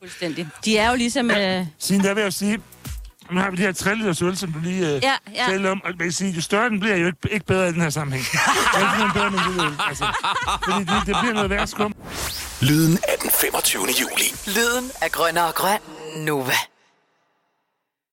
Fuldstændig. 0.00 0.48
De 0.64 0.78
er 0.78 0.90
jo 0.90 0.96
ligesom... 0.96 1.30
Øh, 1.30 1.66
Siden 1.78 2.04
der 2.04 2.14
vil 2.14 2.22
jeg 2.22 2.32
sige, 2.32 2.58
nu 3.32 3.40
har 3.40 3.50
vi 3.50 3.56
de 3.56 3.62
her 3.62 3.72
3 3.72 3.94
liters 3.94 4.22
øl, 4.22 4.36
som 4.36 4.52
du 4.52 4.58
lige 4.58 4.94
øh, 4.94 5.02
Ja, 5.02 5.14
ja. 5.34 5.44
talte 5.48 5.70
om. 5.70 5.80
Og 5.84 5.90
man 5.90 5.98
kan 5.98 6.12
sige, 6.12 6.30
jo 6.32 6.40
større 6.40 6.68
den 6.68 6.80
bliver, 6.80 6.96
jo 6.96 7.06
ikke, 7.06 7.18
ikke 7.30 7.46
bedre 7.46 7.68
i 7.68 7.72
den 7.72 7.80
her 7.80 7.90
sammenhæng. 7.90 8.24
Det 8.74 8.82
er 8.82 9.12
bedre 9.14 9.26
end 9.26 9.34
en 9.34 9.40
lille 9.48 9.62
øl. 9.66 9.72
Altså, 9.88 10.04
fordi 10.64 10.80
det, 10.80 11.06
det 11.06 11.16
bliver 11.20 11.32
noget 11.34 11.50
værre 11.50 11.66
skum. 11.66 11.94
Lyden 12.60 12.98
af 13.08 13.18
den 13.22 13.30
25. 13.30 13.82
juli. 14.00 14.56
Lyden 14.56 14.90
af 15.02 15.10
grønner 15.12 15.42
og 15.42 15.54
grøn. 15.54 15.78
Nova. 16.16 16.52